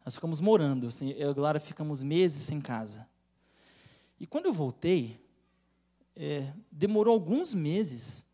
Nós 0.04 0.14
ficamos 0.14 0.40
morando, 0.40 0.88
assim, 0.88 1.10
eu 1.12 1.30
e 1.30 1.32
a 1.32 1.34
Glória 1.34 1.60
ficamos 1.60 2.04
meses 2.04 2.44
sem 2.44 2.62
casa. 2.62 3.08
E 4.20 4.28
quando 4.28 4.46
eu 4.46 4.54
voltei, 4.54 5.20
é, 6.16 6.54
demorou 6.72 7.14
alguns 7.14 7.54
meses 7.54 8.26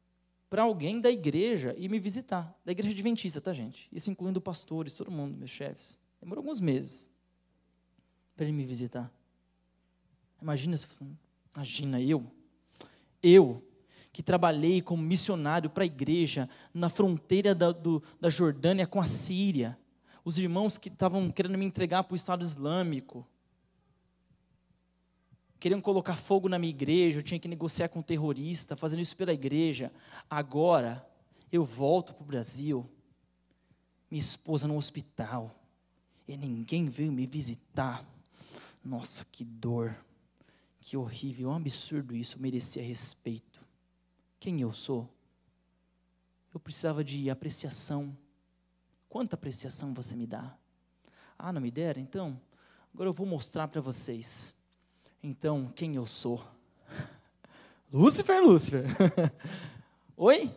para 0.52 0.64
alguém 0.64 1.00
da 1.00 1.10
igreja 1.10 1.74
ir 1.78 1.88
me 1.88 1.98
visitar, 1.98 2.54
da 2.66 2.74
igreja 2.74 2.94
adventista, 2.94 3.40
tá, 3.40 3.54
gente? 3.54 3.88
Isso 3.90 4.12
incluindo 4.12 4.42
pastores, 4.42 4.94
todo 4.94 5.10
mundo, 5.10 5.38
meus 5.38 5.50
chefes. 5.50 5.98
Demorou 6.22 6.42
alguns 6.42 6.60
meses 6.60 7.10
para 8.36 8.44
ele 8.44 8.52
me 8.52 8.66
visitar. 8.66 9.10
Imagina 10.42 10.76
se 10.76 10.86
imagina 11.56 12.02
eu, 12.02 12.30
eu 13.24 13.64
que 14.12 14.22
trabalhei 14.22 14.82
como 14.82 15.02
missionário 15.02 15.70
para 15.70 15.84
a 15.84 15.86
igreja 15.86 16.50
na 16.74 16.90
fronteira 16.90 17.56
da, 17.56 17.72
do, 17.72 18.04
da 18.20 18.30
Jordânia 18.30 18.86
com 18.86 19.00
a 19.00 19.06
Síria, 19.06 19.80
os 20.26 20.38
irmãos 20.38 20.78
que 20.78 20.90
estavam 20.90 21.32
querendo 21.32 21.58
me 21.58 21.64
entregar 21.64 22.04
para 22.04 22.12
o 22.12 22.18
Estado 22.18 22.44
Islâmico, 22.44 23.26
queriam 25.62 25.80
colocar 25.80 26.16
fogo 26.16 26.50
na 26.50 26.58
minha 26.58 26.72
igreja, 26.72 27.20
eu 27.20 27.24
tinha 27.24 27.40
que 27.40 27.48
negociar 27.48 27.88
com 27.88 28.00
um 28.00 28.02
terrorista, 28.02 28.76
fazendo 28.76 29.00
isso 29.02 29.16
pela 29.16 29.32
igreja. 29.32 29.92
Agora, 30.28 31.08
eu 31.52 31.64
volto 31.64 32.16
para 32.16 32.24
o 32.24 32.26
Brasil, 32.26 32.90
minha 34.10 34.20
esposa 34.20 34.68
no 34.68 34.76
hospital, 34.76 35.52
e 36.28 36.36
ninguém 36.36 36.90
veio 36.90 37.12
me 37.12 37.28
visitar. 37.28 38.04
Nossa, 38.84 39.24
que 39.32 39.46
dor, 39.46 39.96
que 40.80 40.98
horrível, 40.98 41.52
é 41.52 41.54
um 41.54 41.58
absurdo 41.58 42.16
isso, 42.16 42.38
eu 42.38 42.42
merecia 42.42 42.82
respeito. 42.82 43.62
Quem 44.40 44.62
eu 44.62 44.72
sou? 44.72 45.08
Eu 46.52 46.60
precisava 46.60 47.04
de 47.04 47.30
apreciação. 47.30 48.18
Quanta 49.08 49.36
apreciação 49.36 49.94
você 49.94 50.16
me 50.16 50.26
dá? 50.26 50.58
Ah, 51.38 51.54
não 51.54 51.62
me 51.62 51.70
dera? 51.70 52.00
Então, 52.00 52.42
agora 52.92 53.08
eu 53.08 53.14
vou 53.14 53.28
mostrar 53.28 53.68
para 53.68 53.80
vocês 53.80 54.56
então, 55.24 55.72
quem 55.76 55.96
eu 55.96 56.06
sou? 56.06 56.44
Lúcifer, 57.92 58.42
Lúcifer. 58.42 58.86
Oi? 60.18 60.56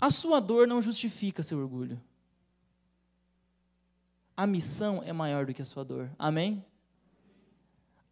A 0.00 0.10
sua 0.10 0.40
dor 0.40 0.66
não 0.66 0.80
justifica 0.80 1.42
seu 1.42 1.58
orgulho. 1.58 2.00
A 4.36 4.46
missão 4.46 5.02
é 5.02 5.12
maior 5.12 5.46
do 5.46 5.52
que 5.52 5.62
a 5.62 5.64
sua 5.64 5.84
dor. 5.84 6.08
Amém? 6.16 6.64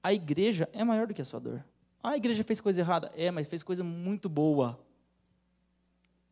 A 0.03 0.13
igreja 0.13 0.69
é 0.73 0.83
maior 0.83 1.07
do 1.07 1.15
que 1.15 1.23
a 1.23 1.25
sua 1.25 1.39
dor. 1.39 1.65
A 2.03 2.17
igreja 2.17 2.43
fez 2.43 2.61
coisa 2.61 2.81
errada. 2.81 3.13
É, 3.15 3.31
mas 3.31 3.47
fez 3.47 3.63
coisa 3.63 3.85
muito 3.85 4.29
boa. 4.29 4.79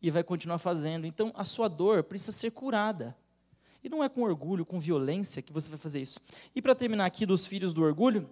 E 0.02 0.10
vai 0.10 0.24
continuar 0.24 0.58
fazendo. 0.58 1.06
Então, 1.06 1.32
a 1.36 1.44
sua 1.44 1.68
dor 1.68 2.02
precisa 2.02 2.32
ser 2.32 2.50
curada. 2.50 3.16
E 3.84 3.88
não 3.88 4.02
é 4.02 4.08
com 4.08 4.22
orgulho, 4.22 4.64
com 4.64 4.80
violência 4.80 5.42
que 5.42 5.52
você 5.52 5.68
vai 5.68 5.78
fazer 5.78 6.00
isso. 6.00 6.18
E 6.54 6.60
para 6.60 6.74
terminar 6.74 7.06
aqui 7.06 7.24
dos 7.24 7.46
filhos 7.46 7.72
do 7.72 7.82
orgulho, 7.82 8.28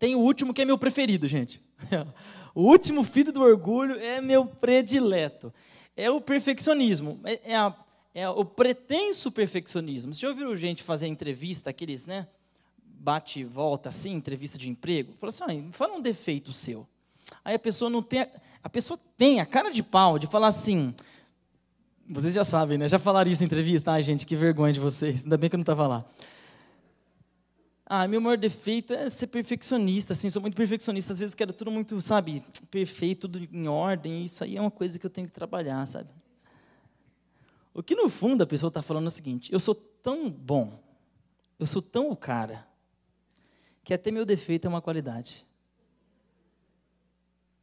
tem 0.00 0.16
o 0.16 0.18
último 0.18 0.54
que 0.54 0.62
é 0.62 0.64
meu 0.64 0.78
preferido, 0.78 1.28
gente. 1.28 1.62
O 2.52 2.62
último 2.62 3.04
filho 3.04 3.32
do 3.32 3.40
orgulho 3.40 3.94
é 4.00 4.20
meu 4.20 4.44
predileto. 4.44 5.54
É 5.96 6.10
o 6.10 6.20
perfeccionismo. 6.20 7.20
É, 7.22 7.52
é, 7.52 7.56
a, 7.56 7.72
é 8.12 8.28
o 8.28 8.44
pretenso 8.44 9.30
perfeccionismo. 9.30 10.12
Você 10.12 10.22
já 10.22 10.28
ouviu 10.28 10.56
gente 10.56 10.82
fazer 10.82 11.06
entrevista, 11.06 11.70
aqueles, 11.70 12.06
né? 12.06 12.26
Bate 12.84 13.38
e 13.38 13.44
volta 13.44 13.88
assim, 13.88 14.12
entrevista 14.14 14.58
de 14.58 14.68
emprego? 14.68 15.12
Fala 15.20 15.28
assim, 15.28 15.68
ah, 15.68 15.72
fala 15.72 15.94
um 15.94 16.00
defeito 16.00 16.52
seu. 16.52 16.84
Aí 17.44 17.54
a 17.54 17.58
pessoa 17.58 17.88
não 17.88 18.02
tem. 18.02 18.26
A, 18.64 18.68
pessoa 18.68 18.98
tem 19.16 19.38
a 19.38 19.46
cara 19.46 19.70
de 19.70 19.84
pau 19.84 20.18
de 20.18 20.26
falar 20.26 20.48
assim. 20.48 20.92
Vocês 22.08 22.34
já 22.34 22.44
sabem, 22.44 22.78
né? 22.78 22.88
Já 22.88 22.98
falaram 22.98 23.30
isso 23.30 23.44
em 23.44 23.46
entrevista? 23.46 23.92
Ai, 23.92 24.02
gente, 24.02 24.26
que 24.26 24.34
vergonha 24.34 24.72
de 24.72 24.80
vocês. 24.80 25.22
Ainda 25.22 25.36
bem 25.36 25.48
que 25.48 25.54
eu 25.54 25.58
não 25.58 25.62
estava 25.62 25.86
lá. 25.86 26.04
Ah, 27.92 28.06
meu 28.06 28.20
maior 28.20 28.38
defeito 28.38 28.92
é 28.92 29.10
ser 29.10 29.26
perfeccionista, 29.26 30.12
assim, 30.12 30.30
sou 30.30 30.40
muito 30.40 30.54
perfeccionista, 30.54 31.12
às 31.12 31.18
vezes 31.18 31.34
quero 31.34 31.52
tudo 31.52 31.72
muito, 31.72 32.00
sabe, 32.00 32.40
perfeito, 32.70 33.28
tudo 33.28 33.48
em 33.52 33.66
ordem, 33.66 34.24
isso 34.24 34.44
aí 34.44 34.56
é 34.56 34.60
uma 34.60 34.70
coisa 34.70 34.96
que 34.96 35.04
eu 35.04 35.10
tenho 35.10 35.26
que 35.26 35.32
trabalhar, 35.32 35.84
sabe? 35.86 36.08
O 37.74 37.82
que 37.82 37.96
no 37.96 38.08
fundo 38.08 38.44
a 38.44 38.46
pessoa 38.46 38.68
está 38.68 38.80
falando 38.80 39.06
é 39.06 39.08
o 39.08 39.10
seguinte: 39.10 39.52
eu 39.52 39.58
sou 39.58 39.74
tão 39.74 40.30
bom, 40.30 40.80
eu 41.58 41.66
sou 41.66 41.82
tão 41.82 42.12
o 42.12 42.16
cara, 42.16 42.64
que 43.82 43.92
até 43.92 44.12
meu 44.12 44.24
defeito 44.24 44.66
é 44.66 44.68
uma 44.68 44.80
qualidade. 44.80 45.44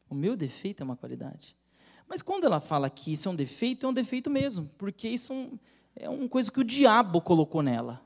O 0.09 0.13
meu 0.13 0.36
defeito 0.36 0.82
é 0.82 0.84
uma 0.84 0.97
qualidade. 0.97 1.55
Mas 2.05 2.21
quando 2.21 2.43
ela 2.43 2.59
fala 2.59 2.89
que 2.89 3.13
isso 3.13 3.30
é 3.30 3.32
um 3.32 3.36
defeito, 3.36 3.86
é 3.86 3.89
um 3.89 3.93
defeito 3.93 4.30
mesmo, 4.30 4.69
porque 4.78 5.07
isso 5.07 5.32
é, 5.32 5.36
um, 5.38 5.59
é 5.95 6.09
uma 6.09 6.28
coisa 6.28 6.51
que 6.51 6.59
o 6.59 6.65
diabo 6.65 7.21
colocou 7.21 7.63
nela 7.63 8.05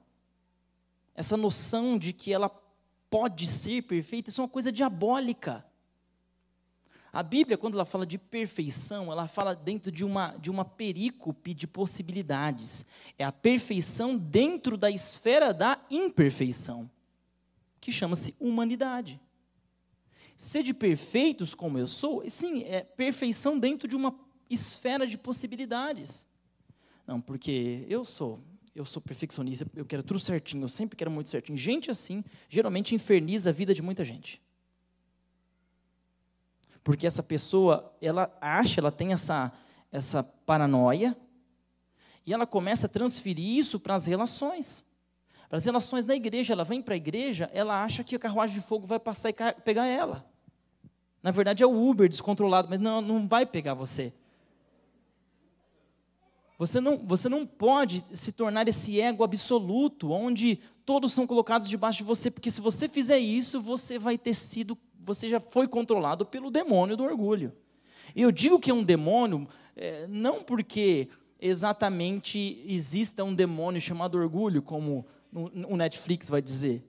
essa 1.15 1.35
noção 1.35 1.97
de 1.97 2.13
que 2.13 2.33
ela 2.33 2.49
pode 3.09 3.45
ser 3.47 3.83
perfeita, 3.83 4.29
isso 4.29 4.41
é 4.41 4.43
uma 4.43 4.49
coisa 4.49 4.71
diabólica. 4.71 5.65
A 7.13 7.21
Bíblia, 7.21 7.57
quando 7.57 7.73
ela 7.73 7.83
fala 7.83 8.05
de 8.05 8.17
perfeição, 8.17 9.11
ela 9.11 9.27
fala 9.27 9.53
dentro 9.53 9.91
de 9.91 10.05
uma, 10.05 10.37
de 10.37 10.49
uma 10.49 10.63
perícope 10.63 11.53
de 11.53 11.67
possibilidades. 11.67 12.85
É 13.19 13.25
a 13.25 13.33
perfeição 13.33 14.17
dentro 14.17 14.77
da 14.77 14.89
esfera 14.89 15.53
da 15.53 15.77
imperfeição, 15.89 16.89
que 17.81 17.91
chama-se 17.91 18.33
humanidade. 18.39 19.19
Sede 20.37 20.73
perfeitos 20.73 21.53
como 21.53 21.77
eu 21.77 21.85
sou, 21.85 22.27
sim, 22.29 22.63
é 22.63 22.81
perfeição 22.81 23.59
dentro 23.59 23.89
de 23.89 23.95
uma 23.95 24.15
esfera 24.49 25.05
de 25.05 25.17
possibilidades. 25.17 26.25
Não, 27.05 27.19
porque 27.19 27.85
eu 27.89 28.05
sou 28.05 28.39
eu 28.73 28.85
sou 28.85 29.01
perfeccionista, 29.01 29.65
eu 29.75 29.85
quero 29.85 30.01
tudo 30.01 30.19
certinho, 30.19 30.63
eu 30.63 30.69
sempre 30.69 30.95
quero 30.95 31.11
muito 31.11 31.29
certinho. 31.29 31.57
Gente 31.57 31.91
assim, 31.91 32.23
geralmente 32.47 32.95
inferniza 32.95 33.49
a 33.49 33.53
vida 33.53 33.73
de 33.73 33.81
muita 33.81 34.03
gente. 34.03 34.41
Porque 36.83 37.05
essa 37.05 37.21
pessoa, 37.21 37.93
ela 38.01 38.35
acha, 38.39 38.79
ela 38.79 38.91
tem 38.91 39.13
essa, 39.13 39.51
essa 39.91 40.23
paranoia, 40.23 41.15
e 42.25 42.33
ela 42.33 42.45
começa 42.45 42.85
a 42.85 42.89
transferir 42.89 43.57
isso 43.57 43.79
para 43.79 43.95
as 43.95 44.05
relações. 44.05 44.85
Para 45.49 45.57
as 45.57 45.65
relações 45.65 46.05
na 46.05 46.15
igreja, 46.15 46.53
ela 46.53 46.63
vem 46.63 46.81
para 46.81 46.93
a 46.93 46.97
igreja, 46.97 47.49
ela 47.53 47.83
acha 47.83 48.03
que 48.03 48.15
a 48.15 48.19
carruagem 48.19 48.55
de 48.55 48.65
fogo 48.65 48.87
vai 48.87 48.99
passar 48.99 49.29
e 49.29 49.33
pegar 49.63 49.85
ela. 49.85 50.25
Na 51.21 51.29
verdade 51.29 51.61
é 51.61 51.67
o 51.67 51.89
Uber 51.89 52.07
descontrolado, 52.07 52.69
mas 52.69 52.79
não, 52.79 53.01
não 53.01 53.27
vai 53.27 53.45
pegar 53.45 53.73
você. 53.73 54.13
Você 56.61 56.79
não, 56.79 56.95
você 56.95 57.27
não 57.27 57.43
pode 57.43 58.05
se 58.13 58.31
tornar 58.31 58.67
esse 58.67 59.01
ego 59.01 59.23
absoluto, 59.23 60.11
onde 60.11 60.59
todos 60.85 61.11
são 61.11 61.25
colocados 61.25 61.67
debaixo 61.67 61.97
de 61.97 62.03
você, 62.03 62.29
porque 62.29 62.51
se 62.51 62.61
você 62.61 62.87
fizer 62.87 63.17
isso, 63.17 63.59
você 63.59 63.97
vai 63.97 64.15
ter 64.15 64.35
sido, 64.35 64.77
você 65.03 65.27
já 65.27 65.39
foi 65.39 65.67
controlado 65.67 66.23
pelo 66.23 66.51
demônio 66.51 66.95
do 66.95 67.03
orgulho. 67.03 67.51
E 68.15 68.21
eu 68.21 68.31
digo 68.31 68.59
que 68.59 68.69
é 68.69 68.73
um 68.75 68.83
demônio, 68.83 69.47
é, 69.75 70.05
não 70.05 70.43
porque 70.43 71.09
exatamente 71.39 72.63
exista 72.67 73.23
um 73.23 73.33
demônio 73.33 73.81
chamado 73.81 74.19
orgulho, 74.19 74.61
como 74.61 75.03
o 75.33 75.75
Netflix 75.75 76.29
vai 76.29 76.43
dizer, 76.43 76.87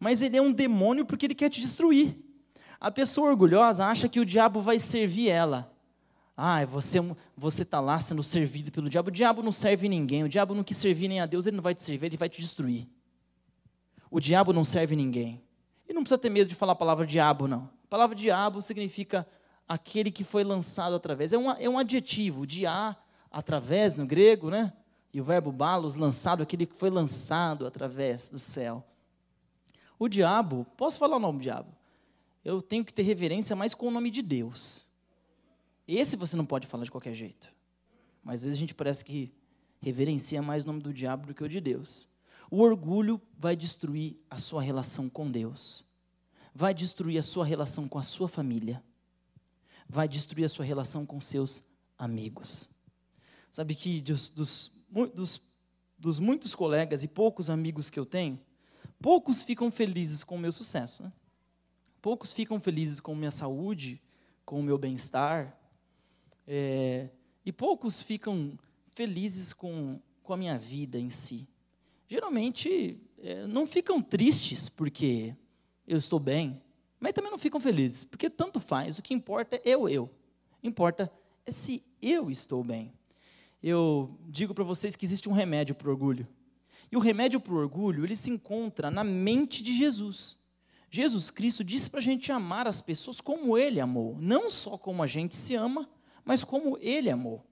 mas 0.00 0.22
ele 0.22 0.38
é 0.38 0.40
um 0.40 0.50
demônio 0.50 1.04
porque 1.04 1.26
ele 1.26 1.34
quer 1.34 1.50
te 1.50 1.60
destruir. 1.60 2.16
A 2.80 2.90
pessoa 2.90 3.28
orgulhosa 3.28 3.84
acha 3.84 4.08
que 4.08 4.18
o 4.18 4.24
diabo 4.24 4.62
vai 4.62 4.78
servir 4.78 5.28
ela. 5.28 5.70
Ah, 6.40 6.64
você 6.64 7.00
você 7.36 7.62
está 7.64 7.80
lá 7.80 7.98
sendo 7.98 8.22
servido 8.22 8.70
pelo 8.70 8.88
diabo. 8.88 9.08
O 9.08 9.10
diabo 9.10 9.42
não 9.42 9.50
serve 9.50 9.88
ninguém. 9.88 10.22
O 10.22 10.28
diabo 10.28 10.54
não 10.54 10.62
quis 10.62 10.76
servir 10.76 11.08
nem 11.08 11.18
a 11.18 11.26
Deus, 11.26 11.48
ele 11.48 11.56
não 11.56 11.62
vai 11.64 11.74
te 11.74 11.82
servir, 11.82 12.06
ele 12.06 12.16
vai 12.16 12.28
te 12.28 12.40
destruir. 12.40 12.86
O 14.08 14.20
diabo 14.20 14.52
não 14.52 14.64
serve 14.64 14.94
ninguém. 14.94 15.42
E 15.88 15.92
não 15.92 16.02
precisa 16.02 16.16
ter 16.16 16.30
medo 16.30 16.48
de 16.48 16.54
falar 16.54 16.74
a 16.74 16.76
palavra 16.76 17.04
diabo, 17.04 17.48
não. 17.48 17.68
A 17.84 17.88
palavra 17.90 18.14
diabo 18.14 18.62
significa 18.62 19.26
aquele 19.66 20.12
que 20.12 20.22
foi 20.22 20.44
lançado 20.44 20.94
através. 20.94 21.32
É, 21.32 21.36
uma, 21.36 21.54
é 21.58 21.68
um 21.68 21.76
adjetivo, 21.76 22.46
dia, 22.46 22.96
através, 23.32 23.96
no 23.96 24.06
grego, 24.06 24.48
né? 24.48 24.72
E 25.12 25.20
o 25.20 25.24
verbo 25.24 25.50
balos, 25.50 25.96
lançado, 25.96 26.40
aquele 26.40 26.66
que 26.66 26.76
foi 26.76 26.88
lançado 26.88 27.66
através 27.66 28.28
do 28.28 28.38
céu. 28.38 28.84
O 29.98 30.06
diabo, 30.06 30.64
posso 30.76 31.00
falar 31.00 31.16
o 31.16 31.20
nome 31.20 31.40
do 31.40 31.42
diabo? 31.42 31.74
Eu 32.44 32.62
tenho 32.62 32.84
que 32.84 32.94
ter 32.94 33.02
reverência 33.02 33.56
mais 33.56 33.74
com 33.74 33.88
o 33.88 33.90
nome 33.90 34.08
de 34.08 34.22
Deus. 34.22 34.86
Esse 35.88 36.16
você 36.16 36.36
não 36.36 36.44
pode 36.44 36.66
falar 36.66 36.84
de 36.84 36.90
qualquer 36.90 37.14
jeito. 37.14 37.50
Mas 38.22 38.40
às 38.40 38.44
vezes 38.44 38.58
a 38.58 38.60
gente 38.60 38.74
parece 38.74 39.02
que 39.02 39.32
reverencia 39.80 40.42
mais 40.42 40.64
o 40.64 40.66
nome 40.66 40.82
do 40.82 40.92
diabo 40.92 41.26
do 41.26 41.34
que 41.34 41.42
o 41.42 41.48
de 41.48 41.60
Deus. 41.60 42.06
O 42.50 42.60
orgulho 42.60 43.20
vai 43.38 43.56
destruir 43.56 44.16
a 44.28 44.38
sua 44.38 44.60
relação 44.60 45.08
com 45.08 45.30
Deus. 45.30 45.84
Vai 46.54 46.74
destruir 46.74 47.18
a 47.18 47.22
sua 47.22 47.44
relação 47.44 47.88
com 47.88 47.98
a 47.98 48.02
sua 48.02 48.28
família. 48.28 48.82
Vai 49.88 50.06
destruir 50.06 50.44
a 50.44 50.48
sua 50.48 50.64
relação 50.64 51.06
com 51.06 51.20
seus 51.20 51.62
amigos. 51.98 52.68
Sabe 53.50 53.74
que 53.74 54.00
dos, 54.02 54.28
dos, 54.28 54.72
dos, 55.14 55.40
dos 55.98 56.20
muitos 56.20 56.54
colegas 56.54 57.02
e 57.02 57.08
poucos 57.08 57.48
amigos 57.48 57.88
que 57.88 57.98
eu 57.98 58.04
tenho, 58.04 58.38
poucos 59.00 59.42
ficam 59.42 59.70
felizes 59.70 60.22
com 60.22 60.36
o 60.36 60.38
meu 60.38 60.52
sucesso. 60.52 61.02
Né? 61.02 61.12
Poucos 62.02 62.32
ficam 62.32 62.60
felizes 62.60 63.00
com 63.00 63.14
minha 63.14 63.30
saúde, 63.30 64.00
com 64.44 64.60
o 64.60 64.62
meu 64.62 64.78
bem-estar. 64.78 65.57
É, 66.50 67.10
e 67.44 67.52
poucos 67.52 68.00
ficam 68.00 68.58
felizes 68.92 69.52
com, 69.52 70.00
com 70.22 70.32
a 70.32 70.36
minha 70.36 70.56
vida 70.56 70.98
em 70.98 71.10
si. 71.10 71.46
Geralmente, 72.08 72.98
é, 73.18 73.46
não 73.46 73.66
ficam 73.66 74.00
tristes 74.00 74.66
porque 74.66 75.36
eu 75.86 75.98
estou 75.98 76.18
bem, 76.18 76.62
mas 76.98 77.12
também 77.12 77.30
não 77.30 77.36
ficam 77.36 77.60
felizes, 77.60 78.02
porque 78.02 78.30
tanto 78.30 78.58
faz. 78.58 78.98
O 78.98 79.02
que 79.02 79.12
importa 79.12 79.56
é 79.56 79.60
eu, 79.62 79.86
eu. 79.90 80.10
Importa 80.62 81.12
é 81.44 81.52
se 81.52 81.84
eu 82.00 82.30
estou 82.30 82.64
bem. 82.64 82.94
Eu 83.62 84.18
digo 84.26 84.54
para 84.54 84.64
vocês 84.64 84.96
que 84.96 85.04
existe 85.04 85.28
um 85.28 85.32
remédio 85.32 85.74
para 85.74 85.88
o 85.88 85.90
orgulho. 85.90 86.26
E 86.90 86.96
o 86.96 87.00
remédio 87.00 87.40
para 87.40 87.52
o 87.52 87.58
orgulho, 87.58 88.06
ele 88.06 88.16
se 88.16 88.30
encontra 88.30 88.90
na 88.90 89.04
mente 89.04 89.62
de 89.62 89.76
Jesus. 89.76 90.38
Jesus 90.90 91.30
Cristo 91.30 91.62
disse 91.62 91.90
para 91.90 92.00
a 92.00 92.02
gente 92.02 92.32
amar 92.32 92.66
as 92.66 92.80
pessoas 92.80 93.20
como 93.20 93.58
Ele 93.58 93.78
amou. 93.78 94.16
Não 94.18 94.48
só 94.48 94.78
como 94.78 95.02
a 95.02 95.06
gente 95.06 95.36
se 95.36 95.54
ama, 95.54 95.86
mas 96.24 96.44
como 96.44 96.78
Ele 96.80 97.10
amou. 97.10 97.44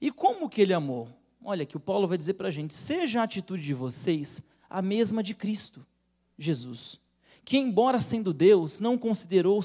E 0.00 0.10
como 0.10 0.48
que 0.48 0.60
Ele 0.60 0.74
amou? 0.74 1.08
Olha, 1.42 1.66
que 1.66 1.76
o 1.76 1.80
Paulo 1.80 2.08
vai 2.08 2.16
dizer 2.16 2.34
para 2.34 2.48
a 2.48 2.50
gente: 2.50 2.74
seja 2.74 3.20
a 3.20 3.24
atitude 3.24 3.62
de 3.62 3.74
vocês 3.74 4.42
a 4.68 4.82
mesma 4.82 5.22
de 5.22 5.34
Cristo, 5.34 5.86
Jesus, 6.38 6.98
que, 7.44 7.56
embora 7.56 8.00
sendo 8.00 8.32
Deus, 8.32 8.80
não 8.80 8.98
considerou 8.98 9.60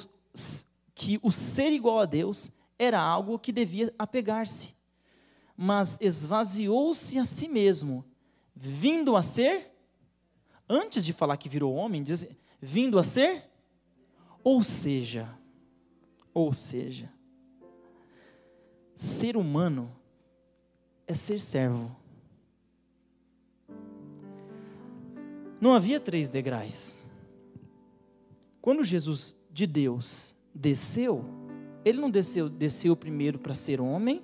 que 0.94 1.20
o 1.24 1.32
ser 1.32 1.72
igual 1.72 2.00
a 2.00 2.06
Deus 2.06 2.52
era 2.78 3.00
algo 3.00 3.40
que 3.40 3.52
devia 3.52 3.94
apegar-se, 3.98 4.76
mas 5.56 5.98
esvaziou-se 6.00 7.18
a 7.18 7.26
si 7.26 7.48
mesmo, 7.48 8.06
vindo 8.56 9.16
a 9.16 9.22
ser, 9.22 9.72
antes 10.68 11.04
de 11.04 11.12
falar 11.12 11.38
que 11.38 11.50
virou 11.50 11.74
homem, 11.74 12.04
diz, 12.04 12.26
vindo 12.62 13.00
a 13.00 13.04
ser, 13.04 13.50
ou 14.44 14.62
seja, 14.62 15.30
ou 16.34 16.54
seja, 16.54 17.12
ser 19.00 19.38
humano 19.38 19.90
é 21.08 21.14
ser 21.14 21.40
servo. 21.40 21.90
Não 25.62 25.74
havia 25.74 26.02
três 26.02 26.30
degraus. 26.30 27.02
Quando 28.62 28.84
Jesus 28.84 29.38
de 29.54 29.66
Deus 29.66 30.36
desceu, 30.54 31.24
ele 31.86 32.02
não 32.02 32.12
desceu, 32.12 32.50
desceu 32.50 32.94
primeiro 32.94 33.40
para 33.40 33.54
ser 33.54 33.80
homem, 33.80 34.22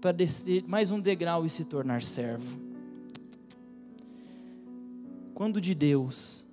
para 0.00 0.12
descer 0.12 0.64
mais 0.66 0.90
um 0.90 0.98
degrau 0.98 1.44
e 1.44 1.50
se 1.50 1.66
tornar 1.66 2.02
servo. 2.02 2.58
Quando 5.34 5.60
de 5.60 5.74
Deus 5.74 6.46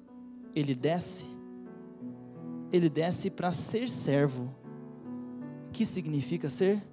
ele 0.53 0.75
desce, 0.75 1.25
ele 2.69 2.89
desce 2.89 3.29
para 3.29 3.53
ser 3.53 3.89
servo, 3.89 4.53
que 5.72 5.86
significa 5.86 6.49
ser 6.49 6.84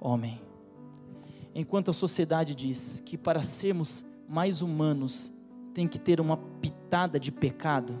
homem. 0.00 0.40
Enquanto 1.54 1.90
a 1.90 1.94
sociedade 1.94 2.54
diz 2.54 3.00
que 3.04 3.16
para 3.16 3.42
sermos 3.42 4.04
mais 4.28 4.60
humanos 4.60 5.32
tem 5.72 5.86
que 5.88 5.98
ter 5.98 6.20
uma 6.20 6.36
pitada 6.36 7.18
de 7.18 7.32
pecado, 7.32 7.98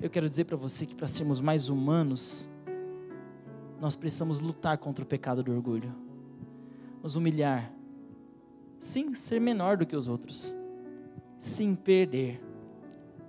eu 0.00 0.10
quero 0.10 0.28
dizer 0.28 0.44
para 0.44 0.56
você 0.56 0.84
que 0.84 0.94
para 0.94 1.06
sermos 1.06 1.40
mais 1.40 1.68
humanos, 1.68 2.48
nós 3.80 3.94
precisamos 3.94 4.40
lutar 4.40 4.78
contra 4.78 5.04
o 5.04 5.06
pecado 5.06 5.42
do 5.42 5.52
orgulho, 5.52 5.94
nos 7.02 7.14
humilhar, 7.14 7.72
sim, 8.80 9.14
ser 9.14 9.40
menor 9.40 9.76
do 9.76 9.86
que 9.86 9.94
os 9.94 10.08
outros, 10.08 10.54
sim, 11.38 11.74
perder, 11.74 12.42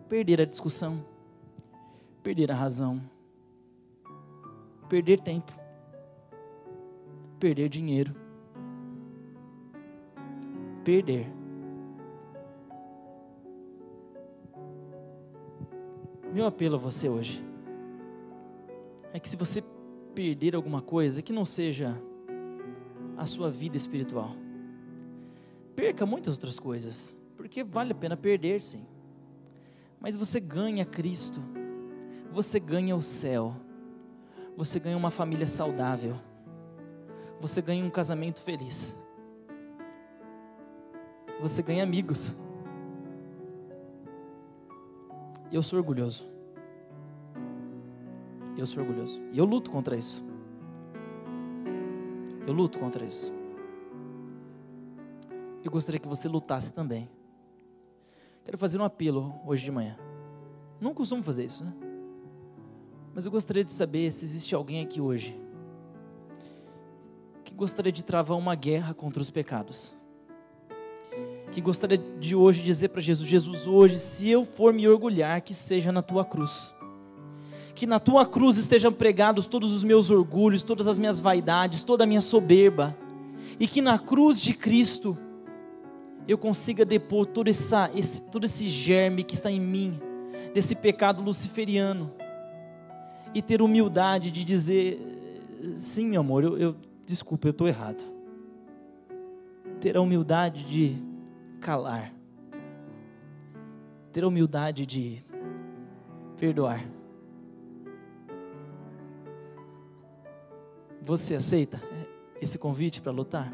perder 0.10 0.42
a 0.42 0.46
discussão, 0.46 1.06
perder 2.24 2.52
a 2.52 2.56
razão, 2.56 3.02
perder 4.94 5.22
tempo, 5.22 5.52
perder 7.40 7.68
dinheiro, 7.68 8.16
perder. 10.84 11.26
Meu 16.32 16.46
apelo 16.46 16.76
a 16.76 16.78
você 16.78 17.10
hoje 17.10 17.44
é 19.12 19.20
que 19.20 19.28
se 19.28 19.36
você 19.36 19.64
perder 20.14 20.54
alguma 20.54 20.80
coisa, 20.80 21.24
que 21.24 21.34
não 21.34 21.44
seja 21.44 22.00
a 23.18 23.26
sua 23.26 23.50
vida 23.50 23.76
espiritual. 23.76 24.36
Perca 25.76 26.06
muitas 26.06 26.36
outras 26.36 26.60
coisas, 26.60 27.20
porque 27.36 27.64
vale 27.64 27.94
a 27.94 27.96
pena 27.96 28.16
perder, 28.16 28.62
sim. 28.62 28.86
Mas 30.00 30.16
você 30.16 30.40
ganha 30.40 30.86
Cristo, 30.86 31.40
você 32.32 32.60
ganha 32.60 32.96
o 32.96 33.02
céu, 33.02 33.56
você 34.56 34.80
ganha 34.80 34.98
uma 34.98 35.12
família 35.12 35.48
saudável, 35.48 36.16
você 37.40 37.62
ganha 37.62 37.84
um 37.84 37.90
casamento 37.90 38.42
feliz, 38.42 38.96
você 41.42 41.62
ganha 41.62 41.84
amigos. 41.84 42.36
Eu 45.52 45.62
sou 45.62 45.78
orgulhoso. 45.78 46.26
Eu 48.58 48.66
sou 48.66 48.82
orgulhoso. 48.82 49.22
E 49.32 49.38
eu 49.38 49.46
luto 49.46 49.70
contra 49.70 49.96
isso. 49.96 50.26
Eu 52.48 52.54
luto 52.54 52.80
contra 52.80 53.06
isso. 53.06 53.32
Eu 55.64 55.72
gostaria 55.72 56.00
que 56.00 56.08
você 56.08 56.28
lutasse 56.28 56.74
também. 56.74 57.10
Quero 58.44 58.58
fazer 58.58 58.80
um 58.80 58.84
apelo 58.84 59.34
hoje 59.46 59.64
de 59.64 59.72
manhã. 59.72 59.98
Não 60.80 60.94
costumo 60.94 61.24
fazer 61.24 61.46
isso, 61.46 61.64
né? 61.64 61.74
Mas 63.14 63.26
eu 63.26 63.32
gostaria 63.32 63.64
de 63.64 63.72
saber 63.72 64.12
se 64.12 64.26
existe 64.26 64.56
alguém 64.56 64.82
aqui 64.82 65.00
hoje 65.00 65.40
que 67.44 67.54
gostaria 67.54 67.92
de 67.92 68.04
travar 68.04 68.36
uma 68.36 68.56
guerra 68.56 68.94
contra 68.96 69.22
os 69.22 69.30
pecados. 69.30 69.94
Que 71.52 71.62
gostaria 71.62 72.00
de 72.20 72.36
hoje 72.36 72.64
dizer 72.64 72.90
para 72.90 73.00
Jesus: 73.00 73.30
Jesus, 73.30 73.68
hoje, 73.68 74.00
se 74.00 74.28
eu 74.28 74.44
for 74.44 74.74
me 74.74 74.88
orgulhar, 74.88 75.40
que 75.42 75.54
seja 75.54 75.92
na 75.92 76.02
tua 76.02 76.26
cruz. 76.26 76.74
Que 77.76 77.86
na 77.86 78.00
tua 78.00 78.26
cruz 78.26 78.58
estejam 78.58 78.92
pregados 78.92 79.46
todos 79.46 79.72
os 79.72 79.84
meus 79.84 80.10
orgulhos, 80.10 80.64
todas 80.64 80.88
as 80.88 80.98
minhas 80.98 81.20
vaidades, 81.20 81.84
toda 81.84 82.04
a 82.04 82.08
minha 82.08 82.22
soberba, 82.22 82.98
e 83.60 83.68
que 83.68 83.82
na 83.82 84.00
cruz 84.00 84.42
de 84.42 84.54
Cristo 84.54 85.16
eu 86.28 86.38
consiga 86.38 86.86
depor 86.86 87.28
todo, 87.28 87.50
essa, 87.50 87.92
esse, 87.94 88.22
todo 88.22 88.46
esse 88.46 88.68
germe 88.70 89.24
que 89.24 89.36
está 89.36 89.52
em 89.52 89.60
mim, 89.60 90.00
desse 90.54 90.76
pecado 90.76 91.22
luciferiano, 91.22 92.12
e 93.34 93.42
ter 93.42 93.62
humildade 93.62 94.32
de 94.32 94.44
dizer: 94.44 95.00
sim, 95.76 96.08
meu 96.08 96.22
amor, 96.22 96.44
eu, 96.44 96.58
eu 96.58 96.76
desculpa, 97.06 97.48
eu 97.48 97.52
estou 97.52 97.68
errado. 97.68 98.04
Ter 99.80 99.98
a 99.98 100.02
humildade 100.02 100.64
de 100.64 100.96
calar, 101.60 102.14
ter 104.12 104.24
a 104.24 104.28
humildade 104.28 104.86
de 104.86 105.24
perdoar. 106.38 106.86
Você 111.02 111.36
aceita 111.36 111.82
esse 112.42 112.58
convite 112.58 113.02
para 113.02 113.12
lutar? 113.12 113.52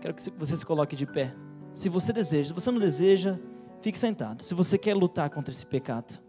Quero 0.00 0.14
que 0.14 0.30
você 0.30 0.56
se 0.56 0.64
coloque 0.64 0.96
de 0.96 1.06
pé. 1.06 1.34
Se 1.74 1.88
você 1.88 2.12
deseja, 2.12 2.48
se 2.48 2.54
você 2.54 2.70
não 2.70 2.78
deseja, 2.78 3.38
fique 3.82 3.98
sentado. 3.98 4.42
Se 4.42 4.54
você 4.54 4.78
quer 4.78 4.94
lutar 4.94 5.28
contra 5.30 5.52
esse 5.52 5.66
pecado. 5.66 6.20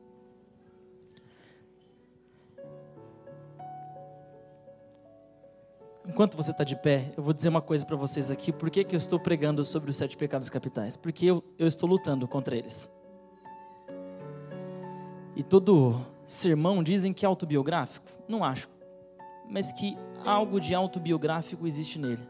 Enquanto 6.05 6.35
você 6.35 6.51
está 6.51 6.65
de 6.65 6.75
pé, 6.75 7.11
eu 7.15 7.23
vou 7.23 7.33
dizer 7.33 7.47
uma 7.47 7.61
coisa 7.61 7.85
para 7.85 7.95
vocês 7.95 8.29
aqui. 8.29 8.51
Por 8.51 8.69
que, 8.69 8.83
que 8.83 8.93
eu 8.93 8.97
estou 8.97 9.17
pregando 9.19 9.63
sobre 9.63 9.89
os 9.89 9.95
sete 9.95 10.17
pecados 10.17 10.49
capitais? 10.49 10.97
Porque 10.97 11.25
eu, 11.25 11.41
eu 11.57 11.67
estou 11.67 11.87
lutando 11.87 12.27
contra 12.27 12.55
eles. 12.57 12.91
E 15.35 15.41
todo 15.41 16.01
sermão 16.27 16.83
dizem 16.83 17.13
que 17.13 17.25
é 17.25 17.27
autobiográfico? 17.27 18.05
Não 18.27 18.43
acho. 18.43 18.69
Mas 19.49 19.71
que 19.71 19.97
algo 20.25 20.59
de 20.59 20.75
autobiográfico 20.75 21.65
existe 21.65 21.97
nele. 21.97 22.27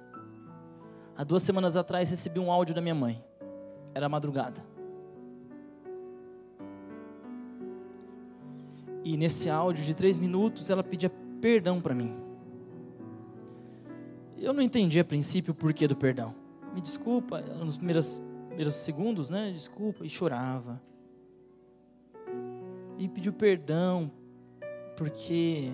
Há 1.18 1.24
duas 1.24 1.42
semanas 1.42 1.76
atrás 1.76 2.12
recebi 2.12 2.40
um 2.40 2.52
áudio 2.52 2.76
da 2.76 2.82
minha 2.82 2.96
mãe. 2.96 3.24
Era 3.96 4.08
madrugada. 4.08 4.64
E 9.04 9.18
nesse 9.18 9.50
áudio 9.50 9.84
de 9.84 9.94
três 9.96 10.18
minutos 10.18 10.70
ela 10.70 10.84
pedia 10.84 11.10
perdão 11.42 11.82
para 11.82 11.94
mim. 11.94 12.23
Eu 14.44 14.52
não 14.52 14.62
entendi 14.62 15.00
a 15.00 15.06
princípio 15.06 15.54
o 15.54 15.56
porquê 15.56 15.88
do 15.88 15.96
perdão. 15.96 16.36
Me 16.74 16.82
desculpa, 16.82 17.40
nos 17.40 17.78
primeiros, 17.78 18.20
primeiros 18.48 18.76
segundos, 18.76 19.30
né? 19.30 19.54
Desculpa, 19.54 20.06
e 20.06 20.10
chorava. 20.10 20.82
E 22.98 23.08
pediu 23.08 23.32
perdão 23.32 24.12
porque 24.98 25.72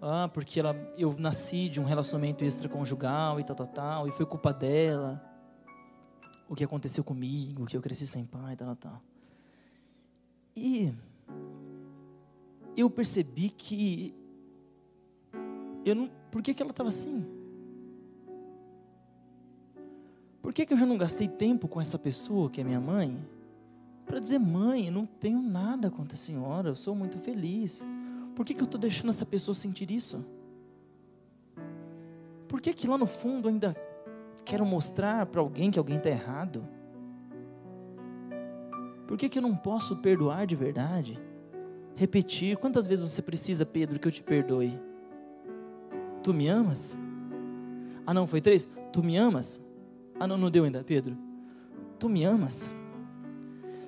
ah, 0.00 0.28
porque 0.34 0.58
ela, 0.58 0.74
eu 0.98 1.14
nasci 1.16 1.68
de 1.68 1.78
um 1.78 1.84
relacionamento 1.84 2.44
extraconjugal 2.44 3.38
e 3.38 3.44
tal, 3.44 3.54
tal, 3.54 3.68
tal, 3.68 4.08
e 4.08 4.10
foi 4.10 4.26
culpa 4.26 4.52
dela. 4.52 5.24
O 6.48 6.56
que 6.56 6.64
aconteceu 6.64 7.04
comigo, 7.04 7.66
que 7.66 7.76
eu 7.76 7.80
cresci 7.80 8.04
sem 8.04 8.24
pai, 8.24 8.56
tal, 8.56 8.74
tal. 8.74 9.00
E 10.56 10.92
eu 12.76 12.90
percebi 12.90 13.48
que 13.48 14.12
eu 15.84 15.94
não, 15.94 16.10
por 16.32 16.42
que, 16.42 16.54
que 16.54 16.62
ela 16.62 16.70
estava 16.70 16.88
assim? 16.88 17.26
Por 20.40 20.52
que, 20.52 20.64
que 20.64 20.72
eu 20.72 20.78
já 20.78 20.86
não 20.86 20.96
gastei 20.96 21.28
tempo 21.28 21.68
com 21.68 21.78
essa 21.78 21.98
pessoa 21.98 22.48
que 22.48 22.58
é 22.58 22.64
minha 22.64 22.80
mãe? 22.80 23.22
Para 24.06 24.18
dizer, 24.18 24.38
mãe, 24.38 24.86
eu 24.86 24.92
não 24.92 25.04
tenho 25.04 25.42
nada 25.42 25.90
contra 25.90 26.14
a 26.14 26.18
senhora, 26.18 26.70
eu 26.70 26.74
sou 26.74 26.94
muito 26.94 27.18
feliz. 27.18 27.86
Por 28.34 28.46
que, 28.46 28.54
que 28.54 28.62
eu 28.62 28.64
estou 28.64 28.80
deixando 28.80 29.10
essa 29.10 29.26
pessoa 29.26 29.54
sentir 29.54 29.90
isso? 29.90 30.24
Por 32.48 32.62
que, 32.62 32.72
que 32.72 32.88
lá 32.88 32.96
no 32.96 33.06
fundo 33.06 33.46
ainda 33.46 33.76
quero 34.42 34.64
mostrar 34.64 35.26
para 35.26 35.40
alguém 35.40 35.70
que 35.70 35.78
alguém 35.78 35.98
está 35.98 36.08
errado? 36.08 36.66
Por 39.06 39.18
que, 39.18 39.28
que 39.28 39.38
eu 39.38 39.42
não 39.42 39.54
posso 39.54 39.96
perdoar 39.96 40.46
de 40.46 40.56
verdade? 40.56 41.20
Repetir. 41.94 42.56
Quantas 42.56 42.86
vezes 42.86 43.08
você 43.08 43.20
precisa, 43.20 43.66
Pedro, 43.66 44.00
que 44.00 44.08
eu 44.08 44.12
te 44.12 44.22
perdoe? 44.22 44.80
Tu 46.22 46.32
me 46.32 46.48
amas? 46.48 46.98
Ah, 48.06 48.14
não, 48.14 48.26
foi 48.26 48.40
três? 48.40 48.68
Tu 48.92 49.02
me 49.02 49.16
amas? 49.16 49.60
Ah, 50.18 50.26
não, 50.26 50.38
não 50.38 50.50
deu 50.50 50.64
ainda, 50.64 50.84
Pedro. 50.84 51.16
Tu 51.98 52.08
me 52.08 52.24
amas? 52.24 52.68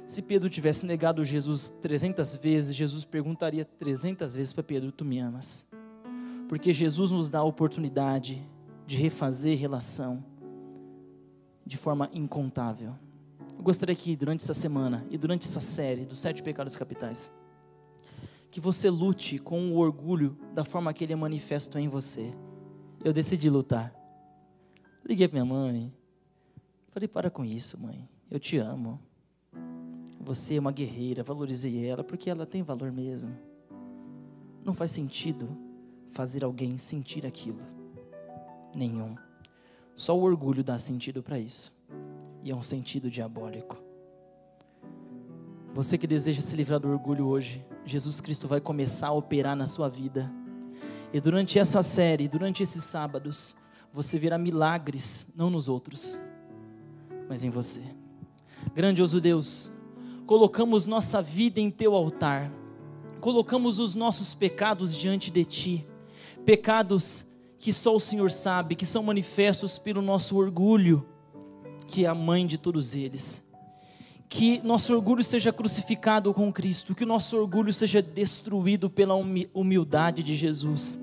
Se 0.07 0.21
Pedro 0.21 0.51
tivesse 0.51 0.85
negado 0.85 1.25
Jesus 1.25 1.75
300 1.81 2.37
vezes, 2.37 2.75
Jesus 2.75 3.05
perguntaria 3.05 3.65
300 3.65 4.35
vezes 4.35 4.53
para 4.53 4.63
Pedro: 4.63 4.93
Tu 4.93 5.05
me 5.05 5.19
amas? 5.19 5.67
Porque 6.49 6.73
Jesus 6.73 7.11
nos 7.11 7.31
dá 7.31 7.39
a 7.39 7.45
oportunidade 7.45 8.47
de 8.87 8.97
refazer 8.97 9.59
relação 9.59 10.25
de 11.65 11.77
forma 11.77 12.11
incontável. 12.13 12.95
Eu 13.57 13.63
gostaria 13.63 13.95
que 13.95 14.15
durante 14.15 14.43
essa 14.43 14.53
semana 14.53 15.07
e 15.11 15.17
durante 15.17 15.47
essa 15.47 15.61
série 15.61 16.05
dos 16.05 16.19
sete 16.19 16.43
pecados 16.43 16.77
capitais, 16.77 17.33
que 18.55 18.61
você 18.61 18.89
lute 18.89 19.37
com 19.37 19.73
o 19.73 19.79
orgulho 19.79 20.39
da 20.55 20.65
forma 20.65 20.95
que 20.95 21.03
ele 21.03 21.13
é 21.13 21.17
manifesto 21.17 21.77
em 21.77 21.89
você. 21.89 22.33
Eu 23.03 23.13
decidi 23.13 23.51
lutar. 23.51 23.93
Liguei 25.05 25.27
para 25.27 25.43
minha 25.43 25.45
mãe. 25.45 25.93
Falei: 26.91 27.09
Para 27.09 27.29
com 27.29 27.45
isso, 27.45 27.77
mãe. 27.77 28.09
Eu 28.31 28.39
te 28.39 28.57
amo. 28.57 29.01
Você 30.21 30.55
é 30.55 30.61
uma 30.61 30.71
guerreira, 30.71 31.25
valorizei 31.25 31.85
ela 31.85 32.05
porque 32.05 32.31
ela 32.31 32.47
tem 32.47 32.63
valor 32.63 32.93
mesmo. 32.93 33.37
Não 34.65 34.73
faz 34.73 34.93
sentido 34.93 35.49
fazer 36.13 36.45
alguém 36.45 36.79
sentir 36.79 37.27
aquilo. 37.27 37.59
Nenhum. 38.73 39.17
Só 39.97 40.17
o 40.17 40.23
orgulho 40.23 40.63
dá 40.63 40.79
sentido 40.79 41.25
para 41.25 41.41
isso. 41.41 41.75
E 42.45 42.53
é 42.53 42.55
um 42.55 42.63
sentido 42.63 43.11
diabólico. 43.11 43.84
Você 45.75 45.99
que 45.99 46.07
deseja 46.07 46.41
se 46.41 46.55
livrar 46.55 46.79
do 46.79 46.89
orgulho 46.89 47.27
hoje, 47.27 47.67
Jesus 47.85 48.21
Cristo 48.21 48.47
vai 48.47 48.61
começar 48.61 49.09
a 49.09 49.13
operar 49.13 49.57
na 49.57 49.67
sua 49.67 49.89
vida. 49.89 50.33
E 51.13 51.21
durante 51.21 51.59
essa 51.59 51.83
série, 51.83 52.29
durante 52.29 52.63
esses 52.63 52.85
sábados, 52.85 53.57
você 53.93 54.17
verá 54.17 54.39
milagres, 54.39 55.27
não 55.35 55.51
nos 55.51 55.69
outros, 55.69 56.17
mas 57.29 57.43
em 57.43 57.51
você. 57.51 57.83
Grandioso 58.73 59.21
Deus, 59.21 59.73
colocamos 60.27 60.87
nossa 60.87 61.21
vida 61.21 61.59
em 61.59 61.73
teu 61.73 61.97
altar, 61.97 62.53
colocamos 63.21 63.81
os 63.81 63.97
nossos 63.97 64.33
pecados 64.33 64.97
diante 64.97 65.29
de 65.29 65.45
ti, 65.45 65.87
pecados 66.47 67.27
que 67.59 67.73
só 67.73 67.97
o 67.97 68.01
Senhor 68.01 68.31
sabe, 68.31 68.77
que 68.77 68.87
são 68.87 69.03
manifestos 69.03 69.77
pelo 69.77 70.01
nosso 70.01 70.37
orgulho, 70.37 71.05
que 71.89 72.05
é 72.05 72.09
a 72.09 72.15
mãe 72.15 72.47
de 72.47 72.59
todos 72.59 72.95
eles. 72.95 73.44
Que 74.29 74.61
nosso 74.65 74.95
orgulho 74.95 75.23
seja 75.23 75.53
crucificado 75.53 76.33
com 76.35 76.53
Cristo, 76.53 76.95
que 76.95 77.05
o 77.05 77.07
nosso 77.07 77.37
orgulho 77.37 77.73
seja 77.73 78.03
destruído 78.03 78.91
pela 78.91 79.15
humildade 79.15 80.23
de 80.23 80.35
Jesus, 80.35 80.99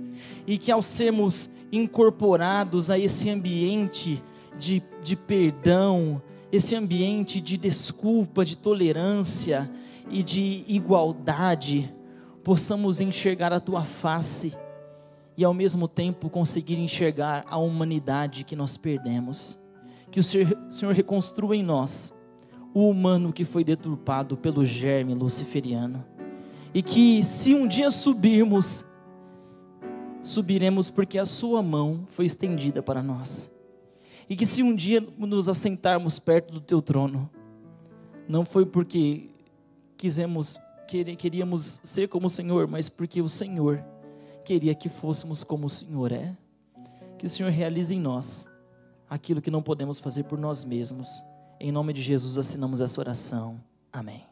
e 0.45 0.57
que 0.57 0.71
ao 0.71 0.81
sermos 0.81 1.49
incorporados 1.71 2.89
a 2.89 2.99
esse 2.99 3.29
ambiente 3.29 4.21
de, 4.57 4.83
de 5.01 5.15
perdão, 5.15 6.21
esse 6.51 6.75
ambiente 6.75 7.39
de 7.39 7.57
desculpa, 7.57 8.43
de 8.43 8.57
tolerância 8.57 9.71
e 10.09 10.21
de 10.21 10.65
igualdade, 10.67 11.93
possamos 12.43 12.99
enxergar 12.99 13.53
a 13.53 13.59
tua 13.59 13.83
face 13.83 14.53
e 15.37 15.43
ao 15.43 15.53
mesmo 15.53 15.87
tempo 15.87 16.29
conseguir 16.29 16.77
enxergar 16.77 17.45
a 17.47 17.57
humanidade 17.57 18.43
que 18.43 18.55
nós 18.55 18.77
perdemos. 18.77 19.59
Que 20.11 20.19
o 20.19 20.23
Senhor, 20.23 20.57
Senhor 20.69 20.93
reconstrua 20.93 21.55
em 21.55 21.63
nós 21.63 22.13
o 22.73 22.89
humano 22.89 23.33
que 23.33 23.45
foi 23.45 23.63
deturpado 23.63 24.37
pelo 24.37 24.65
germe 24.65 25.13
luciferiano. 25.13 26.03
E 26.73 26.81
que 26.81 27.23
se 27.23 27.53
um 27.53 27.67
dia 27.67 27.91
subirmos, 27.91 28.85
subiremos 30.23 30.89
porque 30.89 31.17
a 31.17 31.25
sua 31.25 31.61
mão 31.61 32.05
foi 32.11 32.25
estendida 32.25 32.81
para 32.81 33.03
nós. 33.03 33.51
E 34.29 34.35
que 34.35 34.45
se 34.45 34.63
um 34.63 34.73
dia 34.73 35.05
nos 35.17 35.49
assentarmos 35.49 36.17
perto 36.17 36.53
do 36.53 36.61
teu 36.61 36.81
trono, 36.81 37.29
não 38.27 38.45
foi 38.45 38.65
porque 38.65 39.29
quisemos, 39.97 40.57
queríamos 40.87 41.81
ser 41.83 42.07
como 42.07 42.27
o 42.27 42.29
Senhor, 42.29 42.67
mas 42.67 42.87
porque 42.87 43.21
o 43.21 43.27
Senhor 43.27 43.83
queria 44.45 44.73
que 44.73 44.87
fôssemos 44.87 45.43
como 45.43 45.65
o 45.65 45.69
Senhor 45.69 46.13
é. 46.13 46.35
Que 47.17 47.25
o 47.25 47.29
Senhor 47.29 47.51
realize 47.51 47.93
em 47.93 47.99
nós 47.99 48.47
aquilo 49.09 49.41
que 49.41 49.51
não 49.51 49.61
podemos 49.61 49.99
fazer 49.99 50.23
por 50.23 50.39
nós 50.39 50.63
mesmos. 50.63 51.23
Em 51.63 51.71
nome 51.71 51.93
de 51.93 52.01
Jesus 52.01 52.39
assinamos 52.39 52.81
essa 52.81 52.99
oração. 52.99 53.61
Amém. 53.93 54.25